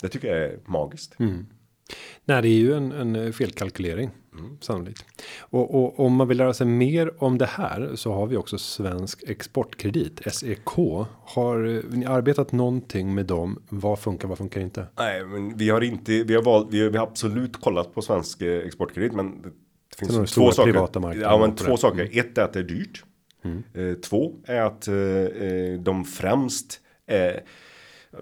Det 0.00 0.08
tycker 0.08 0.28
jag 0.28 0.38
är 0.38 0.58
magiskt. 0.64 1.14
Nej, 2.24 2.42
det 2.42 2.48
är 2.48 2.58
ju 2.58 2.74
en, 2.74 2.92
en 2.92 3.32
felkalkylering 3.32 4.10
sannolikt. 4.60 5.04
Och, 5.40 5.74
och 5.74 6.00
om 6.06 6.14
man 6.14 6.28
vill 6.28 6.38
lära 6.38 6.54
sig 6.54 6.66
mer 6.66 7.22
om 7.22 7.38
det 7.38 7.46
här 7.46 7.90
så 7.94 8.12
har 8.12 8.26
vi 8.26 8.36
också 8.36 8.58
Svensk 8.58 9.22
Exportkredit 9.26 10.20
SEK. 10.32 10.66
Har 11.24 11.82
ni 11.96 12.06
arbetat 12.06 12.52
någonting 12.52 13.14
med 13.14 13.26
dem? 13.26 13.62
Vad 13.68 13.98
funkar? 13.98 14.28
Vad 14.28 14.38
funkar 14.38 14.60
inte? 14.60 14.86
Nej, 14.98 15.24
men 15.24 15.56
vi 15.56 15.70
har 15.70 15.80
inte, 15.80 16.12
vi 16.12 16.34
har 16.34 16.42
valt, 16.42 16.68
vi 16.70 16.82
har, 16.82 16.90
vi 16.90 16.98
har 16.98 17.06
absolut 17.06 17.60
kollat 17.60 17.94
på 17.94 18.02
svensk 18.02 18.42
exportkredit, 18.42 19.12
men 19.12 19.42
det, 19.42 19.48
det 19.90 19.96
finns 19.98 20.18
du 20.18 20.26
två 20.26 20.52
saker. 20.52 20.72
privata 20.72 21.00
marknader 21.00 21.30
Ja, 21.30 21.38
men 21.38 21.56
två 21.56 21.64
det. 21.64 21.70
Mm. 21.70 21.78
saker. 21.78 22.08
Ett 22.12 22.38
är 22.38 22.42
att 22.42 22.52
det 22.52 22.58
är 22.58 22.64
dyrt. 22.64 23.04
Eh, 23.74 23.94
två 23.94 24.34
är 24.44 24.60
att 24.60 24.88
eh, 24.88 24.94
eh, 24.96 25.80
de 25.80 26.04
främst 26.04 26.80
är 27.06 27.40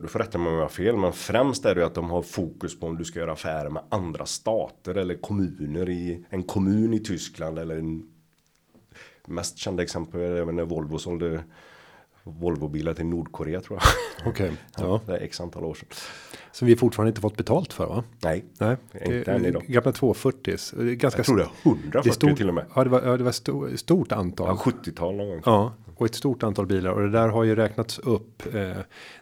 du 0.00 0.09
får 0.09 0.18
rätta 0.18 0.38
mig 0.38 0.48
om 0.48 0.55
jag 0.55 0.62
har 0.62 0.68
fel, 0.68 0.96
men 0.96 1.12
främst 1.12 1.64
är 1.64 1.74
det 1.74 1.87
att 1.87 1.94
de 1.94 2.11
har 2.11 2.22
fokus 2.22 2.81
på 2.81 2.87
om 2.87 2.96
du 2.96 3.05
ska 3.05 3.18
göra 3.18 3.33
affärer 3.33 3.70
med 3.70 3.83
andra 3.88 4.26
stater 4.26 4.94
eller 4.94 5.14
kommuner 5.14 5.88
i 5.88 6.24
en 6.31 6.42
kommun 6.42 6.94
i 6.94 6.98
Tyskland 7.00 7.59
eller 7.59 7.76
en 7.76 8.03
mest 9.26 9.59
kända 9.59 9.83
exempel 9.83 10.20
är 10.20 10.44
när 10.44 10.64
Volvo 10.64 10.98
sålde 10.98 11.44
Volvo-bilar 12.22 12.94
till 12.94 13.07
Nordkorea 13.07 13.61
tror 13.61 13.79
jag. 13.83 14.29
Okej, 14.31 14.53
ja. 14.76 15.00
Det 15.07 15.16
är 15.16 15.20
x 15.20 15.40
antal 15.40 15.64
år 15.64 15.74
sedan. 15.74 15.88
Så 16.53 16.64
vi 16.64 16.76
fortfarande 16.76 17.09
inte 17.09 17.20
fått 17.20 17.37
betalt 17.37 17.72
för 17.72 17.87
va? 17.87 18.05
Nej, 18.22 18.44
Nej, 18.59 18.76
Inte 19.05 19.33
än 19.33 19.44
idag. 19.44 19.64
Gamla 19.66 19.92
240 19.92 20.57
det 20.76 20.83
är 20.83 20.94
ganska 20.94 21.18
jag 21.18 21.26
tror 21.26 21.37
det 21.37 21.42
är 21.42 21.50
140 21.62 22.00
det 22.05 22.12
stort, 22.12 22.37
till 22.37 22.48
och 22.48 22.55
med. 22.55 22.64
Ja, 22.74 22.85
det 22.85 22.90
var, 22.90 23.03
ja, 23.03 23.16
det 23.16 23.24
var 23.24 23.33
sto, 23.33 23.76
stort 23.76 24.12
antal. 24.12 24.46
Ja, 24.46 24.72
70-tal 24.72 25.16
någon 25.16 25.29
gång. 25.29 25.42
Ja, 25.44 25.72
och 26.01 26.07
ett 26.07 26.15
stort 26.15 26.43
antal 26.43 26.67
bilar 26.67 26.91
och 26.91 27.01
det 27.03 27.11
där 27.11 27.29
har 27.29 27.45
ju 27.45 27.55
räknats 27.57 27.99
upp. 27.99 28.55
Eh, 28.55 28.71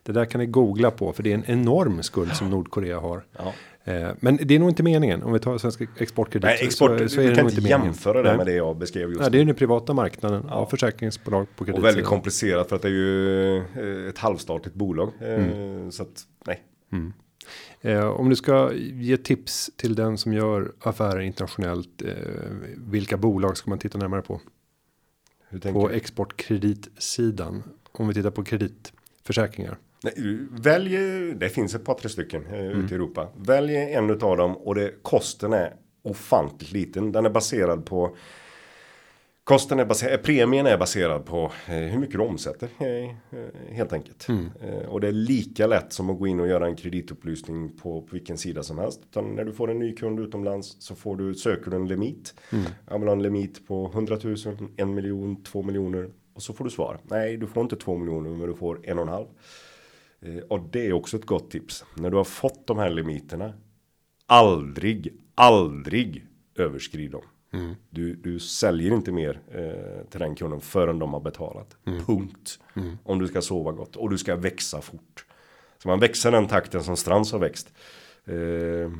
det 0.02 0.12
där 0.12 0.24
kan 0.24 0.40
ni 0.40 0.46
googla 0.46 0.90
på 0.90 1.12
för 1.12 1.22
det 1.22 1.30
är 1.30 1.34
en 1.34 1.44
enorm 1.46 2.02
skuld 2.02 2.32
som 2.36 2.50
Nordkorea 2.50 2.98
har. 2.98 3.24
Ja. 3.38 3.52
Eh, 3.92 4.08
men 4.20 4.38
det 4.42 4.54
är 4.54 4.58
nog 4.58 4.68
inte 4.68 4.82
meningen 4.82 5.22
om 5.22 5.32
vi 5.32 5.38
tar 5.38 5.58
svensk 5.58 5.80
exportkredit. 5.98 6.44
Nej, 6.44 6.58
export, 6.62 6.98
så, 7.00 7.08
så 7.08 7.20
är 7.20 7.24
du 7.24 7.30
det 7.30 7.36
kan 7.36 7.44
inte 7.48 7.60
meningen. 7.60 7.84
jämföra 7.84 8.22
det 8.22 8.36
med 8.36 8.46
det 8.46 8.52
jag 8.52 8.76
beskrev 8.76 9.08
just 9.08 9.20
Nej, 9.20 9.30
det 9.30 9.40
är 9.40 9.44
den 9.44 9.54
privata 9.54 9.94
marknaden 9.94 10.48
av 10.48 10.66
försäkringsbolag 10.66 11.46
på 11.56 11.64
kredit. 11.64 11.78
Och 11.78 11.84
väldigt 11.84 12.04
komplicerat 12.04 12.68
för 12.68 12.76
att 12.76 12.82
det 12.82 12.88
är 12.88 12.92
ju 12.92 13.56
eh, 13.56 14.08
ett 14.08 14.18
halvstatligt 14.18 14.74
bolag. 14.76 15.12
Eh, 15.20 15.44
Så 15.90 16.02
att, 16.02 16.22
nej. 16.46 16.62
Eh, 17.80 18.06
om 18.08 18.28
du 18.28 18.36
ska 18.36 18.72
ge 18.74 19.16
tips 19.16 19.70
till 19.76 19.94
den 19.94 20.18
som 20.18 20.32
gör 20.32 20.72
affärer 20.80 21.20
internationellt. 21.20 22.02
Eh, 22.02 22.12
vilka 22.76 23.16
bolag 23.16 23.56
ska 23.56 23.70
man 23.70 23.78
titta 23.78 23.98
närmare 23.98 24.22
på? 24.22 24.40
På 25.72 25.90
exportkreditsidan. 25.90 27.62
Om 27.92 28.08
vi 28.08 28.14
tittar 28.14 28.30
på 28.30 28.44
kreditförsäkringar. 28.44 29.76
Nej, 30.02 30.14
välj, 30.50 30.96
det 31.34 31.48
finns 31.48 31.74
ett 31.74 31.84
par 31.84 31.94
tre 31.94 32.08
stycken 32.08 32.46
eh, 32.46 32.58
Mm. 32.60 32.84
ute 32.84 32.94
i 32.94 32.96
Europa. 32.96 33.28
Välj 33.36 33.76
en 33.76 34.10
utav 34.10 34.36
dem 34.36 34.56
och 34.56 34.74
det, 34.74 34.94
kosten 35.02 35.52
är 35.52 35.74
ofantligt 36.02 36.72
liten. 36.72 37.12
Den 37.12 37.26
är 37.26 37.30
baserad 37.30 37.86
på 37.86 38.16
Kosten 39.48 39.78
är 39.78 39.84
baserad, 39.84 40.22
premien 40.22 40.66
är 40.66 40.78
baserad 40.78 41.26
på 41.26 41.52
eh, 41.66 41.74
hur 41.74 41.98
mycket 41.98 42.16
du 42.16 42.22
omsätter 42.22 42.68
eh, 42.78 42.88
eh, 42.88 43.72
helt 43.72 43.92
enkelt. 43.92 44.28
Mm. 44.28 44.50
Eh, 44.60 44.88
och 44.88 45.00
det 45.00 45.08
är 45.08 45.12
lika 45.12 45.66
lätt 45.66 45.92
som 45.92 46.10
att 46.10 46.18
gå 46.18 46.26
in 46.26 46.40
och 46.40 46.48
göra 46.48 46.66
en 46.66 46.76
kreditupplysning 46.76 47.68
på, 47.68 48.02
på 48.02 48.08
vilken 48.10 48.38
sida 48.38 48.62
som 48.62 48.78
helst. 48.78 49.00
Utan 49.10 49.24
när 49.34 49.44
du 49.44 49.52
får 49.52 49.70
en 49.70 49.78
ny 49.78 49.94
kund 49.94 50.20
utomlands 50.20 50.76
så 50.78 50.94
får 50.94 51.16
du, 51.16 51.34
söker 51.34 51.70
du 51.70 51.76
en 51.76 51.88
limit. 51.88 52.34
Jag 52.88 52.98
vill 52.98 53.08
ha 53.08 53.12
en 53.12 53.22
limit 53.22 53.66
på 53.66 53.90
100 53.94 54.18
000, 54.24 54.36
en 54.76 54.94
miljon, 54.94 55.42
två 55.42 55.62
miljoner. 55.62 56.10
Och 56.34 56.42
så 56.42 56.52
får 56.52 56.64
du 56.64 56.70
svar. 56.70 56.98
Nej, 57.02 57.36
du 57.36 57.46
får 57.46 57.62
inte 57.62 57.76
två 57.76 57.96
miljoner 57.96 58.30
men 58.30 58.48
du 58.48 58.54
får 58.54 58.80
en 58.82 58.98
och 58.98 59.02
en 59.02 59.12
halv. 59.12 59.26
Eh, 60.20 60.42
och 60.48 60.60
det 60.72 60.86
är 60.86 60.92
också 60.92 61.16
ett 61.16 61.26
gott 61.26 61.50
tips. 61.50 61.84
När 61.96 62.10
du 62.10 62.16
har 62.16 62.24
fått 62.24 62.66
de 62.66 62.78
här 62.78 62.90
limiterna. 62.90 63.52
Aldrig, 64.26 65.14
aldrig 65.34 66.26
överskrid 66.54 67.10
dem. 67.10 67.22
Du, 67.90 68.14
du 68.14 68.38
säljer 68.38 68.94
inte 68.94 69.12
mer 69.12 69.40
eh, 69.54 70.04
till 70.10 70.20
den 70.20 70.34
kunden 70.34 70.60
förrän 70.60 70.98
de 70.98 71.12
har 71.12 71.20
betalat. 71.20 71.76
Punkt. 72.06 72.58
Om 73.04 73.18
du 73.18 73.28
ska 73.28 73.42
sova 73.42 73.72
gott. 73.72 73.96
Och 73.96 74.10
du 74.10 74.18
ska 74.18 74.36
växa 74.36 74.80
fort. 74.80 75.24
Så 75.82 75.88
man 75.88 76.00
växer 76.00 76.32
den 76.32 76.48
takten 76.48 76.84
som 76.84 76.96
Strands 76.96 77.32
har 77.32 77.38
växt. 77.38 77.72
Eh, 78.24 78.90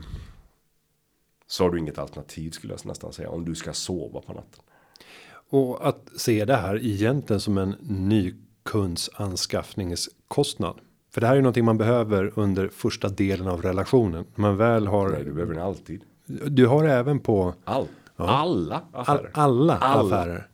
så 1.46 1.64
har 1.64 1.70
du 1.70 1.78
inget 1.78 1.98
alternativ 1.98 2.50
skulle 2.50 2.72
jag 2.72 2.86
nästan 2.86 3.12
säga. 3.12 3.30
Om 3.30 3.44
du 3.44 3.54
ska 3.54 3.72
sova 3.72 4.20
på 4.20 4.32
natten. 4.32 4.62
Och 5.50 5.88
att 5.88 6.08
se 6.16 6.44
det 6.44 6.56
här 6.56 6.86
egentligen 6.86 7.40
som 7.40 7.58
en 7.58 7.74
ny 7.80 8.34
kundsanskaffningskostnad. 8.62 10.80
För 11.10 11.20
det 11.20 11.26
här 11.26 11.34
är 11.34 11.36
ju 11.36 11.42
någonting 11.42 11.64
man 11.64 11.78
behöver 11.78 12.32
under 12.36 12.68
första 12.68 13.08
delen 13.08 13.48
av 13.48 13.62
relationen. 13.62 14.24
Man 14.34 14.56
väl 14.56 14.86
har. 14.86 15.08
Nej, 15.08 15.24
du 15.24 15.32
behöver 15.32 15.54
den 15.54 15.62
alltid. 15.62 16.02
Du 16.46 16.66
har 16.66 16.84
även 16.84 17.20
på 17.20 17.54
Allt. 17.64 17.90
Alla 18.26 18.82
all, 18.92 19.00
affärer. 19.00 19.30
alla, 19.34 19.76
Alla. 19.78 20.16
affärer. 20.16 20.48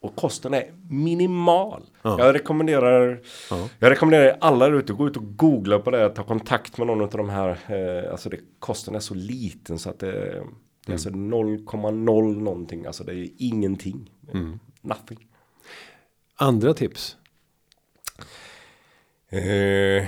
Och 0.00 0.16
kosten 0.16 0.54
är 0.54 0.72
minimal. 0.90 1.82
Ja. 2.02 2.18
Jag 2.18 2.34
rekommenderar 2.34 3.20
Ja. 3.50 3.68
Jag 3.78 3.90
rekommenderar 3.90 4.36
alla 4.40 4.68
där 4.68 4.72
ute 4.72 4.92
gå 4.92 5.06
ut 5.06 5.16
och 5.16 5.36
googla 5.36 5.78
på 5.78 5.90
det. 5.90 6.10
Ta 6.10 6.22
kontakt 6.22 6.78
med 6.78 6.86
någon 6.86 7.00
av 7.00 7.10
de 7.10 7.28
här. 7.28 7.48
Eh, 7.48 8.10
alltså 8.12 8.28
det, 8.28 8.36
kosten 8.58 8.94
är 8.94 9.00
så 9.00 9.14
liten 9.14 9.78
så 9.78 9.90
att 9.90 9.98
det, 9.98 10.12
det 10.86 10.92
är 10.92 10.92
alltså 10.92 11.10
0,0 11.10 12.42
någonting. 12.42 12.86
Alltså 12.86 13.04
det 13.04 13.14
är 13.14 13.28
ingenting. 13.38 14.10
Nothing. 14.80 15.26
Andra 16.36 16.74
tips. 16.74 17.16
Eh, 19.28 20.06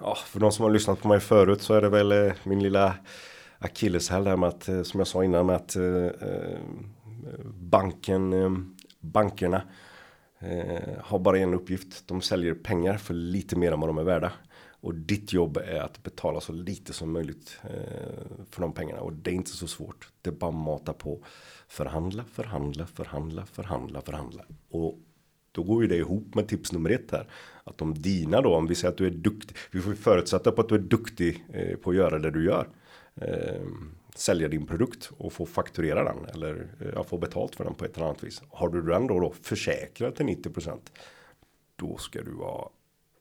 ja, 0.00 0.16
för 0.26 0.40
de 0.40 0.52
som 0.52 0.62
har 0.62 0.70
lyssnat 0.70 1.00
på 1.02 1.08
mig 1.08 1.20
förut 1.20 1.62
så 1.62 1.74
är 1.74 1.82
det 1.82 1.88
väl 1.88 2.12
eh, 2.12 2.32
min 2.42 2.62
lilla 2.62 2.94
akilleshäl 3.64 4.24
där 4.24 4.36
med 4.36 4.48
att, 4.48 4.68
eh, 4.68 4.82
som 4.82 5.00
jag 5.00 5.06
sa 5.06 5.24
innan 5.24 5.46
med 5.46 5.56
att 5.56 5.76
eh, 5.76 6.06
eh, 6.06 6.58
banken, 7.54 8.32
eh, 8.32 8.50
bankerna 9.00 9.62
eh, 10.38 10.94
har 11.00 11.18
bara 11.18 11.38
en 11.38 11.54
uppgift. 11.54 12.08
De 12.08 12.20
säljer 12.20 12.54
pengar 12.54 12.96
för 12.96 13.14
lite 13.14 13.56
mer 13.56 13.72
än 13.72 13.80
vad 13.80 13.88
de 13.88 13.98
är 13.98 14.04
värda. 14.04 14.32
Och 14.80 14.94
ditt 14.94 15.32
jobb 15.32 15.56
är 15.56 15.80
att 15.80 16.02
betala 16.02 16.40
så 16.40 16.52
lite 16.52 16.92
som 16.92 17.12
möjligt 17.12 17.58
eh, 17.62 18.44
för 18.50 18.60
de 18.60 18.72
pengarna. 18.72 19.00
Och 19.00 19.12
det 19.12 19.30
är 19.30 19.34
inte 19.34 19.50
så 19.50 19.66
svårt. 19.66 20.08
Det 20.22 20.30
är 20.30 20.34
bara 20.34 20.50
mata 20.50 20.92
på. 20.92 21.24
Förhandla, 21.68 22.24
förhandla, 22.24 22.86
förhandla, 22.86 23.46
förhandla, 23.46 24.00
förhandla. 24.00 24.44
Och 24.70 24.98
då 25.52 25.62
går 25.62 25.82
ju 25.82 25.88
det 25.88 25.96
ihop 25.96 26.34
med 26.34 26.48
tips 26.48 26.72
nummer 26.72 26.90
ett 26.90 27.10
här. 27.10 27.28
Att 27.64 27.82
om 27.82 27.94
dina 27.94 28.40
då, 28.40 28.54
om 28.54 28.66
vi 28.66 28.74
säger 28.74 28.92
att 28.92 28.98
du 28.98 29.06
är 29.06 29.10
duktig. 29.10 29.56
Vi 29.70 29.80
får 29.80 29.94
förutsätta 29.94 30.52
på 30.52 30.60
att 30.60 30.68
du 30.68 30.74
är 30.74 30.78
duktig 30.78 31.44
eh, 31.52 31.76
på 31.76 31.90
att 31.90 31.96
göra 31.96 32.18
det 32.18 32.30
du 32.30 32.44
gör. 32.44 32.68
Eh, 33.20 33.62
sälja 34.14 34.48
din 34.48 34.66
produkt 34.66 35.10
och 35.18 35.32
få 35.32 35.46
fakturera 35.46 36.04
den. 36.04 36.26
Eller 36.34 36.68
eh, 36.80 37.02
få 37.02 37.18
betalt 37.18 37.54
för 37.54 37.64
den 37.64 37.74
på 37.74 37.84
ett 37.84 37.96
eller 37.96 38.06
annat 38.06 38.24
vis. 38.24 38.42
Har 38.48 38.68
du 38.68 38.82
den 38.82 39.06
då, 39.06 39.20
då 39.20 39.32
försäkrad 39.42 40.14
till 40.14 40.26
90%. 40.26 40.78
Då 41.76 41.96
ska 41.96 42.22
du 42.22 42.30
vara 42.30 42.68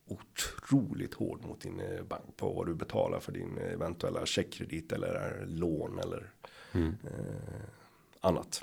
otroligt 0.08 1.13
hård 1.13 1.45
mot 1.45 1.62
din 1.62 1.79
eh, 1.79 2.03
bank 2.03 2.38
på 2.38 2.53
vad 2.53 2.65
du 2.65 2.73
betalar 2.73 3.19
för 3.19 3.32
din 3.32 3.58
eventuella 3.58 4.25
checkkredit 4.25 4.91
eller 4.91 5.39
eh, 5.41 5.47
lån 5.47 5.99
eller 5.99 6.32
eh, 6.73 6.82
annat. 8.21 8.62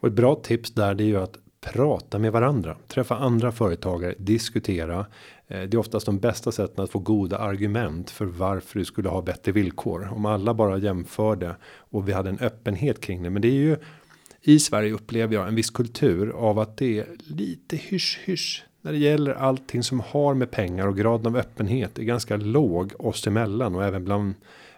Och 0.00 0.08
ett 0.08 0.14
bra 0.14 0.34
tips 0.34 0.70
där 0.70 0.94
det 0.94 1.04
är 1.04 1.06
ju 1.06 1.16
att 1.16 1.38
prata 1.60 2.18
med 2.18 2.32
varandra. 2.32 2.76
Träffa 2.88 3.16
andra 3.16 3.52
företagare, 3.52 4.14
diskutera. 4.18 5.06
Eh, 5.50 5.62
det 5.62 5.74
är 5.74 5.78
oftast 5.78 6.06
de 6.06 6.18
bästa 6.18 6.52
sätten 6.52 6.84
att 6.84 6.90
få 6.90 6.98
goda 6.98 7.38
argument 7.38 8.10
för 8.10 8.24
varför 8.24 8.78
du 8.78 8.84
skulle 8.84 9.08
ha 9.08 9.22
bättre 9.22 9.52
villkor. 9.52 10.08
Om 10.12 10.26
alla 10.26 10.54
bara 10.54 10.78
jämförde 10.78 11.56
och 11.64 12.08
vi 12.08 12.12
hade 12.12 12.28
en 12.28 12.38
öppenhet 12.38 13.00
kring 13.00 13.22
det. 13.22 13.30
Men 13.30 13.42
det 13.42 13.48
är 13.48 13.52
ju 13.52 13.76
i 14.42 14.58
Sverige 14.58 14.92
upplever 14.92 15.34
jag 15.34 15.48
en 15.48 15.54
viss 15.54 15.70
kultur 15.70 16.30
av 16.30 16.58
att 16.58 16.76
det 16.76 16.98
är 16.98 17.06
lite 17.18 17.76
hysch 17.76 18.20
hysch. 18.24 18.64
När 18.82 18.92
det 18.92 18.98
gäller 18.98 19.34
allting 19.34 19.82
som 19.82 20.00
har 20.00 20.34
med 20.34 20.50
pengar 20.50 20.86
och 20.86 20.96
graden 20.96 21.26
av 21.26 21.36
öppenhet 21.36 21.98
är 21.98 22.02
ganska 22.02 22.36
låg 22.36 22.92
oss 22.98 23.26
emellan 23.26 23.74
och 23.74 23.84
även 23.84 24.04
bland 24.04 24.34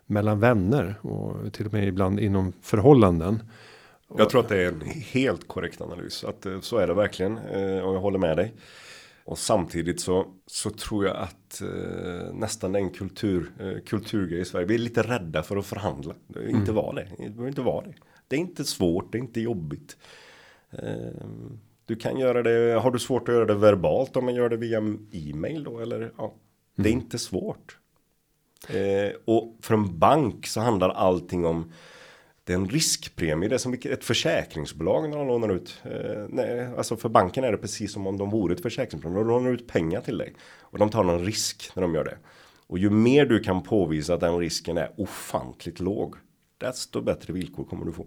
mellan 0.07 0.41
vänner 0.41 0.95
och 1.01 1.53
till 1.53 1.67
och 1.67 1.73
med 1.73 1.89
ibland 1.89 2.21
inom 2.21 2.53
förhållanden. 2.63 3.43
Jag 4.19 4.31
tror 4.31 4.41
att 4.41 4.49
det 4.49 4.63
är 4.63 4.69
en 4.69 4.83
helt 5.13 5.49
korrekt 5.49 5.81
analys. 5.81 6.25
Att 6.25 6.47
eh, 6.47 6.61
så 6.61 6.77
är 6.77 6.87
det 6.87 6.95
verkligen. 6.95 7.39
Eh, 7.39 7.79
och 7.79 7.95
jag 7.95 8.01
håller 8.01 8.19
med 8.19 8.37
dig. 8.37 8.53
Och 9.25 9.39
samtidigt 9.39 10.01
så, 10.01 10.27
så 10.47 10.71
tror 10.71 11.07
jag 11.07 11.17
att 11.17 11.61
eh, 11.61 12.35
nästan 12.35 12.75
en 12.75 12.91
kultur, 12.91 13.53
eh, 13.61 13.85
kulturgrej 13.87 14.41
i 14.41 14.45
Sverige. 14.45 14.67
Vi 14.67 14.75
är 14.75 14.79
lite 14.79 15.03
rädda 15.03 15.43
för 15.43 15.57
att 15.57 15.67
förhandla. 15.67 16.15
Det 16.27 16.39
är 16.39 16.49
Inte 16.49 16.73
vara 16.73 16.95
det. 16.95 17.09
Det 17.19 17.31
behöver 17.31 17.49
inte 17.49 17.63
vara 17.63 17.87
det. 17.87 17.95
Det 18.29 18.37
är 18.37 18.41
inte 18.41 18.65
svårt, 18.65 19.13
det 19.13 19.19
är 19.19 19.23
inte 19.23 19.41
jobbigt. 19.41 19.97
Eh, 20.71 21.27
du 21.87 21.97
kan 21.97 22.19
göra 22.19 22.43
det, 22.43 22.81
har 22.81 22.91
du 22.91 22.99
svårt 22.99 23.29
att 23.29 23.35
göra 23.35 23.45
det 23.45 23.55
verbalt 23.55 24.17
om 24.17 24.25
man 24.25 24.35
gör 24.35 24.49
det 24.49 24.57
via 24.57 24.79
e-mail 25.13 25.65
då? 25.65 25.79
Eller, 25.79 26.13
ja, 26.19 26.35
det 26.77 26.89
är 26.89 26.93
inte 26.93 27.19
svårt. 27.19 27.79
Eh, 28.69 29.13
och 29.25 29.59
för 29.61 29.75
en 29.75 29.99
bank 29.99 30.47
så 30.47 30.61
handlar 30.61 30.89
allting 30.89 31.47
om 31.47 31.73
det 32.45 32.53
är 32.53 32.57
en 32.57 32.69
riskpremie, 32.69 33.49
det 33.49 33.57
är 33.57 33.59
som 33.59 33.75
ett 33.85 34.05
försäkringsbolag 34.05 35.11
när 35.11 35.19
de 35.19 35.27
lånar 35.27 35.49
ut. 35.49 35.83
Eh, 35.85 36.27
nej, 36.29 36.67
alltså 36.77 36.97
för 36.97 37.09
banken 37.09 37.45
är 37.45 37.53
det 37.53 37.59
precis 37.59 37.93
som 37.93 38.07
om 38.07 38.19
de 38.19 38.31
vore 38.31 38.55
ett 38.55 38.63
försäkringsbolag. 38.63 39.17
De 39.17 39.29
lånar 39.29 39.51
ut 39.51 39.69
pengar 39.69 40.01
till 40.01 40.19
dig. 40.19 40.35
Och 40.61 40.79
de 40.79 40.91
tar 40.91 41.05
någon 41.05 41.25
risk 41.25 41.71
när 41.75 41.83
de 41.83 41.95
gör 41.95 42.05
det. 42.05 42.19
Och 42.67 42.79
ju 42.79 42.91
mer 42.91 43.27
du 43.27 43.41
kan 43.41 43.63
påvisa 43.63 44.15
att 44.15 44.21
den 44.21 44.39
risken 44.39 44.79
är 44.79 44.91
ofantligt 44.97 45.81
låg. 45.81 46.15
Desto 46.59 47.01
bättre 47.01 47.33
villkor 47.33 47.65
kommer 47.65 47.87
du 47.87 47.93
få. 47.93 48.07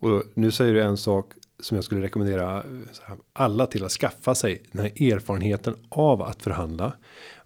Och 0.00 0.22
nu 0.34 0.50
säger 0.50 0.74
du 0.74 0.82
en 0.82 0.96
sak 0.96 1.32
som 1.60 1.74
jag 1.74 1.84
skulle 1.84 2.02
rekommendera 2.02 2.56
eh, 2.58 3.12
alla 3.32 3.66
till 3.66 3.84
att 3.84 3.92
skaffa 3.92 4.34
sig 4.34 4.62
den 4.72 4.82
här 4.82 5.12
erfarenheten 5.12 5.74
av 5.88 6.22
att 6.22 6.42
förhandla 6.42 6.92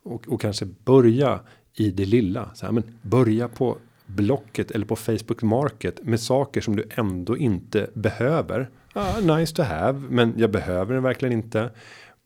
och, 0.03 0.29
och 0.29 0.41
kanske 0.41 0.65
börja 0.65 1.41
i 1.75 1.91
det 1.91 2.05
lilla. 2.05 2.51
Så 2.55 2.67
här, 2.67 2.73
men 2.73 2.99
börja 3.03 3.49
på 3.49 3.79
blocket 4.15 4.71
eller 4.71 4.87
på 4.87 4.97
Facebook 4.97 5.43
Market 5.43 6.03
med 6.03 6.21
saker 6.21 6.61
som 6.61 6.77
du 6.77 6.85
ändå 6.91 7.37
inte 7.37 7.91
behöver. 7.95 8.71
Ah, 8.93 9.21
nice 9.21 9.55
to 9.55 9.63
have, 9.63 10.01
men 10.09 10.35
jag 10.37 10.51
behöver 10.51 10.95
den 10.95 11.03
verkligen 11.03 11.33
inte. 11.33 11.71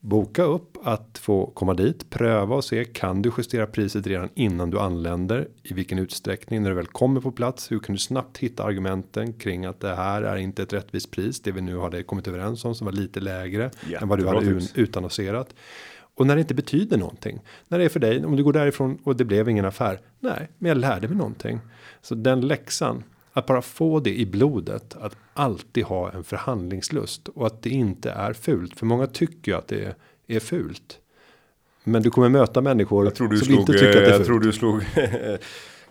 Boka 0.01 0.43
upp 0.43 0.77
att 0.83 1.19
få 1.19 1.47
komma 1.47 1.75
dit, 1.75 2.11
pröva 2.11 2.57
och 2.57 2.65
se 2.65 2.85
kan 2.85 3.23
du 3.23 3.33
justera 3.39 3.67
priset 3.67 4.07
redan 4.07 4.29
innan 4.35 4.71
du 4.71 4.79
anländer 4.79 5.49
i 5.63 5.75
vilken 5.75 5.99
utsträckning 5.99 6.63
när 6.63 6.71
du 6.71 6.77
väl 6.77 6.87
kommer 6.87 7.21
på 7.21 7.33
plats. 7.33 7.73
Hur 7.73 7.79
kan 7.79 7.95
du 7.95 7.99
snabbt 7.99 8.39
hitta 8.39 8.65
argumenten 8.65 9.33
kring 9.33 9.65
att 9.65 9.81
det 9.81 9.95
här 9.95 10.23
är 10.23 10.37
inte 10.37 10.63
ett 10.63 10.73
rättvist 10.73 11.11
pris. 11.11 11.41
Det 11.41 11.53
vi 11.53 11.61
nu 11.61 11.79
hade 11.79 12.03
kommit 12.03 12.29
överens 12.29 12.65
om 12.65 12.75
som 12.75 12.85
var 12.85 12.93
lite 12.93 13.21
lägre 13.21 13.65
än 13.65 13.71
vad 14.09 14.19
du 14.19 14.25
Jättebra 14.25 14.41
hade 14.41 14.61
tips. 14.61 14.73
utannonserat. 14.77 15.55
Och 16.15 16.27
när 16.27 16.35
det 16.35 16.41
inte 16.41 16.55
betyder 16.55 16.97
någonting. 16.97 17.41
När 17.69 17.79
det 17.79 17.85
är 17.85 17.89
för 17.89 18.01
dig, 18.01 18.25
om 18.25 18.37
du 18.37 18.45
går 18.45 18.53
därifrån 18.53 18.99
och 19.05 19.17
det 19.17 19.25
blev 19.25 19.49
ingen 19.49 19.65
affär. 19.65 20.01
Nej, 20.21 20.49
men 20.59 20.69
jag 20.69 20.79
lärde 20.79 21.09
mig 21.09 21.17
någonting. 21.17 21.61
Så 22.03 22.15
den 22.15 22.41
läxan, 22.41 23.03
att 23.33 23.47
bara 23.47 23.63
få 23.63 24.01
det 24.01 24.19
i 24.19 24.27
blodet. 24.27 24.97
Att 24.97 25.17
alltid 25.33 25.85
ha 25.85 26.13
en 26.13 26.25
förhandlingslust. 26.25 27.29
Och 27.29 27.47
att 27.47 27.63
det 27.63 27.71
inte 27.71 28.11
är 28.11 28.33
fult. 28.33 28.79
För 28.79 28.87
många 28.87 29.07
tycker 29.07 29.53
ju 29.53 29.59
att 29.59 29.69
det 29.69 29.85
är, 29.85 29.95
är 30.27 30.41
fult. 30.41 30.99
Men 31.85 32.03
du 32.03 32.11
kommer 32.11 32.29
möta 32.29 32.61
människor 32.61 33.05
Jag 33.05 33.15
tror 33.15 33.29
du 33.29 33.39
som 33.39 33.47
slog, 33.47 33.61
inte 33.61 33.73
tycker 33.73 33.89
att 33.89 33.93
det 33.93 34.01
är 34.01 34.09
jag 34.09 34.17
fult. 34.17 34.27
tror 34.27 34.41
du 34.41 34.53
slog 34.53 34.83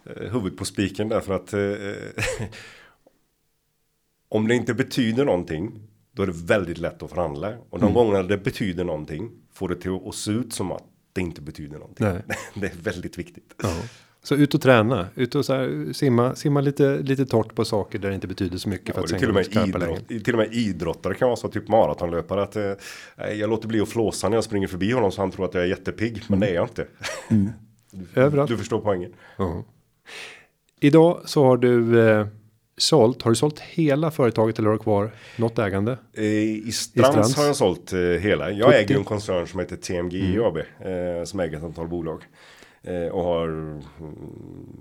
huvudet 0.05 0.57
på 0.57 0.65
spiken 0.65 1.09
där 1.09 1.19
för 1.19 1.33
att 1.33 1.53
eh, 1.53 2.47
om 4.29 4.47
det 4.47 4.55
inte 4.55 4.73
betyder 4.73 5.25
någonting 5.25 5.71
då 6.11 6.23
är 6.23 6.27
det 6.27 6.33
väldigt 6.35 6.77
lätt 6.77 7.03
att 7.03 7.09
förhandla. 7.09 7.53
Och 7.69 7.79
de 7.79 7.93
gångerna 7.93 8.23
det 8.23 8.37
betyder 8.37 8.83
någonting 8.83 9.31
får 9.53 9.69
det 9.69 9.75
till 9.75 9.99
att 10.05 10.15
se 10.15 10.31
ut 10.31 10.53
som 10.53 10.71
att 10.71 10.83
det 11.13 11.21
inte 11.21 11.41
betyder 11.41 11.79
någonting. 11.79 12.07
Nej. 12.07 12.21
det 12.53 12.67
är 12.67 12.83
väldigt 12.83 13.17
viktigt. 13.17 13.53
Ja. 13.63 13.69
Så 14.23 14.35
ut 14.35 14.53
och 14.53 14.61
träna, 14.61 15.07
ut 15.15 15.35
och 15.35 15.45
så 15.45 15.53
här, 15.53 15.93
simma, 15.93 16.35
simma 16.35 16.61
lite, 16.61 16.97
lite 16.97 17.25
torrt 17.25 17.55
på 17.55 17.65
saker 17.65 17.99
där 17.99 18.09
det 18.09 18.15
inte 18.15 18.27
betyder 18.27 18.57
så 18.57 18.69
mycket 18.69 18.87
Ja, 18.87 18.93
för 18.93 19.15
att 19.15 19.19
till 19.19 19.29
och, 19.29 19.35
med 19.35 19.67
idrott, 19.67 20.07
till 20.07 20.33
och 20.33 20.37
med 20.37 20.53
idrottare 20.53 21.13
kan 21.13 21.27
vara 21.27 21.35
så 21.35 21.47
typ 21.47 21.67
maratonlöpare 21.67 22.43
att 22.43 22.55
eh, 22.55 22.73
jag 23.33 23.49
låter 23.49 23.67
bli 23.67 23.81
att 23.81 23.89
flåsa 23.89 24.29
när 24.29 24.37
jag 24.37 24.43
springer 24.43 24.67
förbi 24.67 24.91
honom 24.91 25.11
så 25.11 25.21
han 25.21 25.31
tror 25.31 25.45
att 25.45 25.53
jag 25.53 25.63
är 25.63 25.67
jättepigg 25.67 26.23
men 26.27 26.39
det 26.39 26.47
är 26.47 26.53
jag 26.53 26.67
inte. 26.67 26.87
Överallt. 28.15 28.49
Du 28.49 28.57
förstår 28.57 28.79
poängen. 28.79 29.13
Ja. 29.37 29.63
Idag 30.79 31.21
så 31.25 31.43
har 31.45 31.57
du 31.57 31.99
eh, 31.99 32.27
sålt, 32.77 33.21
har 33.21 33.31
du 33.31 33.35
sålt 33.35 33.59
hela 33.59 34.11
företaget 34.11 34.59
eller 34.59 34.69
har 34.69 34.77
du 34.77 34.83
kvar 34.83 35.11
något 35.37 35.59
ägande? 35.59 35.97
Eh, 36.13 36.23
I 36.23 36.71
Strands, 36.71 37.09
Strands. 37.09 37.35
har 37.37 37.45
jag 37.45 37.55
sålt 37.55 37.93
eh, 37.93 37.99
hela. 37.99 38.51
Jag 38.51 38.67
70. 38.67 38.77
äger 38.77 38.97
en 38.97 39.03
koncern 39.03 39.47
som 39.47 39.59
heter 39.59 39.75
TMG 39.75 40.39
AB 40.39 40.57
eh, 40.57 41.23
som 41.25 41.39
äger 41.39 41.57
ett 41.57 41.63
antal 41.63 41.87
bolag 41.87 42.23
eh, 42.83 43.07
och 43.11 43.23
har 43.23 43.47
mm, 43.47 43.81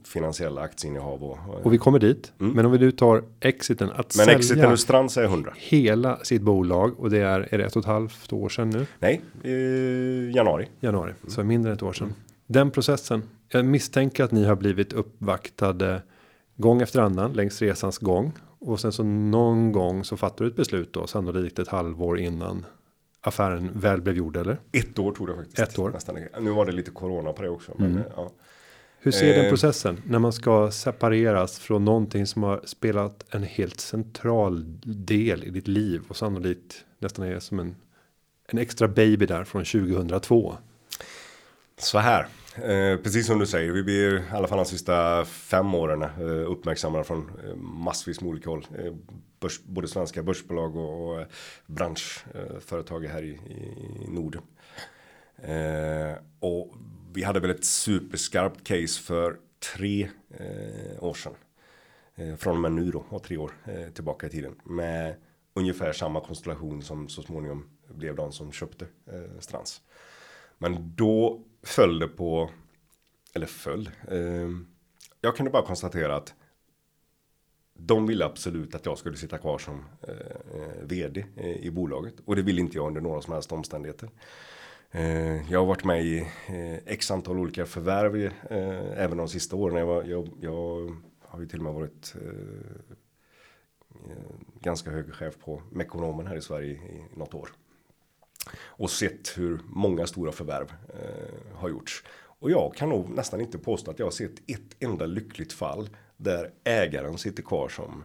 finansiella 0.05 0.61
aktieinnehav 0.61 1.25
och, 1.25 1.39
Och 1.63 1.73
vi 1.73 1.79
kommer 1.79 1.99
dit. 1.99 2.33
Men 2.39 2.67
om 2.67 2.73
vi 2.73 2.79
nu 2.79 2.91
tar 2.91 3.25
exiten 3.41 3.91
att 3.91 3.97
men 3.97 4.27
sälja 4.27 4.39
exiten 4.39 4.73
ur 4.73 4.77
Strands 4.77 5.17
är 5.17 5.25
100. 5.25 5.53
hela 5.57 6.19
sitt 6.25 6.43
bolag 6.43 7.01
och 7.01 7.11
det 7.11 7.19
är, 7.19 7.49
är 7.55 7.59
det 7.59 7.65
ett 7.65 7.77
och 7.77 7.83
ett 7.83 7.87
halvt 7.87 8.33
år 8.33 8.49
sedan 8.49 8.71
nu? 8.71 8.87
Nej, 8.99 9.21
januari. 10.35 10.69
Januari, 10.81 11.13
så 11.29 11.45
mindre 11.45 11.71
än 11.71 11.77
ett 11.77 11.83
år 11.83 11.93
sedan. 11.93 12.15
Den 12.47 12.71
processen. 12.71 13.23
Jag 13.49 13.65
misstänker 13.65 14.25
att 14.25 14.33
ni 14.33 14.45
har 14.45 14.57
blivit 14.57 14.93
uppvaktade 14.93 16.03
gång 16.57 16.83
efter 16.83 17.01
annan 17.01 17.33
längs 17.33 17.63
resans 17.63 17.99
gång 17.99 18.33
och 18.59 18.81
sen 18.81 18.93
så 18.93 19.03
någon 19.03 19.73
gång 19.73 20.05
så 20.05 20.17
fattar 20.17 20.45
du 20.45 20.51
ett 20.51 20.57
beslut 20.57 20.93
då 20.93 21.07
sannolikt 21.07 21.59
ett 21.59 21.69
halvår 21.69 22.19
innan 22.19 22.67
affären 23.21 23.71
väl 23.75 24.01
blev 24.01 24.17
gjord 24.17 24.37
eller? 24.37 24.61
Ett 24.73 24.99
år 24.99 25.13
tog 25.13 25.27
det 25.27 25.37
faktiskt. 25.37 25.59
Ett 25.59 25.79
år. 25.79 25.91
Nästan. 25.91 26.19
Nu 26.41 26.51
var 26.51 26.67
det 26.67 26.73
lite 26.73 26.91
corona 26.91 27.33
på 27.33 27.43
det 27.43 27.49
också. 27.49 27.73
Men, 27.79 27.99
eh, 27.99 28.05
ja. 28.17 28.31
Hur 28.99 29.13
ser 29.13 29.35
den 29.37 29.45
Eh. 29.45 29.51
processen 29.51 30.03
när 30.07 30.19
man 30.19 30.33
ska 30.33 30.71
separeras 30.71 31.59
från 31.59 31.85
någonting 31.85 32.27
som 32.27 32.43
har 32.43 32.61
spelat 32.65 33.35
en 33.35 33.43
helt 33.43 33.81
central 33.81 34.65
del 35.07 35.45
i 35.45 35.51
ditt 35.51 35.69
liv 35.69 36.03
och 36.09 36.17
sannolikt 36.17 36.85
nästan 36.99 37.27
är 37.27 37.39
som 37.39 37.59
en 37.59 37.77
en 38.47 38.59
extra 38.59 38.89
baby 38.89 39.27
där 39.27 39.45
från 39.45 39.65
2002. 39.65 40.57
Så 41.79 41.99
här, 41.99 42.27
eh, 42.57 42.97
precis 42.97 43.27
som 43.27 43.39
du 43.39 43.47
säger, 43.47 43.73
vi 43.73 43.83
blir 43.83 44.19
i 44.19 44.23
alla 44.31 44.49
fall 44.49 44.59
de 44.59 44.65
sista 44.65 45.25
fem 45.25 45.75
åren 45.75 46.03
eh, 46.03 46.51
uppmärksammade 46.51 47.05
från 47.05 47.31
eh, 47.45 47.55
massvis 47.57 48.21
med 48.21 48.31
olika 48.31 48.51
håll. 48.51 48.67
Eh, 48.79 48.93
börs, 49.41 49.61
både 49.63 49.89
svenska 49.89 50.23
börsbolag 50.23 50.77
och, 50.77 51.09
och 51.09 51.21
eh, 51.21 51.27
branschföretag 51.67 53.05
här 53.05 53.23
i, 53.23 53.31
i 54.07 54.09
Norden. 54.09 54.43
Eh, 55.37 56.15
och 56.41 56.75
vi 57.15 57.23
hade 57.23 57.41
väl 57.41 57.51
ett 57.51 57.65
superskarpt 57.65 58.65
case 58.65 59.03
för 59.03 59.37
tre 59.77 60.09
eh, 60.31 61.05
år 61.05 61.15
sedan. 61.15 61.35
Eh, 62.15 62.37
från 62.37 62.55
och 62.55 62.61
med 62.61 62.73
nu 62.73 62.91
då, 62.91 63.05
och 63.09 63.23
tre 63.23 63.37
år 63.37 63.53
eh, 63.65 63.89
tillbaka 63.93 64.27
i 64.27 64.31
tiden. 64.31 64.55
Med 64.65 65.15
ungefär 65.55 65.93
samma 65.93 66.21
konstellation 66.21 66.83
som 66.83 67.09
så 67.09 67.23
småningom 67.23 67.69
blev 67.89 68.17
de 68.17 68.33
som 68.33 68.53
köpte 68.53 68.87
eh, 69.13 69.39
Strands. 69.41 69.83
Men 70.59 70.97
då 70.97 71.45
föll 71.63 71.99
det 71.99 72.09
på, 72.09 72.51
eller 73.35 73.47
föll. 73.47 73.91
Eh, 74.09 74.49
jag 75.21 75.37
kunde 75.37 75.51
bara 75.51 75.67
konstatera 75.67 76.17
att 76.17 76.35
de 77.75 78.07
ville 78.07 78.25
absolut 78.25 78.75
att 78.75 78.87
jag 78.87 78.99
skulle 78.99 79.17
sitta 79.17 79.39
kvar 79.39 79.59
som 79.59 79.85
eh, 80.09 80.83
vd 80.83 81.25
eh, 81.37 81.57
i 81.57 81.71
bolaget. 81.71 82.15
Och 82.25 82.37
det 82.37 82.43
vill 82.43 82.59
inte 82.59 82.77
jag 82.77 82.87
under 82.87 83.01
några 83.01 83.23
som 83.23 83.33
helst 83.33 83.53
omständigheter. 83.53 84.11
Eh, 84.91 85.53
jag 85.53 85.59
har 85.59 85.67
varit 85.67 85.85
med 85.85 86.05
i 86.05 86.19
eh, 86.47 86.75
x 86.87 87.11
antal 87.11 87.39
olika 87.39 87.67
förvärv 87.67 88.17
eh, 88.25 89.03
även 89.03 89.19
de 89.19 89.29
sista 89.29 89.57
åren. 89.57 89.77
Jag, 89.77 89.87
var, 89.87 90.05
jag, 90.05 90.29
jag 90.41 90.97
har 91.21 91.41
ju 91.41 91.47
till 91.47 91.59
och 91.59 91.65
med 91.65 91.75
varit 91.75 92.15
eh, 92.21 92.29
eh 94.11 94.35
ganska 94.61 94.91
hög 94.91 95.15
chef 95.15 95.39
på 95.39 95.63
Mekonomen 95.71 96.27
här 96.27 96.37
i 96.37 96.43
Sverige 96.43 96.73
i 96.73 97.05
något 97.17 97.35
år. 97.35 97.49
Och 98.55 98.91
sett 98.91 99.39
hur 99.39 99.61
många 99.65 100.07
stora 100.07 100.33
förvärv 100.33 100.73
eh, 100.89 101.59
har 101.59 101.69
gjorts. 101.69 102.05
Och 102.43 102.51
jag 102.51 102.75
kan 102.75 102.89
nog 102.89 103.11
nästan 103.11 103.41
inte 103.41 103.59
påstå 103.59 103.91
att 103.91 103.99
jag 103.99 104.07
har 104.07 104.11
sett 104.11 104.51
ett 104.51 104.77
enda 104.81 105.07
lyckligt 105.07 105.53
fall 105.53 105.89
där 106.17 106.51
ägaren 106.65 107.19
sitter 107.19 107.43
kvar 107.43 107.69
som 107.69 108.05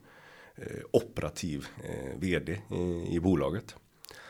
eh, 0.56 0.84
operativ 0.92 1.68
eh, 1.84 2.20
vd 2.20 2.62
i, 2.72 3.16
i 3.16 3.20
bolaget. 3.20 3.76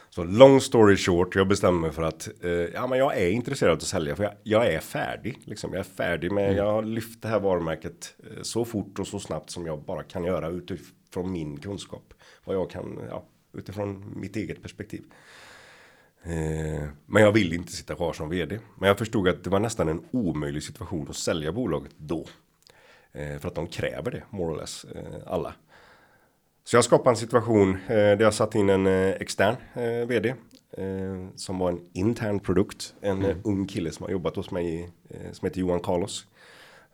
Så 0.10 0.24
long 0.24 0.62
story 0.62 0.98
short, 0.98 1.36
jag 1.36 1.48
bestämmer 1.48 1.80
mig 1.80 1.92
för 1.92 2.04
att 2.04 2.30
eh, 2.44 2.52
ja, 2.52 2.88
men 2.88 3.00
jag 3.00 3.18
är 3.18 3.30
intresserad 3.30 3.72
av 3.72 3.78
att 3.78 3.84
sälja 3.84 4.16
för 4.16 4.24
jag, 4.24 4.34
jag 4.44 4.74
är 4.74 4.80
färdig. 4.80 5.40
Liksom. 5.46 5.74
Jag 5.74 5.80
är 5.80 5.84
färdig 5.84 6.32
med, 6.32 6.56
jag 6.56 6.72
har 6.72 6.84
lyft 6.84 7.22
det 7.22 7.28
här 7.28 7.40
varumärket 7.40 8.16
eh, 8.20 8.42
så 8.42 8.66
fort 8.66 9.00
och 9.00 9.08
så 9.08 9.20
snabbt 9.20 9.50
som 9.50 9.66
jag 9.66 9.82
bara 9.82 10.04
kan 10.04 10.24
göra 10.24 10.50
utifrån 10.50 11.32
min 11.32 11.58
kunskap. 11.58 12.14
Vad 12.44 12.56
jag 12.56 12.70
kan, 12.70 13.00
ja, 13.10 13.26
utifrån 13.54 14.14
mitt 14.16 14.36
eget 14.36 14.62
perspektiv. 14.62 15.04
Eh, 16.24 16.88
men 17.06 17.24
jag 17.24 17.32
vill 17.32 17.54
inte 17.54 17.72
sitta 17.72 17.96
kvar 17.96 18.14
som 18.14 18.30
vd. 18.30 18.60
Men 18.80 18.88
jag 18.88 18.98
förstod 18.98 19.28
att 19.28 19.44
det 19.44 19.50
var 19.50 19.60
nästan 19.60 19.90
en 19.90 20.06
omöjlig 20.12 20.64
situation 20.64 21.10
att 21.10 21.16
sälja 21.16 21.52
bolaget 21.52 21.92
då. 21.98 22.26
Eh, 23.12 23.40
för 23.40 23.48
att 23.48 23.56
de 23.56 23.68
kräver 23.68 24.12
det, 24.12 24.24
more 24.30 24.54
or 24.54 24.58
less, 24.58 24.86
eh, 24.96 25.34
alla. 25.34 25.54
Så 26.64 26.78
jag 26.78 26.84
skapade 26.84 27.10
en 27.10 27.16
situation 27.16 27.78
där 27.88 28.22
jag 28.22 28.34
satt 28.34 28.56
in 28.56 28.70
en 28.70 28.88
extern 28.88 29.56
vd. 30.08 30.34
Som 31.36 31.60
var 31.60 31.70
en 31.70 31.82
intern 31.94 32.40
produkt. 32.40 32.94
En 33.02 33.26
eh, 33.26 33.38
ung 33.44 33.68
kille 33.68 33.92
som 33.92 34.04
har 34.04 34.12
jobbat 34.12 34.36
hos 34.36 34.52
mig, 34.52 34.92
som 35.32 35.46
heter 35.46 35.60
Johan 35.60 35.80
Carlos. 35.80 36.28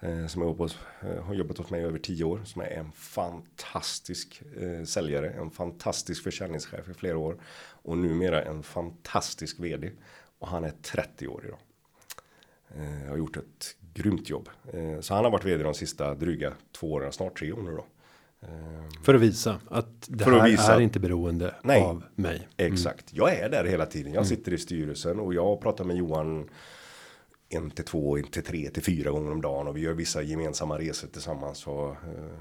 Eh, 0.04 0.28
som 0.28 0.42
har 0.42 0.50
jobbat, 0.50 0.78
eh, 1.02 1.24
har 1.24 1.34
jobbat 1.34 1.58
hos 1.58 1.70
mig 1.70 1.82
i 1.82 1.84
över 1.84 2.00
tio 2.00 2.24
år. 2.24 2.42
Som 2.46 2.62
är 2.62 2.66
en 2.66 2.92
fantastisk 2.92 4.42
eh, 4.62 4.84
säljare. 4.86 5.30
En 5.30 5.52
fantastisk 5.52 6.24
försäljningschef 6.24 6.90
i 6.90 6.94
flera 6.94 7.18
år. 7.18 7.38
Och 7.84 7.98
numera 7.98 8.44
en 8.44 8.64
fantastisk 8.64 9.60
vd. 9.60 9.92
Och 10.40 10.48
han 10.48 10.64
är 10.64 10.74
30 10.82 11.28
år 11.28 11.44
idag. 11.46 11.60
Eh, 12.78 13.10
har 13.10 13.18
gjort 13.18 13.38
ett 13.38 13.76
grymt 13.94 14.30
jobb. 14.30 14.50
Eh, 14.74 15.00
så 15.00 15.14
han 15.14 15.24
har 15.24 15.32
varit 15.32 15.46
vd 15.46 15.64
de 15.64 15.74
sista 15.74 16.16
dryga 16.16 16.54
två 16.72 16.92
åren, 16.92 17.12
snart 17.12 17.40
tre 17.40 17.52
år 17.52 17.62
nu 17.62 17.72
då. 17.72 17.86
Eh, 18.42 19.04
För 19.04 19.14
att 19.14 19.22
visa 19.22 19.60
att 19.70 19.88
det 20.08 20.26
här 20.26 20.50
visa 20.50 20.76
är 20.76 20.80
inte 20.80 21.00
beroende 21.00 21.56
Nej. 21.64 21.82
av 21.82 22.04
mig. 22.16 22.48
Exakt, 22.58 23.14
jag 23.14 23.34
är 23.36 23.50
där 23.50 23.64
hela 23.64 23.86
tiden. 23.86 24.14
Jag 24.14 24.28
sitter 24.28 24.54
i 24.54 24.58
styrelsen 24.58 25.20
och 25.20 25.34
jag 25.34 25.62
pratar 25.62 25.84
med 25.86 25.96
Johan 25.96 26.50
en 27.56 27.72
till 27.72 27.86
två, 27.86 28.18
en 28.18 28.24
till 28.24 28.44
tre, 28.44 28.70
till 28.70 28.84
fyra 28.84 29.12
gånger 29.12 29.32
om 29.32 29.42
dagen 29.42 29.68
och 29.68 29.78
vi 29.78 29.82
gör 29.82 29.94
vissa 29.94 30.22
gemensamma 30.22 30.80
resor 30.80 31.08
tillsammans. 31.08 31.68
Och, 31.68 31.90
eh, 31.90 32.38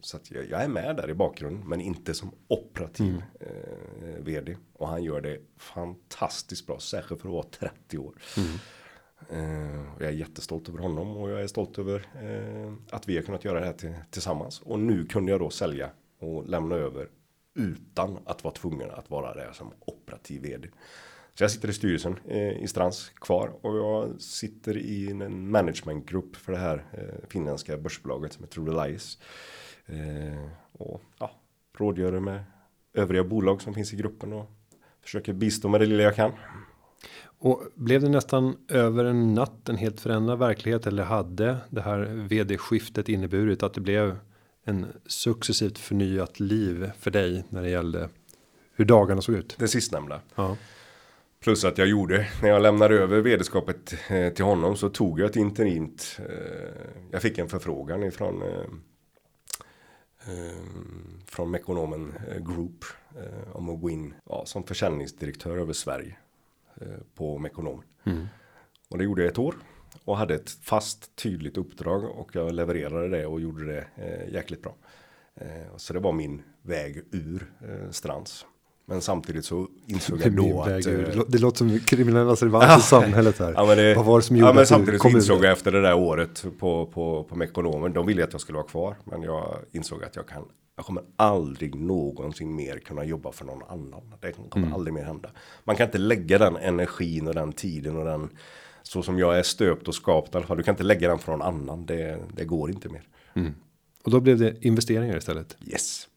så 0.00 0.16
att 0.16 0.30
jag, 0.30 0.50
jag 0.50 0.62
är 0.62 0.68
med 0.68 0.96
där 0.96 1.10
i 1.10 1.14
bakgrunden, 1.14 1.68
men 1.68 1.80
inte 1.80 2.14
som 2.14 2.30
operativ 2.48 3.22
eh, 3.40 4.24
vd. 4.24 4.56
Och 4.72 4.88
han 4.88 5.02
gör 5.02 5.20
det 5.20 5.40
fantastiskt 5.56 6.66
bra, 6.66 6.78
särskilt 6.78 7.20
för 7.20 7.28
att 7.28 7.32
vara 7.32 7.46
30 7.70 7.98
år. 7.98 8.14
Eh, 9.30 9.94
och 9.94 10.02
jag 10.02 10.08
är 10.08 10.14
jättestolt 10.14 10.68
över 10.68 10.78
honom 10.78 11.16
och 11.16 11.30
jag 11.30 11.42
är 11.42 11.46
stolt 11.46 11.78
över 11.78 12.06
eh, 12.22 12.72
att 12.90 13.08
vi 13.08 13.16
har 13.16 13.22
kunnat 13.22 13.44
göra 13.44 13.60
det 13.60 13.66
här 13.66 13.72
till, 13.72 13.94
tillsammans. 14.10 14.60
Och 14.60 14.78
nu 14.78 15.06
kunde 15.06 15.32
jag 15.32 15.40
då 15.40 15.50
sälja 15.50 15.90
och 16.18 16.48
lämna 16.48 16.74
över 16.76 17.08
utan 17.54 18.18
att 18.24 18.44
vara 18.44 18.54
tvungen 18.54 18.90
att 18.90 19.10
vara 19.10 19.34
där 19.34 19.52
som 19.52 19.72
operativ 19.80 20.42
vd. 20.42 20.68
Så 21.38 21.44
jag 21.44 21.50
sitter 21.50 21.68
i 21.68 21.72
styrelsen 21.72 22.18
eh, 22.28 22.62
i 22.62 22.66
Strands 22.68 23.08
kvar 23.08 23.52
och 23.60 23.76
jag 23.76 24.20
sitter 24.20 24.76
i 24.76 25.10
en 25.10 25.50
managementgrupp 25.50 26.36
för 26.36 26.52
det 26.52 26.58
här 26.58 26.84
eh, 26.92 27.28
finländska 27.28 27.76
börsbolaget 27.76 28.32
som 28.32 28.44
heter 28.44 28.60
Relias. 28.60 29.18
Eh, 29.86 30.48
och 30.72 31.02
ja, 31.18 31.30
rådgör 31.78 32.20
med 32.20 32.44
övriga 32.94 33.24
bolag 33.24 33.62
som 33.62 33.74
finns 33.74 33.92
i 33.92 33.96
gruppen 33.96 34.32
och 34.32 34.50
försöker 35.02 35.32
bistå 35.32 35.68
med 35.68 35.80
det 35.80 35.86
lilla 35.86 36.02
jag 36.02 36.14
kan. 36.14 36.32
Och 37.38 37.62
blev 37.74 38.00
det 38.00 38.08
nästan 38.08 38.56
över 38.68 39.04
en 39.04 39.34
natt 39.34 39.68
en 39.68 39.76
helt 39.76 40.00
förändrad 40.00 40.38
verklighet 40.38 40.86
eller 40.86 41.02
hade 41.02 41.56
det 41.70 41.80
här 41.80 41.98
vd 42.28 42.58
skiftet 42.58 43.08
inneburit 43.08 43.62
att 43.62 43.74
det 43.74 43.80
blev 43.80 44.18
en 44.64 44.86
successivt 45.06 45.78
förnyat 45.78 46.40
liv 46.40 46.90
för 46.98 47.10
dig 47.10 47.44
när 47.48 47.62
det 47.62 47.70
gällde 47.70 48.08
hur 48.72 48.84
dagarna 48.84 49.22
såg 49.22 49.34
ut? 49.34 49.56
Det 49.58 49.68
sistnämnda. 49.68 50.20
Ja, 50.34 50.56
Plus 51.46 51.64
att 51.64 51.78
jag 51.78 51.88
gjorde, 51.88 52.28
när 52.42 52.48
jag 52.48 52.62
lämnade 52.62 52.94
över 52.94 53.20
vd-skapet 53.20 53.94
eh, 54.08 54.32
till 54.32 54.44
honom 54.44 54.76
så 54.76 54.88
tog 54.88 55.20
jag 55.20 55.30
ett 55.30 55.36
interint. 55.36 56.18
Eh, 56.18 56.70
jag 57.10 57.22
fick 57.22 57.38
en 57.38 57.48
förfrågan 57.48 58.02
ifrån 58.02 58.42
eh, 58.42 58.64
från 61.26 61.50
Mekonomen 61.50 62.14
Group 62.40 62.84
om 63.52 63.68
att 63.68 63.80
gå 63.80 63.90
in 63.90 64.14
ja, 64.28 64.46
som 64.46 64.64
försäljningsdirektör 64.64 65.56
över 65.56 65.72
Sverige 65.72 66.16
på 67.14 67.38
Mekonomen. 67.38 67.84
Och 68.88 68.98
det 68.98 69.04
gjorde 69.04 69.22
jag 69.22 69.30
ett 69.30 69.38
år 69.38 69.54
och 70.04 70.16
hade 70.16 70.34
ett 70.34 70.50
fast 70.50 71.16
tydligt 71.16 71.56
uppdrag 71.56 72.04
och 72.04 72.30
jag 72.34 72.52
levererade 72.52 73.08
det 73.08 73.26
och 73.26 73.40
gjorde 73.40 73.66
det 73.66 73.86
eh, 73.96 74.34
jäkligt 74.34 74.62
bra. 74.62 74.74
Eh, 75.34 75.76
så 75.76 75.92
det 75.92 76.00
var 76.00 76.12
min 76.12 76.42
väg 76.62 77.02
ur 77.10 77.52
eh, 77.60 77.90
Strands. 77.90 78.46
Men 78.84 79.00
samtidigt 79.00 79.44
så 79.44 79.65
insåg 79.86 80.18
Det, 80.18 80.24
jag 80.24 80.36
då 80.36 80.62
att... 80.62 80.68
det, 80.84 81.14
lå- 81.14 81.24
det 81.28 81.38
låter 81.38 81.58
som 81.58 81.78
kriminellas 81.78 82.42
revansch 82.42 82.78
i 82.78 82.80
samhället 82.82 83.38
här. 83.38 83.52
Ja, 83.56 83.74
det, 83.74 83.94
Vad 83.94 84.04
var 84.04 84.18
det 84.18 84.22
som 84.22 84.36
gjorde 84.36 84.48
ja, 84.48 84.52
men 84.52 84.62
att 84.62 84.68
samtidigt 84.68 85.00
kom 85.00 85.10
insåg 85.16 85.44
jag 85.44 85.52
efter 85.52 85.72
det 85.72 85.80
där 85.82 85.94
året 85.94 86.44
på, 86.58 86.86
på, 86.86 87.24
på 87.24 87.36
Mekonomen. 87.36 87.92
De 87.92 88.06
ville 88.06 88.24
att 88.24 88.32
jag 88.32 88.40
skulle 88.40 88.56
vara 88.56 88.66
kvar. 88.66 88.96
Men 89.04 89.22
jag 89.22 89.56
insåg 89.72 90.04
att 90.04 90.16
jag 90.16 90.26
kan. 90.28 90.42
Jag 90.76 90.84
kommer 90.84 91.02
aldrig 91.16 91.74
någonsin 91.74 92.54
mer 92.56 92.78
kunna 92.78 93.04
jobba 93.04 93.32
för 93.32 93.44
någon 93.44 93.62
annan. 93.68 94.14
Det 94.20 94.32
kommer 94.32 94.66
Mm. 94.66 94.74
aldrig 94.74 94.94
mer 94.94 95.04
hända. 95.04 95.30
Man 95.64 95.76
kan 95.76 95.86
inte 95.86 95.98
lägga 95.98 96.38
den 96.38 96.56
energin 96.56 97.28
och 97.28 97.34
den 97.34 97.52
tiden 97.52 97.96
och 97.96 98.04
den. 98.04 98.28
Så 98.82 99.02
som 99.02 99.18
jag 99.18 99.38
är 99.38 99.42
stöpt 99.42 99.88
och 99.88 99.94
skapt 99.94 100.34
i 100.34 100.36
alla 100.36 100.46
fall. 100.46 100.56
Du 100.56 100.62
kan 100.62 100.72
inte 100.72 100.84
lägga 100.84 101.08
den 101.08 101.18
för 101.18 101.32
någon 101.32 101.42
annan. 101.42 101.86
Det, 101.86 102.18
det 102.36 102.44
går 102.44 102.70
inte 102.70 102.88
mer. 102.88 103.02
Och 104.04 104.10
då 104.10 104.20
blev 104.20 104.38
det 104.38 104.54
investeringar 104.64 105.16
istället. 105.16 105.56
Yes. 105.66 106.08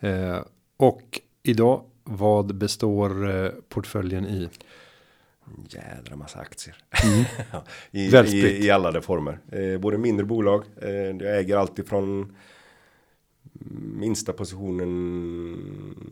Eh, 0.00 0.38
och 0.76 1.20
idag, 1.42 1.82
vad 2.08 2.54
består 2.54 3.30
eh, 3.30 3.50
portföljen 3.68 4.26
i? 4.26 4.48
Jädra 5.68 6.16
massa 6.16 6.38
aktier. 6.38 6.76
Mm. 7.04 7.24
I, 8.30 8.36
i. 8.36 8.66
I 8.66 8.70
alla 8.70 8.90
de 8.90 9.02
former. 9.02 9.38
Eh, 9.52 9.80
både 9.80 9.98
mindre 9.98 10.26
bolag. 10.26 10.64
Eh, 10.82 10.90
jag 10.90 11.38
äger 11.38 11.56
alltid 11.56 11.88
från 11.88 12.36
minsta 13.94 14.32
positionen 14.32 14.88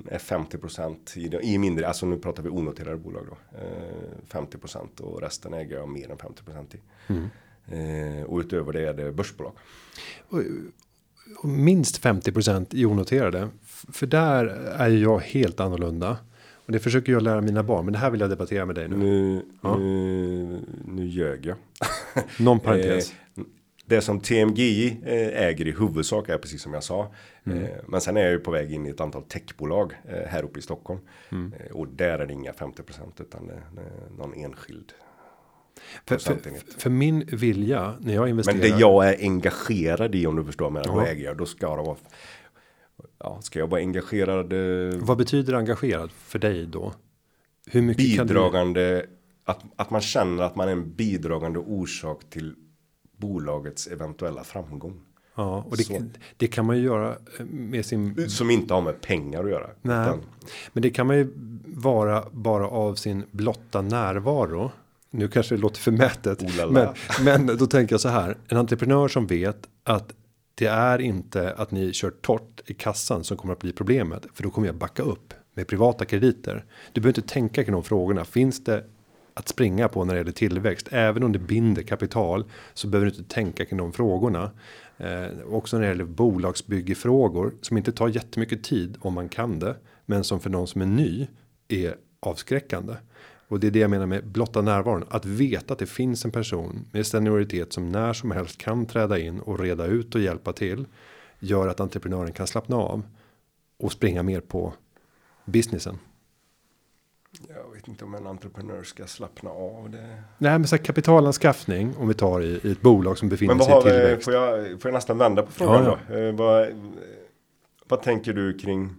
är 0.09 0.19
50% 0.19 1.19
i, 1.19 1.55
i 1.55 1.59
mindre, 1.59 1.89
alltså 1.89 2.07
nu 2.07 2.19
pratar 2.19 2.43
vi 2.43 2.49
onoterade 2.49 2.97
bolag 2.97 3.27
då. 3.27 3.59
Eh, 3.59 4.41
50% 4.41 5.01
och 5.01 5.23
resten 5.23 5.55
äger 5.55 5.77
jag 5.77 5.89
mer 5.89 6.11
än 6.11 6.17
50% 6.17 6.77
i. 6.77 6.81
Mm. 7.07 7.29
Eh, 7.67 8.25
och 8.25 8.39
utöver 8.39 8.73
det 8.73 8.89
är 8.89 8.95
det 8.95 9.13
börsbolag. 9.13 9.53
Och, 10.29 10.43
och 11.39 11.49
minst 11.49 12.03
50% 12.03 12.67
i 12.71 12.87
onoterade. 12.87 13.49
För 13.93 14.07
där 14.07 14.47
är 14.79 14.89
ju 14.89 14.99
jag 15.03 15.19
helt 15.19 15.61
annorlunda. 15.61 16.17
Och 16.67 16.73
det 16.73 16.79
försöker 16.79 17.13
jag 17.13 17.23
lära 17.23 17.41
mina 17.41 17.63
barn. 17.63 17.85
Men 17.85 17.93
det 17.93 17.99
här 17.99 18.11
vill 18.11 18.21
jag 18.21 18.31
debattera 18.31 18.67
med 18.67 18.75
dig 18.75 18.89
nu. 18.89 18.97
Nu, 18.97 19.43
Ja. 19.63 19.77
nu, 19.77 20.61
nu 20.85 21.07
ljög 21.07 21.47
jag. 21.47 21.57
Någon 22.39 22.61
parentes. 22.61 23.13
Eh, 23.37 23.43
det 23.87 24.01
som 24.01 24.21
TMGI 24.21 24.97
eh, 25.05 25.43
äger 25.47 25.67
i 25.67 25.73
huvudsak 25.73 26.29
är 26.29 26.39
precis 26.39 26.63
som 26.63 26.75
jag 26.75 26.83
sa. 26.85 27.13
Mm. 27.45 27.63
Eh, 27.63 27.71
men 27.87 28.01
sen 28.01 28.17
är 28.17 28.21
jag 28.21 28.31
ju 28.31 28.39
på 28.39 28.51
väg 28.51 28.73
in 28.73 28.87
i 28.87 28.91
ett 28.91 29.01
antal 29.01 29.23
techbolag 29.23 29.93
eh, 30.09 30.29
här 30.29 30.43
uppe 30.43 30.59
i 30.59 30.63
Stockholm. 30.63 31.01
Mm. 31.33 31.53
Och 31.73 31.89
där 31.89 32.19
är 32.19 32.27
det 32.27 32.33
inga 32.33 32.53
50% 32.53 32.83
utan 33.19 33.51
någon 34.19 34.35
enskild. 34.35 34.93
för, 36.05 36.19
för, 36.19 36.37
för 36.79 36.91
min 36.91 37.27
vilja 37.33 37.95
när 38.01 38.15
jag 38.15 38.29
investerar. 38.29 38.59
Men 38.59 38.71
det 38.71 38.79
jag 38.81 39.09
är 39.09 39.17
engagerad 39.21 40.15
i 40.15 40.27
om 40.27 40.37
du 40.37 40.45
förstår 40.45 40.71
mig, 40.71 40.83
då 40.87 41.01
äger 41.01 41.25
jag, 41.25 41.37
då 41.37 41.47
ska 41.47 41.77
det 41.77 41.83
vara. 41.83 41.97
Ja, 43.19 43.39
ska 43.43 43.59
jag 43.59 43.67
vara 43.71 43.81
engagerad, 43.81 44.53
eh, 44.53 44.99
Vad 45.01 45.19
betyder 45.19 45.55
engagerad 45.55 46.11
för 46.13 46.39
dig 46.39 46.67
då? 46.67 46.93
Hur 47.67 47.83
mycket 47.83 48.17
kan 48.17 48.27
du? 48.27 48.35
bidragande, 48.35 49.07
att, 49.45 49.61
att 49.77 49.91
man 49.91 50.01
känner 50.01 50.43
att 50.43 50.57
man 50.57 50.69
är 50.69 50.73
en 50.73 50.93
bidragande 50.95 51.59
orsak 51.59 52.21
till 52.31 52.55
bolagets 53.17 53.87
eventuella 53.87 54.45
framgång. 54.45 55.01
Ja, 55.35 55.65
och 55.71 55.77
det, 55.77 56.03
det 56.37 56.47
kan 56.47 56.67
man 56.67 56.77
ju 56.77 56.83
göra 56.83 57.17
eh, 57.39 57.47
med 57.47 57.87
sin. 57.87 58.31
Som 58.31 58.51
inte 58.51 58.75
har 58.75 58.81
med 58.81 59.01
pengar 59.01 59.45
att 59.45 59.51
göra. 59.51 59.71
Nej, 59.83 60.07
utan- 60.09 60.21
men 60.73 60.83
det 60.83 60.91
kan 60.91 61.07
man 61.07 61.17
ju 61.17 61.33
vara 61.67 62.25
bara 62.33 62.69
av 62.69 62.95
sin 62.95 63.25
blotta 63.31 63.83
närvaro. 63.83 64.71
Nu 65.11 65.29
kanske 65.29 65.55
det 65.55 65.61
låter 65.61 65.81
förmätet, 65.81 66.43
Oh 66.43 66.73
men, 66.73 66.89
men 67.25 67.57
då 67.59 67.67
tänker 67.67 67.93
jag 67.93 68.01
så 68.01 68.09
här. 68.09 68.37
En 68.49 68.57
entreprenör 68.57 69.09
som 69.09 69.27
vet 69.27 69.69
att 69.85 70.13
det 70.59 70.67
är 70.67 71.01
inte 71.01 71.53
att 71.53 71.71
ni 71.71 71.93
kör 71.93 72.11
torrt 72.11 72.61
i 72.67 72.75
kassan 72.75 73.25
som 73.25 73.37
kommer 73.37 73.53
att 73.53 73.61
bli 73.61 73.73
problemet. 73.73 74.27
För 74.35 74.43
då 74.43 74.51
kommer 74.51 74.67
jag 74.67 74.77
backa 74.77 75.03
upp 75.03 75.35
med 75.55 75.67
privata 75.67 76.05
krediter. 76.05 76.65
Du 76.93 77.01
behöver 77.01 77.19
inte 77.19 77.33
tänka 77.33 77.65
kring 77.65 77.73
de 77.73 77.85
frågorna. 77.85 78.25
Finns 78.25 78.65
det 78.65 78.85
att 79.35 79.49
springa 79.49 79.89
på 79.89 80.05
när 80.05 80.15
det 80.15 80.21
gäller 80.21 80.33
tillväxt. 80.33 80.89
Även 80.91 81.23
om 81.23 81.33
det 81.33 81.39
binder 81.39 81.83
kapital 81.83 82.45
så 82.75 82.89
behöver 82.89 83.11
du 83.11 83.17
inte 83.17 83.35
tänka 83.35 83.65
kring 83.65 83.79
de 83.79 83.93
frågorna. 83.93 84.51
Eh, 84.97 85.27
också 85.51 85.77
när 85.77 85.83
det 85.83 85.89
gäller 85.89 86.05
bolagsbyggefrågor 86.05 87.55
som 87.63 87.77
inte 87.77 87.93
tar 87.93 88.09
jättemycket 88.09 88.65
tid 88.65 88.97
om 89.01 89.15
man 89.15 89.29
kan 89.29 89.59
det. 89.59 89.77
Men 90.07 90.25
som 90.25 90.41
för 90.41 90.51
någon 90.51 90.67
som 90.67 90.83
är 90.83 90.87
ny 90.87 91.27
är 91.69 91.97
avskräckande. 92.21 92.95
Och 93.49 93.61
det 93.61 93.67
är 93.67 93.71
det 93.71 93.79
jag 93.79 93.91
menar 93.91 94.07
med 94.07 94.27
blotta 94.27 94.63
närvaron. 94.63 95.05
Att 95.11 95.25
veta 95.25 95.73
att 95.73 95.79
det 95.79 95.87
finns 95.87 96.25
en 96.25 96.31
person 96.31 96.85
med 96.93 97.07
senioritet 97.07 97.73
som 97.73 97.93
när 97.93 98.13
som 98.13 98.31
helst 98.31 98.59
kan 98.59 98.87
träda 98.87 99.19
in 99.19 99.41
och 99.41 99.61
reda 99.61 99.87
ut 99.87 100.15
och 100.15 100.21
hjälpa 100.21 100.53
till. 100.53 100.87
Gör 101.39 101.69
att 101.69 101.81
entreprenören 101.81 102.33
kan 102.33 102.47
slappna 102.47 102.77
av. 102.77 103.03
Och 103.79 103.93
springa 103.93 104.23
mer 104.23 104.41
på 104.41 104.73
businessen. 105.45 105.99
Jag 107.49 107.75
vet 107.75 107.89
inte 107.89 108.05
om 108.05 108.15
en 108.15 108.27
entreprenör 108.27 108.83
ska 108.83 109.07
slappna 109.07 109.51
av 109.51 109.91
det. 109.91 110.23
Nej 110.39 110.59
men 110.59 110.69
så 110.69 110.77
här 110.77 110.85
kapitalanskaffning 110.85 111.97
om 111.97 112.09
vi 112.09 112.15
tar 112.15 112.41
i, 112.41 112.61
i 112.63 112.73
ett 112.73 112.81
bolag 112.81 113.19
som 113.19 113.29
befinner 113.29 113.59
sig 113.59 113.73
i 113.73 113.77
vi, 113.77 113.83
tillväxt. 113.83 114.25
får 114.25 114.35
jag, 114.35 114.81
får 114.81 114.89
jag 114.89 114.95
nästan 114.95 115.19
vända 115.19 115.43
på 115.43 115.53
frågan 115.53 115.85
Ja, 115.85 115.99
då? 116.09 116.15
Eh, 116.15 116.35
vad, 116.35 116.69
vad 117.89 118.03
tänker 118.03 118.33
du 118.33 118.59
kring? 118.59 118.95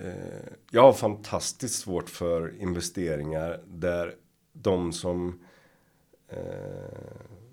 Eh, 0.00 0.12
jag 0.70 0.82
har 0.82 0.92
fantastiskt 0.92 1.74
svårt 1.80 2.10
för 2.10 2.54
investeringar 2.60 3.60
där 3.66 4.14
de 4.52 4.92
som 4.92 5.38
eh, 6.28 6.38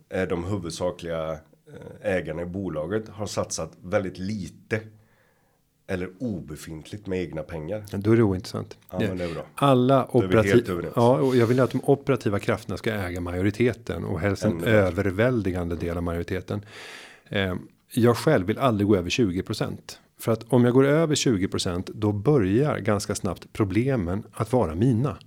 är 0.10 0.28
de 0.28 0.44
huvudsakliga 0.44 1.32
eh, 1.32 2.12
ägarna 2.12 2.42
i 2.42 2.46
bolaget 2.46 3.10
har 3.10 3.26
satsat 3.26 3.72
väldigt 3.82 4.18
lite 4.18 4.80
eller 5.90 6.10
obefintligt 6.20 7.08
med 7.08 7.20
egna 7.22 7.44
pengar. 7.44 7.86
Då 7.92 8.12
är 8.12 8.18
det 8.18 8.24
ointressant. 8.24 8.78
Ja, 8.92 8.98
Det- 8.98 9.08
men 9.08 9.18
det 9.18 9.24
är 9.24 9.34
bra. 9.34 9.44
Alla 9.56 10.08
operativa. 10.12 10.88
Ja, 10.96 11.20
och 11.20 11.36
jag 11.36 11.48
vill 11.48 11.60
att 11.60 11.72
de 11.72 11.82
operativa 11.84 12.40
krafterna 12.40 12.78
ska 12.78 12.92
äga 12.94 13.22
majoriteten 13.22 14.04
och 14.06 14.20
helst 14.20 14.46
en 14.46 14.52
Ännu 14.52 14.68
överväldigande 14.68 15.76
del 15.76 15.98
av 15.98 16.04
majoriteten. 16.04 16.66
Eh, 17.30 17.56
jag 17.94 18.18
själv 18.18 18.48
vill 18.48 18.58
aldrig 18.58 18.88
gå 18.88 18.96
över 18.96 19.10
20 19.10 19.44
för 20.20 20.32
att 20.32 20.44
om 20.50 20.66
jag 20.66 20.74
går 20.74 20.86
över 20.86 21.16
20% 21.16 21.92
då 21.94 22.12
börjar 22.12 22.80
ganska 22.80 23.16
snabbt 23.16 23.54
problemen 23.54 24.24
att 24.34 24.54
vara 24.54 24.76
mina. 24.76 25.18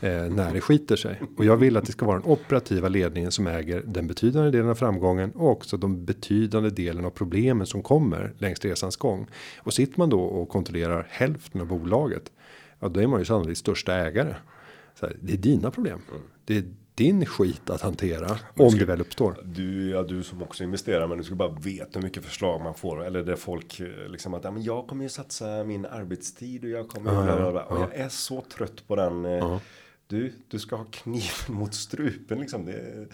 Eh, 0.00 0.10
när 0.10 0.52
det 0.52 0.60
skiter 0.60 0.96
sig. 0.96 1.22
Och 1.36 1.44
jag 1.44 1.56
vill 1.56 1.76
att 1.76 1.86
det 1.86 1.92
ska 1.92 2.06
vara 2.06 2.18
den 2.18 2.30
operativa 2.30 2.88
ledningen 2.88 3.32
som 3.32 3.46
äger 3.46 3.82
den 3.86 4.06
betydande 4.06 4.50
delen 4.50 4.70
av 4.70 4.74
framgången. 4.74 5.30
Och 5.30 5.50
också 5.50 5.76
de 5.76 6.04
betydande 6.04 6.70
delen 6.70 7.04
av 7.04 7.10
problemen 7.10 7.66
som 7.66 7.82
kommer 7.82 8.34
längs 8.38 8.64
resans 8.64 8.96
gång. 8.96 9.26
Och 9.58 9.74
sitter 9.74 9.98
man 9.98 10.10
då 10.10 10.20
och 10.20 10.48
kontrollerar 10.48 11.06
hälften 11.10 11.60
av 11.60 11.66
bolaget. 11.66 12.32
Ja 12.80 12.88
då 12.88 13.00
är 13.00 13.06
man 13.06 13.18
ju 13.18 13.24
sannolikt 13.24 13.60
största 13.60 13.94
ägare. 13.94 14.34
Så 15.00 15.06
här, 15.06 15.16
det 15.20 15.32
är 15.32 15.36
dina 15.36 15.70
problem. 15.70 16.00
Det 16.44 16.56
är 16.56 16.64
din 16.96 17.26
skit 17.26 17.70
att 17.70 17.80
hantera. 17.80 18.38
Om 18.56 18.78
det 18.78 18.84
väl 18.84 19.00
uppstår. 19.00 19.36
Du, 19.44 19.90
ja, 19.90 20.02
du 20.02 20.22
som 20.22 20.42
också 20.42 20.64
investerar 20.64 21.06
men 21.06 21.18
du 21.18 21.24
ska 21.24 21.34
bara 21.34 21.52
veta 21.52 21.98
hur 21.98 22.02
mycket 22.02 22.24
förslag 22.24 22.60
man 22.60 22.74
får. 22.74 23.04
Eller 23.04 23.22
det 23.22 23.36
folk 23.36 23.80
eh, 23.80 24.08
liksom 24.08 24.34
att 24.34 24.44
ja, 24.44 24.50
men 24.50 24.62
jag 24.62 24.86
kommer 24.86 25.02
ju 25.02 25.08
satsa 25.08 25.64
min 25.64 25.86
arbetstid 25.86 26.64
och 26.64 26.70
jag 26.70 26.88
kommer 26.88 27.10
bla, 27.10 27.24
bla, 27.24 27.40
ja, 27.40 27.50
bla. 27.50 27.64
Och 27.64 27.80
jag 27.80 27.94
är 27.94 28.08
så 28.08 28.40
trött 28.40 28.86
på 28.86 28.96
den. 28.96 29.24
Ja. 29.24 29.60
Du, 30.06 30.32
du 30.48 30.58
ska 30.58 30.76
ha 30.76 30.84
kniven 30.84 31.48
mot 31.48 31.74
strupen 31.74 32.40
liksom. 32.40 32.64
Det, 32.64 33.06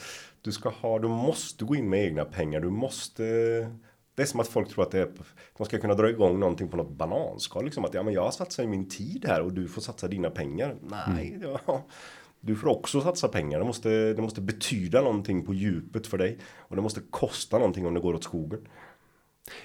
du 0.43 0.53
ska 0.53 0.68
ha, 0.68 0.99
du 0.99 1.09
måste 1.09 1.64
gå 1.64 1.76
in 1.76 1.91
med 1.91 2.05
egna 2.05 2.24
pengar. 2.24 2.61
Du 2.61 2.70
måste. 2.70 3.22
Det 4.14 4.22
är 4.22 4.26
som 4.26 4.41
att 4.41 4.49
folk 4.49 4.68
tror 4.68 4.85
att 4.85 4.91
det 4.91 5.01
är, 5.01 5.12
de 5.59 5.66
ska 5.66 5.78
kunna 5.78 5.95
dra 5.95 6.11
igång 6.11 6.41
någonting 6.41 6.68
på 6.68 6.76
något 6.76 6.91
bananskal. 6.91 7.64
Liksom 7.64 7.85
att 7.85 7.95
ja, 7.95 8.03
men 8.03 8.14
jag 8.14 8.35
satsar 8.35 8.66
min 8.66 8.89
tid 8.89 9.24
här 9.28 9.43
och 9.43 9.53
du 9.53 9.68
får 9.68 9.83
satsa 9.83 10.09
dina 10.09 10.30
pengar. 10.30 10.76
Nej, 11.09 11.39
ja. 11.43 11.87
Du 12.45 12.57
får 12.57 12.68
också 12.68 13.01
satsa 13.01 13.28
pengar. 13.28 13.59
Det 13.59 13.64
måste, 13.64 14.12
det 14.12 14.22
måste 14.22 14.40
betyda 14.40 15.01
någonting 15.01 15.47
på 15.47 15.55
djupet 15.55 16.07
för 16.07 16.18
dig. 16.18 16.38
Och 16.57 16.76
det 16.76 16.82
måste 16.82 17.01
kosta 17.11 17.59
någonting 17.59 17.86
om 17.86 17.95
det 17.95 18.01
går 18.01 18.14
åt 18.14 18.24
skogen. 18.24 18.61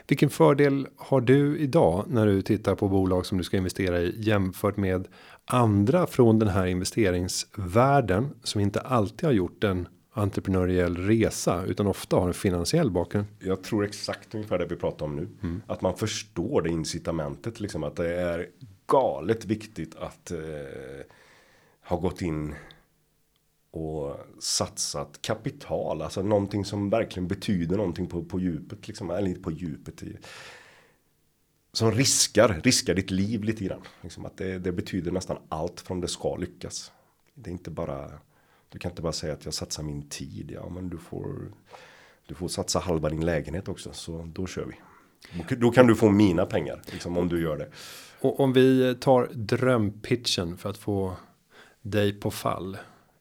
Vilken 0.07 0.29
fördel 0.29 0.87
har 0.97 1.21
du 1.21 1.59
idag 1.59 2.05
när 2.07 2.25
du 2.25 2.41
tittar 2.41 2.75
på 2.75 2.87
bolag 2.87 3.25
som 3.25 3.37
du 3.37 3.43
ska 3.43 3.57
investera 3.57 3.99
i 3.99 4.13
jämfört 4.17 4.77
med 4.77 5.07
andra 5.45 6.07
från 6.07 6.39
den 6.39 6.49
här 6.49 6.65
investeringsvärlden 6.65 8.29
som 8.43 8.61
inte 8.61 8.79
alltid 8.79 9.23
har 9.23 9.33
gjort 9.33 9.63
en 9.63 9.87
entreprenöriell 10.11 10.97
resa 10.97 11.63
utan 11.65 11.87
ofta 11.87 12.15
har 12.15 12.27
en 12.27 12.33
finansiell 12.33 12.91
bakgrund. 12.91 13.25
Jag 13.39 13.63
tror 13.63 13.85
exakt 13.85 14.35
ungefär 14.35 14.57
det 14.57 14.65
vi 14.65 14.75
pratar 14.75 15.05
om 15.05 15.15
nu. 15.15 15.27
Att 15.67 15.81
man 15.81 15.97
förstår 15.97 16.61
det 16.61 16.69
incitamentet. 16.69 17.59
Liksom 17.59 17.83
att 17.83 17.95
det 17.95 18.15
är 18.15 18.47
galet 18.87 19.45
viktigt 19.45 19.95
att 19.95 20.31
eh, 20.31 20.37
ha 21.83 21.97
gått 21.97 22.21
in 22.21 22.55
och 23.71 24.17
satsat 24.39 25.21
kapital. 25.21 26.01
Alltså 26.01 26.21
någonting 26.21 26.65
som 26.65 26.89
verkligen 26.89 27.27
betyder 27.27 27.77
någonting 27.77 28.07
på, 28.07 28.23
på 28.25 28.39
djupet. 28.39 28.87
Liksom, 28.87 29.09
eller 29.09 29.27
inte 29.27 29.41
på 29.41 29.51
djupet. 29.51 30.03
i- 30.03 30.17
Som 31.73 31.91
riskar, 31.91 32.61
riskar 32.63 32.93
ditt 32.95 33.11
liv 33.11 33.43
lite 33.43 33.63
grann. 33.63 33.81
Liksom 34.01 34.25
att 34.25 34.37
det, 34.37 34.59
det 34.59 34.71
betyder 34.71 35.11
nästan 35.11 35.37
allt 35.49 35.81
från 35.81 36.01
det 36.01 36.07
ska 36.07 36.35
lyckas. 36.35 36.91
Det 37.33 37.49
är 37.49 37.51
inte 37.51 37.71
bara, 37.71 38.11
du 38.69 38.79
kan 38.79 38.91
inte 38.91 39.01
bara 39.01 39.13
säga 39.13 39.33
att 39.33 39.45
jag 39.45 39.53
satsar 39.53 39.83
min 39.83 40.09
tid. 40.09 40.51
Ja 40.53 40.69
men 40.69 40.89
du 40.89 40.97
får, 40.97 41.51
du 42.27 42.35
får 42.35 42.47
satsa 42.47 42.79
halva 42.79 43.09
din 43.09 43.25
lägenhet 43.25 43.67
också. 43.67 43.93
Så 43.93 44.29
då 44.33 44.47
kör 44.47 44.65
vi. 44.65 44.75
Då 45.55 45.71
kan 45.71 45.87
du 45.87 45.95
få 45.95 46.09
mina 46.09 46.45
pengar 46.45 46.81
liksom, 46.91 47.17
om 47.17 47.27
du 47.29 47.41
gör 47.41 47.57
det. 47.57 47.69
Och 48.21 48.39
om 48.39 48.53
vi 48.53 48.95
tar 48.95 49.29
drömpitchen 49.33 50.57
för 50.57 50.69
att 50.69 50.77
få 50.77 51.13
dig 51.81 52.13
på 52.19 52.31
fall. 52.31 52.77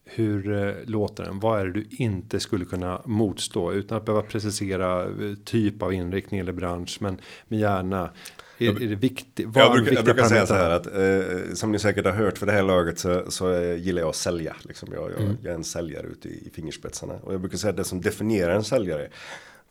Hur 0.09 0.67
eh, 0.67 0.73
låter 0.85 1.23
den? 1.23 1.39
Vad 1.39 1.59
är 1.59 1.65
det 1.65 1.71
du 1.71 1.85
inte 1.89 2.39
skulle 2.39 2.65
kunna 2.65 3.01
motstå 3.05 3.73
utan 3.73 3.97
att 3.97 4.05
behöva 4.05 4.23
precisera 4.23 5.03
eh, 5.03 5.09
typ 5.45 5.81
av 5.81 5.93
inriktning 5.93 6.39
eller 6.39 6.53
bransch, 6.53 6.97
men 6.99 7.17
men 7.47 7.59
gärna 7.59 8.09
är, 8.57 8.83
är 8.83 8.87
det 8.87 8.95
viktigt? 8.95 9.47
Jag 9.55 9.71
brukar, 9.71 9.93
jag 9.93 10.05
brukar 10.05 10.23
säga 10.23 10.45
så 10.45 10.53
här 10.53 10.69
att 10.69 10.87
eh, 10.87 11.53
som 11.53 11.71
ni 11.71 11.79
säkert 11.79 12.05
har 12.05 12.11
hört 12.11 12.37
för 12.37 12.45
det 12.45 12.51
här 12.51 12.63
laget 12.63 12.99
så, 12.99 13.31
så 13.31 13.53
eh, 13.53 13.75
gillar 13.75 14.01
jag 14.01 14.09
att 14.09 14.15
sälja. 14.15 14.55
Liksom 14.61 14.89
jag, 14.93 15.11
jag, 15.11 15.21
mm. 15.21 15.37
jag 15.41 15.51
är 15.51 15.55
en 15.55 15.63
säljare 15.63 16.07
ute 16.07 16.27
i, 16.29 16.47
i 16.47 16.49
fingerspetsarna 16.49 17.13
och 17.13 17.33
jag 17.33 17.41
brukar 17.41 17.57
säga 17.57 17.71
att 17.71 17.77
det 17.77 17.83
som 17.83 18.01
definierar 18.01 18.55
en 18.55 18.63
säljare 18.63 19.09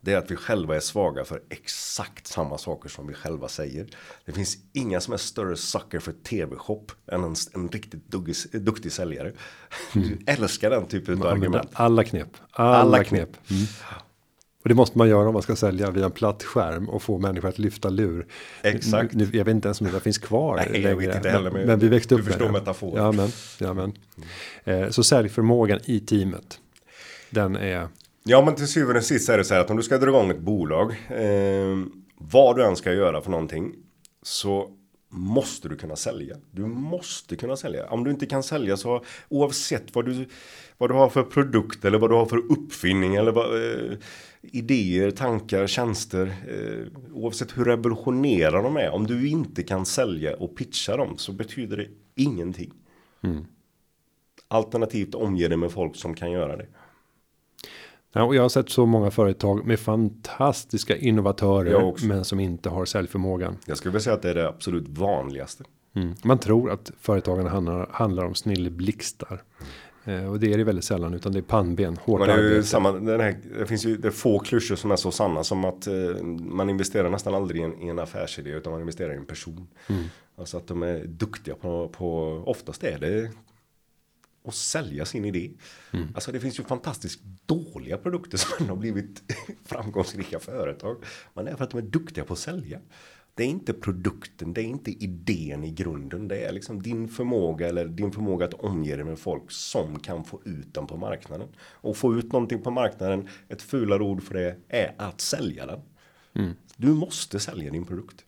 det 0.06 0.12
är 0.12 0.18
att 0.18 0.30
vi 0.30 0.36
själva 0.36 0.76
är 0.76 0.80
svaga 0.80 1.24
för 1.24 1.40
exakt 1.48 2.26
samma 2.26 2.58
saker 2.58 2.88
som 2.88 3.06
vi 3.06 3.14
själva 3.14 3.48
säger. 3.48 3.86
Det 4.24 4.32
finns 4.32 4.56
inga 4.72 5.00
som 5.00 5.14
är 5.14 5.18
större 5.18 5.56
sucker 5.56 5.98
för 5.98 6.12
tv-shop 6.12 6.86
än 7.12 7.24
en, 7.24 7.34
en 7.54 7.68
riktigt 7.68 8.10
dugg, 8.10 8.34
duktig 8.52 8.92
säljare. 8.92 9.32
Mm. 9.94 10.18
Älskar 10.26 10.70
den 10.70 10.86
typen 10.86 11.22
av 11.22 11.28
argument. 11.28 11.70
Alla 11.72 12.04
knep. 12.04 12.28
Alla, 12.50 12.76
alla 12.76 13.04
knep. 13.04 13.08
knep. 13.08 13.50
Mm. 13.50 13.66
Och 14.62 14.68
det 14.68 14.74
måste 14.74 14.98
man 14.98 15.08
göra 15.08 15.28
om 15.28 15.32
man 15.32 15.42
ska 15.42 15.56
sälja 15.56 15.90
via 15.90 16.04
en 16.04 16.10
platt 16.10 16.42
skärm 16.42 16.88
och 16.88 17.02
få 17.02 17.18
människor 17.18 17.48
att 17.48 17.58
lyfta 17.58 17.88
lur. 17.88 18.26
Exakt. 18.62 19.14
Nu, 19.14 19.28
jag 19.32 19.44
vet 19.44 19.54
inte 19.54 19.68
ens 19.68 19.80
om 19.80 19.90
det 19.92 20.00
finns 20.00 20.18
kvar 20.18 20.56
Nej, 20.56 20.72
längre. 20.72 20.88
Jag 20.88 20.96
vet 20.96 21.16
inte 21.16 21.30
heller, 21.30 21.50
men, 21.50 21.66
men 21.66 21.78
vi 21.78 21.88
växte 21.88 22.14
upp 22.14 22.20
du 22.20 22.26
förstår 22.26 22.48
metaforen. 22.48 23.04
Ja, 23.04 23.12
men, 23.12 23.30
ja, 23.58 23.74
men. 23.74 23.92
Eh, 24.64 24.90
så 24.90 25.04
säljförmågan 25.04 25.80
i 25.84 26.00
teamet. 26.00 26.60
Den 27.30 27.56
är 27.56 27.88
Ja 28.28 28.44
men 28.44 28.54
till 28.54 28.68
syvende 28.68 28.98
och 28.98 29.04
sist 29.04 29.28
är 29.28 29.38
det 29.38 29.44
så 29.44 29.54
här 29.54 29.60
att 29.60 29.70
om 29.70 29.76
du 29.76 29.82
ska 29.82 29.98
dra 29.98 30.08
igång 30.08 30.30
ett 30.30 30.38
bolag. 30.38 30.90
Eh, 31.08 31.78
vad 32.18 32.56
du 32.56 32.64
än 32.64 32.76
ska 32.76 32.92
göra 32.92 33.20
för 33.20 33.30
någonting. 33.30 33.74
Så 34.22 34.70
måste 35.08 35.68
du 35.68 35.76
kunna 35.76 35.96
sälja. 35.96 36.36
Du 36.50 36.66
måste 36.66 37.36
kunna 37.36 37.56
sälja. 37.56 37.86
Om 37.86 38.04
du 38.04 38.10
inte 38.10 38.26
kan 38.26 38.42
sälja 38.42 38.76
så 38.76 39.04
oavsett 39.28 39.94
vad 39.94 40.04
du, 40.04 40.28
vad 40.78 40.90
du 40.90 40.94
har 40.94 41.08
för 41.08 41.22
produkt 41.22 41.84
eller 41.84 41.98
vad 41.98 42.10
du 42.10 42.14
har 42.14 42.26
för 42.26 42.52
uppfinning 42.52 43.14
eller 43.14 43.32
vad, 43.32 43.54
eh, 43.54 43.98
idéer, 44.42 45.10
tankar, 45.10 45.66
tjänster. 45.66 46.34
Eh, 46.48 47.00
oavsett 47.12 47.58
hur 47.58 47.64
revolutionerande 47.64 48.68
de 48.68 48.76
är. 48.76 48.90
Om 48.90 49.06
du 49.06 49.28
inte 49.28 49.62
kan 49.62 49.86
sälja 49.86 50.36
och 50.36 50.56
pitcha 50.56 50.96
dem 50.96 51.18
så 51.18 51.32
betyder 51.32 51.76
det 51.76 51.88
ingenting. 52.14 52.72
Mm. 53.22 53.44
Alternativt 54.48 55.14
omge 55.14 55.48
dig 55.48 55.56
med 55.56 55.72
folk 55.72 55.96
som 55.96 56.14
kan 56.14 56.32
göra 56.32 56.56
det. 56.56 56.66
Ja, 58.16 58.24
och 58.24 58.34
jag 58.34 58.42
har 58.42 58.48
sett 58.48 58.70
så 58.70 58.86
många 58.86 59.10
företag 59.10 59.66
med 59.66 59.80
fantastiska 59.80 60.96
innovatörer. 60.96 62.06
Men 62.06 62.24
som 62.24 62.40
inte 62.40 62.68
har 62.68 62.84
säljförmågan. 62.84 63.56
Jag 63.66 63.76
skulle 63.76 63.92
vilja 63.92 64.00
säga 64.00 64.14
att 64.14 64.22
det 64.22 64.30
är 64.30 64.34
det 64.34 64.48
absolut 64.48 64.88
vanligaste. 64.88 65.64
Mm. 65.94 66.14
Man 66.24 66.38
tror 66.38 66.70
att 66.70 66.90
företagen 67.00 67.46
handlar, 67.46 67.88
handlar 67.92 68.24
om 68.24 68.34
snilleblixtar. 68.34 69.42
Eh, 70.04 70.30
och 70.30 70.40
det 70.40 70.52
är 70.52 70.58
det 70.58 70.64
väldigt 70.64 70.84
sällan 70.84 71.14
utan 71.14 71.32
det 71.32 71.38
är 71.38 71.42
pannben, 71.42 71.96
hårt 71.96 72.20
Men 72.20 72.28
det, 72.28 72.56
är 72.56 72.62
samma, 72.62 72.92
den 72.92 73.20
här, 73.20 73.36
det 73.58 73.66
finns 73.66 73.86
ju 73.86 73.96
det 73.96 74.10
få 74.10 74.38
klyschor 74.38 74.76
som 74.76 74.90
är 74.90 74.96
så 74.96 75.10
sanna 75.10 75.44
som 75.44 75.64
att 75.64 75.86
eh, 75.86 76.22
man 76.38 76.70
investerar 76.70 77.10
nästan 77.10 77.34
aldrig 77.34 77.60
i 77.60 77.64
en, 77.64 77.82
i 77.82 77.88
en 77.88 77.98
affärsidé 77.98 78.50
utan 78.50 78.72
man 78.72 78.80
investerar 78.80 79.12
i 79.12 79.16
en 79.16 79.26
person. 79.26 79.68
Mm. 79.86 80.04
Alltså 80.38 80.56
att 80.56 80.66
de 80.66 80.82
är 80.82 81.04
duktiga 81.04 81.54
på, 81.54 81.88
på 81.88 82.42
oftast 82.46 82.84
är 82.84 82.98
det 82.98 83.30
och 84.46 84.54
sälja 84.54 85.04
sin 85.04 85.24
idé. 85.24 85.50
Mm. 85.92 86.08
Alltså 86.14 86.32
det 86.32 86.40
finns 86.40 86.58
ju 86.58 86.64
fantastiskt 86.64 87.20
dåliga 87.46 87.96
produkter 87.96 88.38
som 88.38 88.68
har 88.68 88.76
blivit 88.76 89.22
framgångsrika 89.64 90.38
företag. 90.38 90.96
Men 91.34 91.44
det 91.44 91.50
är 91.50 91.56
för 91.56 91.64
att 91.64 91.70
de 91.70 91.78
är 91.78 91.82
duktiga 91.82 92.24
på 92.24 92.32
att 92.32 92.38
sälja. 92.38 92.80
Det 93.34 93.42
är 93.42 93.46
inte 93.46 93.72
produkten, 93.72 94.52
det 94.52 94.60
är 94.60 94.64
inte 94.64 94.90
idén 94.90 95.64
i 95.64 95.70
grunden. 95.70 96.28
Det 96.28 96.44
är 96.44 96.52
liksom 96.52 96.82
din 96.82 97.08
förmåga 97.08 97.68
eller 97.68 97.84
din 97.84 98.12
förmåga 98.12 98.46
att 98.46 98.54
omge 98.54 98.96
dig 98.96 99.04
med 99.04 99.18
folk 99.18 99.50
som 99.50 99.98
kan 99.98 100.24
få 100.24 100.40
ut 100.44 100.74
den 100.74 100.86
på 100.86 100.96
marknaden. 100.96 101.48
Och 101.58 101.96
få 101.96 102.14
ut 102.14 102.32
någonting 102.32 102.62
på 102.62 102.70
marknaden, 102.70 103.28
ett 103.48 103.62
fulare 103.62 104.02
ord 104.02 104.22
för 104.22 104.34
det 104.34 104.56
är 104.68 104.94
att 104.98 105.20
sälja 105.20 105.66
den. 105.66 105.80
Mm. 106.34 106.52
Du 106.76 106.88
måste 106.88 107.40
sälja 107.40 107.70
din 107.70 107.84
produkt. 107.84 108.24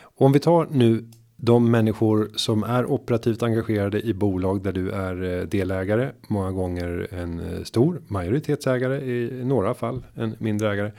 Och 0.00 0.26
om 0.26 0.32
vi 0.32 0.40
tar 0.40 0.68
nu 0.70 1.10
de 1.36 1.70
människor 1.70 2.30
som 2.36 2.62
är 2.62 2.90
operativt 2.90 3.42
engagerade 3.42 4.00
i 4.00 4.14
bolag 4.14 4.62
där 4.62 4.72
du 4.72 4.90
är 4.90 5.22
eh, 5.22 5.46
delägare, 5.46 6.12
många 6.28 6.50
gånger 6.52 7.08
en 7.10 7.40
eh, 7.40 7.62
stor 7.62 8.02
majoritetsägare 8.06 8.96
i 8.96 9.44
några 9.44 9.74
fall 9.74 10.06
en 10.14 10.36
mindre 10.38 10.72
ägare. 10.72 10.92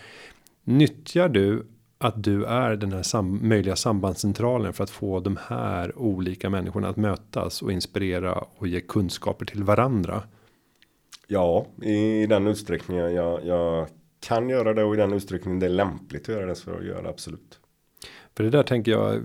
Nyttjar 0.64 1.30
du 1.30 1.66
att 1.98 2.24
du 2.24 2.46
är 2.46 2.76
den 2.76 2.92
här 2.92 3.04
sam 3.04 3.40
möjliga 3.50 3.76
sambandscentralen 3.76 4.74
för 4.74 4.84
att 4.84 4.90
få 4.90 5.20
de 5.20 5.38
här 5.48 5.98
olika 5.98 6.50
människorna 6.50 6.90
att 6.90 6.98
mötas 6.98 7.62
och 7.62 7.72
inspirera 7.72 8.44
och 8.58 8.68
ge 8.68 8.82
kunskaper 8.82 9.46
till 9.46 9.64
varandra? 9.64 10.24
Ja, 11.28 11.68
i 11.82 12.26
den 12.26 12.48
utsträckningen 12.48 13.14
jag, 13.14 13.46
jag 13.46 13.88
kan 14.20 14.50
göra 14.50 14.74
det 14.74 14.84
och 14.84 14.94
i 14.94 14.98
den 14.98 15.14
utsträckning 15.14 15.60
det 15.60 15.66
är 15.66 15.70
lämpligt 15.70 16.22
att 16.22 16.36
göra 16.36 16.46
det 16.46 16.56
så 16.56 16.70
gör 16.70 17.04
det 17.04 17.10
absolut. 17.10 17.60
För 18.38 18.44
det 18.44 18.50
där 18.50 18.64
tänker 18.64 18.92
jag 18.92 19.16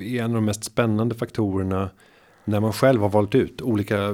är 0.00 0.16
en 0.16 0.24
av 0.24 0.34
de 0.34 0.44
mest 0.44 0.64
spännande 0.64 1.14
faktorerna. 1.14 1.90
När 2.44 2.60
man 2.60 2.72
själv 2.72 3.00
har 3.00 3.08
valt 3.08 3.34
ut 3.34 3.62
olika 3.62 4.08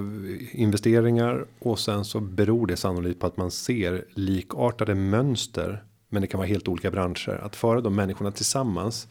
investeringar 0.53 1.45
och 1.59 1.79
sen 1.79 2.05
så 2.05 2.21
beror 2.21 2.67
det 2.67 2.77
sannolikt 2.77 3.21
på 3.21 3.27
att 3.27 3.37
man 3.37 3.51
ser 3.51 4.05
likartade 4.15 4.95
mönster. 4.95 5.85
Men 6.09 6.23
det 6.23 6.29
kan 6.29 6.39
vara 6.39 6.49
helt 6.49 6.69
olika 6.69 6.91
branscher. 6.91 7.41
Att 7.43 7.57
föra 7.57 7.81
de 7.81 7.95
människorna 7.95 8.31
tillsammans 8.31 9.09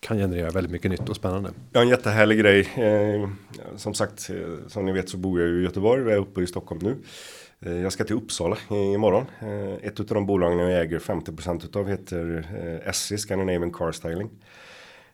kan 0.00 0.18
generera 0.18 0.50
väldigt 0.50 0.72
mycket 0.72 0.90
nytt 0.90 1.08
och 1.08 1.16
spännande. 1.16 1.50
Ja, 1.72 1.80
en 1.80 1.88
jättehärlig 1.88 2.38
grej. 2.38 2.60
Eh, 2.60 3.28
som 3.76 3.94
sagt, 3.94 4.30
eh, 4.30 4.68
som 4.68 4.84
ni 4.84 4.92
vet 4.92 5.08
så 5.08 5.16
bor 5.16 5.40
jag 5.40 5.50
i 5.50 5.62
Göteborg. 5.62 6.02
Jag 6.02 6.12
är 6.12 6.18
uppe 6.18 6.42
i 6.42 6.46
Stockholm 6.46 6.80
nu. 6.82 6.96
Eh, 7.66 7.82
jag 7.82 7.92
ska 7.92 8.04
till 8.04 8.16
Uppsala 8.16 8.56
imorgon. 8.70 9.24
Eh, 9.40 9.86
ett 9.86 10.00
av 10.00 10.06
de 10.06 10.26
bolagen 10.26 10.58
jag 10.58 10.80
äger 10.80 10.98
50% 10.98 11.64
utav 11.64 11.88
heter 11.88 12.46
eh, 12.84 12.92
SC 12.92 13.12
Scandinavian 13.18 13.72
Car 13.72 13.92
Styling. 13.92 14.30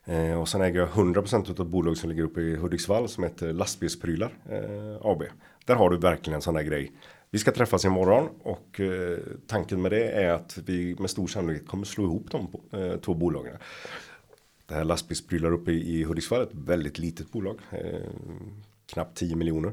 Eh, 0.09 0.41
och 0.41 0.49
sen 0.49 0.61
äger 0.61 0.81
jag 0.81 0.89
100% 0.89 1.61
av 1.61 1.69
bolag 1.69 1.97
som 1.97 2.11
ligger 2.11 2.23
uppe 2.23 2.41
i 2.41 2.57
Hudiksvall 2.57 3.09
som 3.09 3.25
heter 3.25 3.53
Lastbilsprylar 3.53 4.33
eh, 4.51 5.07
AB. 5.07 5.23
Där 5.65 5.75
har 5.75 5.91
du 5.91 5.99
verkligen 5.99 6.35
en 6.35 6.43
sån 6.43 6.55
där 6.55 6.63
grej. 6.63 6.93
Vi 7.31 7.39
ska 7.39 7.53
träffas 7.53 7.85
imorgon 7.85 8.29
och 8.43 8.81
eh, 8.81 9.19
tanken 9.47 9.83
med 9.83 9.93
det 9.93 10.11
är 10.11 10.31
att 10.31 10.59
vi 10.67 10.97
med 10.99 11.11
stor 11.11 11.27
sannolikhet 11.27 11.69
kommer 11.69 11.85
slå 11.85 12.05
ihop 12.05 12.31
de 12.31 12.49
eh, 12.81 12.97
två 12.97 13.15
bolagen. 13.15 13.57
Det 14.67 14.75
här 14.75 14.85
lastbilsprylar 14.85 15.53
uppe 15.53 15.73
i, 15.73 15.99
i 15.99 16.05
Hudiksvall 16.05 16.41
är 16.41 16.45
ett 16.45 16.55
väldigt 16.55 16.99
litet 16.99 17.33
bolag. 17.33 17.59
Eh, 17.71 18.11
knappt 18.87 19.19
10 19.19 19.37
miljoner. 19.37 19.73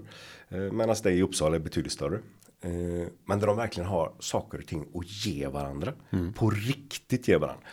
Eh, 0.50 0.58
Medan 0.58 0.96
det 1.04 1.12
i 1.12 1.22
Uppsala 1.22 1.56
är 1.56 1.60
betydligt 1.60 1.94
större. 1.94 2.20
Eh, 2.62 3.08
men 3.26 3.40
där 3.40 3.48
de 3.48 3.58
verkligen 3.58 3.90
har 3.90 4.14
saker 4.20 4.58
och 4.58 4.68
ting 4.68 4.86
att 4.96 5.26
ge 5.26 5.48
varandra. 5.48 5.94
Mm. 6.10 6.34
På 6.34 6.50
riktigt 6.50 7.28
ge 7.28 7.38
varandra. 7.38 7.64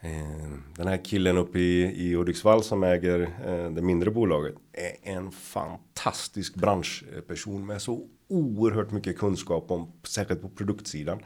Eh, 0.00 0.50
den 0.76 0.88
här 0.88 1.04
killen 1.04 1.38
uppe 1.38 1.58
i, 1.58 1.82
i 1.82 2.14
Hudiksvall 2.14 2.62
som 2.62 2.82
äger 2.82 3.20
eh, 3.46 3.70
det 3.70 3.82
mindre 3.82 4.10
bolaget 4.10 4.54
är 4.72 5.12
en 5.12 5.30
fantastisk 5.30 6.54
branschperson 6.54 7.66
med 7.66 7.82
så 7.82 8.06
oerhört 8.28 8.90
mycket 8.90 9.18
kunskap 9.18 9.70
om 9.70 9.92
särskilt 10.02 10.42
på 10.42 10.48
produktsidan. 10.48 11.18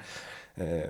Eh, 0.54 0.82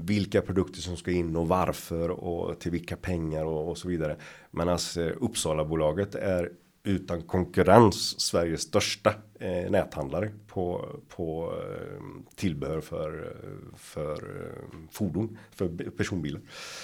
vilka 0.00 0.42
produkter 0.42 0.80
som 0.80 0.96
ska 0.96 1.10
in 1.10 1.36
och 1.36 1.48
varför 1.48 2.10
och 2.10 2.60
till 2.60 2.70
vilka 2.70 2.96
pengar 2.96 3.44
och, 3.44 3.70
och 3.70 3.78
så 3.78 3.88
vidare. 3.88 4.16
Medan 4.50 4.78
eh, 4.98 5.06
Uppsala 5.20 5.64
bolaget 5.64 6.14
är 6.14 6.52
utan 6.84 7.22
konkurrens 7.22 8.20
Sveriges 8.20 8.62
största 8.62 9.14
eh, 9.38 9.70
näthandlare 9.70 10.30
på, 10.46 10.88
på 11.08 11.52
eh, 11.52 12.02
tillbehör 12.34 12.80
för, 12.80 13.36
för 13.76 14.12
eh, 14.12 14.78
fordon, 14.90 15.38
för 15.50 15.68
personbilar. 15.90 16.40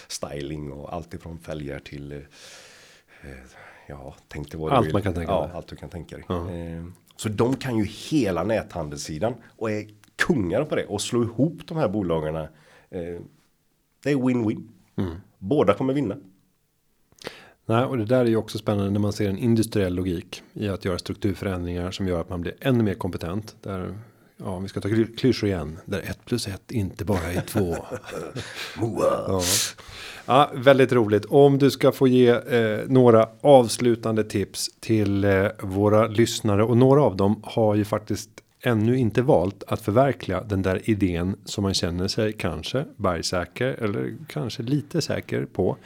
Styling 0.09 0.72
och 0.72 0.94
allt 0.94 1.14
ifrån 1.14 1.38
fälgar 1.38 1.78
till 1.78 2.12
eh, 2.12 3.30
ja, 3.86 4.14
tänk 4.28 4.51
dig 4.51 4.61
vad 4.61 4.72
allt 4.72 4.92
man 4.92 5.03
kan 5.03 5.14
tänka 5.14 5.32
ja, 5.32 5.51
allt 5.55 5.68
du 5.68 5.76
kan 5.76 5.88
tänka 5.88 6.16
dig. 6.16 6.24
Uh 6.30 6.36
-huh. 6.36 6.92
så 7.16 7.28
de 7.28 7.57
kan 7.57 7.78
ju 7.78 7.84
hela 7.84 8.44
näthandelssidan 8.44 9.34
och 9.57 9.70
är 9.70 9.88
kungar 10.16 10.64
på 10.64 10.76
det 10.76 10.86
och 10.86 11.01
slå 11.01 11.22
ihop 11.22 11.61
de 11.66 11.76
här 11.76 11.88
bolagen. 11.88 12.36
Eh, 12.36 12.49
det 14.03 14.11
är 14.11 14.16
win-win. 14.16 14.68
Mm. 14.96 15.16
Båda 15.38 15.74
kommer 15.74 15.94
vinna. 15.94 16.16
Nej, 17.68 17.84
och 17.84 17.98
det 17.98 18.04
där 18.04 18.20
är 18.20 18.24
ju 18.24 18.36
också 18.36 18.58
spännande 18.58 18.90
när 18.90 19.00
man 19.00 19.12
ser 19.12 19.28
en 19.28 19.38
industriell 19.38 19.94
logik 19.94 20.42
i 20.52 20.68
att 20.68 20.84
göra 20.84 20.98
strukturförändringar 20.98 21.90
som 21.90 22.08
gör 22.08 22.20
att 22.20 22.28
man 22.28 22.40
blir 22.40 22.54
ännu 22.60 22.82
mer 22.82 22.94
kompetent. 22.94 23.56
Där, 23.62 23.98
ja, 24.36 24.58
vi 24.58 24.68
ska 24.68 24.80
ta 24.80 24.88
klyschor 25.16 25.48
igen. 25.48 25.78
Där 25.84 25.98
ett 25.98 26.24
plus 26.24 26.48
ett 26.48 26.70
inte 26.70 27.04
bara 27.04 27.32
är 27.32 27.40
två. 27.40 27.76
ja. 29.26 29.42
ja, 30.26 30.50
väldigt 30.54 30.92
roligt. 30.92 31.24
Om 31.24 31.58
du 31.58 31.70
ska 31.70 31.92
få 31.92 32.08
ge 32.08 32.28
eh, 32.28 32.80
några 32.86 33.28
avslutande 33.40 34.24
tips 34.24 34.70
till 34.80 35.24
eh, 35.24 35.46
våra 35.60 36.06
lyssnare 36.06 36.64
och 36.64 36.76
några 36.76 37.02
av 37.02 37.16
dem 37.16 37.40
har 37.42 37.74
ju 37.74 37.84
faktiskt 37.84 38.30
ännu 38.62 38.98
inte 38.98 39.22
valt 39.22 39.64
att 39.66 39.80
förverkliga 39.80 40.42
den 40.42 40.62
där 40.62 40.90
idén 40.90 41.36
som 41.44 41.62
man 41.62 41.74
känner 41.74 42.08
sig 42.08 42.32
kanske 42.32 42.84
bergsäker 42.96 43.66
eller 43.66 44.14
kanske 44.28 44.62
lite 44.62 45.02
säker 45.02 45.44
på. 45.44 45.76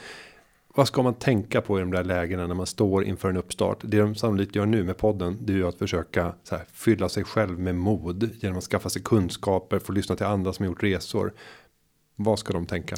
Vad 0.75 0.89
ska 0.89 1.03
man 1.03 1.15
tänka 1.15 1.61
på 1.61 1.79
i 1.79 1.81
de 1.81 1.91
där 1.91 2.05
lägena 2.05 2.47
när 2.47 2.55
man 2.55 2.67
står 2.67 3.05
inför 3.05 3.29
en 3.29 3.37
uppstart? 3.37 3.79
Det 3.81 3.99
de 3.99 4.15
sannolikt 4.15 4.55
gör 4.55 4.67
nu 4.67 4.85
med 4.85 4.97
podden, 4.97 5.39
det 5.41 5.53
är 5.53 5.57
ju 5.57 5.69
att 5.69 5.79
försöka 5.79 6.35
här, 6.51 6.65
fylla 6.73 7.09
sig 7.09 7.25
själv 7.25 7.59
med 7.59 7.75
mod 7.75 8.31
genom 8.41 8.59
att 8.59 8.65
skaffa 8.65 8.89
sig 8.89 9.03
kunskaper, 9.03 9.79
få 9.79 9.93
lyssna 9.93 10.17
till 10.17 10.27
andra 10.27 10.53
som 10.53 10.67
gjort 10.67 10.83
resor. 10.83 11.33
Vad 12.17 12.39
ska 12.39 12.53
de 12.53 12.67
tänka? 12.67 12.97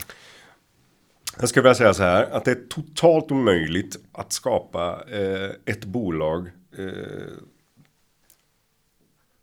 Jag 1.40 1.48
skulle 1.48 1.62
vilja 1.62 1.74
säga 1.74 1.94
så 1.94 2.02
här 2.02 2.30
att 2.30 2.44
det 2.44 2.50
är 2.50 2.68
totalt 2.68 3.30
omöjligt 3.30 3.96
att 4.12 4.32
skapa 4.32 5.04
eh, 5.10 5.50
ett 5.64 5.84
bolag. 5.84 6.50
Eh, 6.78 6.84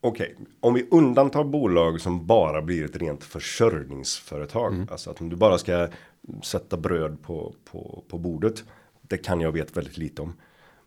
Okej, 0.03 0.36
okay. 0.36 0.45
om 0.59 0.73
vi 0.73 0.88
undantar 0.91 1.43
bolag 1.43 2.01
som 2.01 2.25
bara 2.25 2.61
blir 2.61 2.86
ett 2.86 2.95
rent 2.95 3.23
försörjningsföretag. 3.23 4.73
Mm. 4.73 4.88
Alltså 4.91 5.09
att 5.09 5.17
du 5.17 5.36
bara 5.36 5.57
ska 5.57 5.88
sätta 6.43 6.77
bröd 6.77 7.21
på, 7.21 7.55
på, 7.65 8.03
på 8.07 8.17
bordet. 8.17 8.63
Det 9.01 9.17
kan 9.17 9.41
jag 9.41 9.51
vet 9.51 9.77
väldigt 9.77 9.97
lite 9.97 10.21
om. 10.21 10.34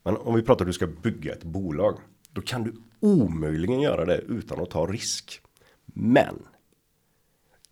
Men 0.02 0.16
om 0.16 0.34
vi 0.34 0.42
pratar 0.42 0.64
att 0.64 0.68
du 0.68 0.72
ska 0.72 0.86
bygga 0.86 1.32
ett 1.32 1.44
bolag. 1.44 1.98
Då 2.32 2.40
kan 2.40 2.64
du 2.64 2.74
omöjligen 3.00 3.80
göra 3.80 4.04
det 4.04 4.18
utan 4.18 4.60
att 4.60 4.70
ta 4.70 4.86
risk. 4.86 5.40
Men 5.84 6.42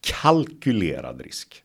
kalkylerad 0.00 1.20
risk. 1.20 1.64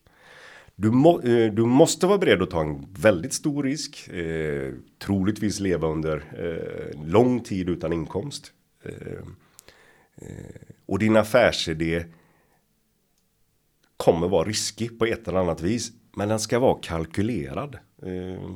Du, 0.74 0.90
må, 0.90 1.20
eh, 1.20 1.52
du, 1.52 1.64
måste 1.64 2.06
vara 2.06 2.18
beredd 2.18 2.42
att 2.42 2.50
ta 2.50 2.60
en 2.60 2.86
väldigt 2.92 3.32
stor 3.32 3.62
risk. 3.62 4.08
Eh, 4.08 4.74
troligtvis 4.98 5.60
leva 5.60 5.88
under 5.88 6.16
eh, 6.16 7.06
lång 7.06 7.40
tid 7.40 7.68
utan 7.68 7.92
inkomst. 7.92 8.52
Eh, 8.82 9.18
eh, 10.16 10.60
och 10.86 10.98
din 10.98 11.16
affärsidé 11.16 12.04
kommer 13.96 14.28
vara 14.28 14.48
riskig 14.48 14.98
på 14.98 15.06
ett 15.06 15.28
eller 15.28 15.38
annat 15.38 15.62
vis. 15.62 15.92
Men 16.18 16.28
den 16.28 16.40
ska 16.40 16.58
vara 16.58 16.78
kalkylerad. 16.82 17.74
Eh, 18.02 18.50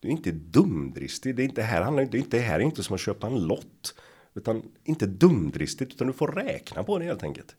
du 0.00 0.08
är 0.08 0.12
inte 0.12 0.30
dumdristig. 0.30 1.36
Det 1.36 1.42
är 1.42 1.44
inte 1.44 1.62
här 1.62 1.82
handlar 1.82 2.02
inte, 2.02 2.18
inte 2.18 2.38
här 2.38 2.54
är 2.54 2.62
inte 2.62 2.82
som 2.82 2.94
att 2.94 3.00
köpa 3.00 3.26
en 3.26 3.46
lott. 3.46 3.94
Utan 4.34 4.62
inte 4.84 5.06
dumdristigt 5.06 5.92
utan 5.92 6.06
du 6.06 6.12
får 6.12 6.28
räkna 6.28 6.82
på 6.82 6.98
det 6.98 7.04
helt 7.04 7.22
enkelt. 7.22 7.56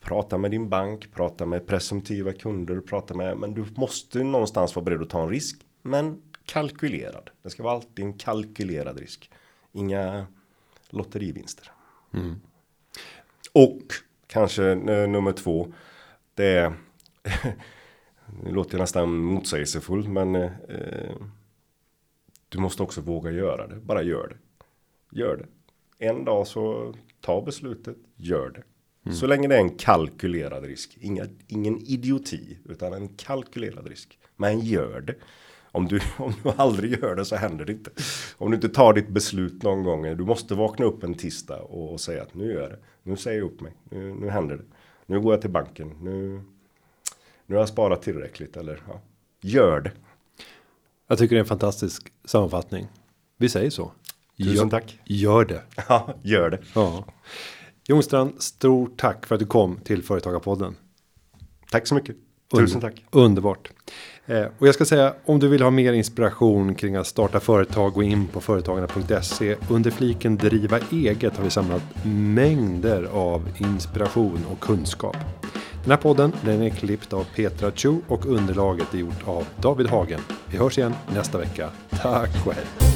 Prata 0.00 0.38
med 0.38 0.50
din 0.50 0.68
bank, 0.68 1.12
prata 1.12 1.46
med 1.46 1.66
presumtiva 1.66 2.32
kunder, 2.32 2.80
prata 2.80 3.14
med, 3.14 3.36
men 3.36 3.54
du 3.54 3.64
måste 3.74 4.22
någonstans 4.22 4.76
vara 4.76 4.84
beredd 4.84 5.02
att 5.02 5.10
ta 5.10 5.22
en 5.22 5.28
risk, 5.28 5.60
men 5.82 6.22
kalkylerad. 6.44 7.30
Det 7.42 7.50
ska 7.50 7.62
vara 7.62 7.74
alltid 7.74 8.04
en 8.04 8.18
kalkylerad 8.18 8.98
risk. 8.98 9.30
Inga 9.72 10.26
lotterivinster. 10.90 11.70
Mm. 12.14 12.40
Och 13.52 13.82
kanske 14.26 14.74
nummer 14.74 15.32
två, 15.32 15.72
det 16.34 16.46
är, 16.46 16.72
det 18.44 18.50
låter 18.50 18.78
nästan 18.78 19.16
motsägelsefullt, 19.16 20.08
men 20.08 20.34
eh, 20.34 21.16
du 22.48 22.58
måste 22.58 22.82
också 22.82 23.00
våga 23.00 23.30
göra 23.30 23.66
det. 23.66 23.76
Bara 23.76 24.02
gör 24.02 24.28
det. 24.28 24.36
Gör 25.18 25.36
det. 25.36 25.46
En 26.06 26.24
dag 26.24 26.46
så 26.46 26.94
ta 27.20 27.42
beslutet, 27.42 27.96
gör 28.16 28.50
det. 28.50 28.62
Mm. 29.04 29.16
Så 29.16 29.26
länge 29.26 29.48
det 29.48 29.54
är 29.54 29.60
en 29.60 29.76
kalkylerad 29.76 30.64
risk. 30.64 30.98
Inga, 31.00 31.26
ingen 31.46 31.78
idioti, 31.78 32.58
utan 32.64 32.92
en 32.92 33.08
kalkylerad 33.08 33.86
risk. 33.86 34.18
Men 34.36 34.60
gör 34.60 35.00
det. 35.00 35.14
Om 35.72 35.86
du, 35.86 36.00
om 36.16 36.32
du 36.42 36.50
aldrig 36.56 37.02
gör 37.02 37.16
det 37.16 37.24
så 37.24 37.36
händer 37.36 37.64
det 37.64 37.72
inte. 37.72 37.90
Om 38.38 38.50
du 38.50 38.54
inte 38.54 38.68
tar 38.68 38.92
ditt 38.92 39.08
beslut 39.08 39.62
någon 39.62 39.84
gång. 39.84 40.16
Du 40.16 40.24
måste 40.24 40.54
vakna 40.54 40.86
upp 40.86 41.02
en 41.02 41.14
tisdag 41.14 41.60
och, 41.60 41.92
och 41.92 42.00
säga 42.00 42.22
att 42.22 42.34
nu 42.34 42.52
gör 42.52 42.62
jag 42.62 42.70
det. 42.70 42.78
Nu 43.02 43.16
säger 43.16 43.38
jag 43.38 43.46
upp 43.46 43.60
mig. 43.60 43.72
Nu, 43.90 44.14
nu 44.14 44.28
händer 44.28 44.56
det. 44.56 44.64
Nu 45.06 45.20
går 45.20 45.32
jag 45.32 45.40
till 45.40 45.50
banken. 45.50 45.96
Nu, 46.00 46.42
nu 47.52 47.56
har 47.56 47.62
jag 47.62 47.68
sparat 47.68 48.02
tillräckligt. 48.02 48.56
Eller 48.56 48.82
ja, 48.88 49.00
gör 49.40 49.80
det. 49.80 49.92
Jag 51.08 51.18
tycker 51.18 51.34
det 51.34 51.38
är 51.38 51.42
en 51.42 51.46
fantastisk 51.46 52.12
sammanfattning. 52.24 52.88
Vi 53.38 53.48
säger 53.48 53.70
så. 53.70 53.92
Tusen 54.38 54.54
gör, 54.54 54.68
tack. 54.68 55.00
Gör 55.04 55.44
det. 55.44 55.62
Ja, 55.88 56.14
gör 56.22 56.50
det. 56.50 56.58
Ja. 56.74 57.04
Jongstrand, 57.88 58.42
stort 58.42 59.00
tack 59.00 59.26
för 59.26 59.34
att 59.34 59.38
du 59.38 59.46
kom 59.46 59.76
till 59.76 60.02
Företagarpodden. 60.02 60.76
Tack 61.70 61.86
så 61.86 61.94
mycket. 61.94 62.16
Tusen 62.54 62.80
tack. 62.80 63.04
Underbart. 63.10 63.70
Eh, 64.26 64.46
och 64.58 64.66
jag 64.68 64.74
ska 64.74 64.84
säga 64.84 65.14
om 65.24 65.38
du 65.38 65.48
vill 65.48 65.62
ha 65.62 65.70
mer 65.70 65.92
inspiration 65.92 66.74
kring 66.74 66.96
att 66.96 67.06
starta 67.06 67.40
företag 67.40 67.92
gå 67.92 68.02
in 68.02 68.28
på 68.28 68.40
företagarna.se. 68.40 69.56
Under 69.70 69.90
fliken 69.90 70.36
driva 70.36 70.78
eget 70.90 71.36
har 71.36 71.44
vi 71.44 71.50
samlat 71.50 71.82
mängder 72.04 73.04
av 73.04 73.48
inspiration 73.58 74.38
och 74.50 74.60
kunskap. 74.60 75.16
Den 75.82 75.90
här 75.90 75.98
podden 75.98 76.32
den 76.44 76.62
är 76.62 76.70
klippt 76.70 77.12
av 77.12 77.24
Petra 77.36 77.70
Chu 77.70 77.96
och 78.08 78.26
underlaget 78.26 78.94
är 78.94 78.98
gjort 78.98 79.28
av 79.28 79.46
David 79.56 79.86
Hagen. 79.86 80.20
Vi 80.46 80.58
hörs 80.58 80.78
igen 80.78 80.94
nästa 81.14 81.38
vecka. 81.38 81.70
Tack 81.90 82.46
och 82.46 82.52
hej. 82.52 82.91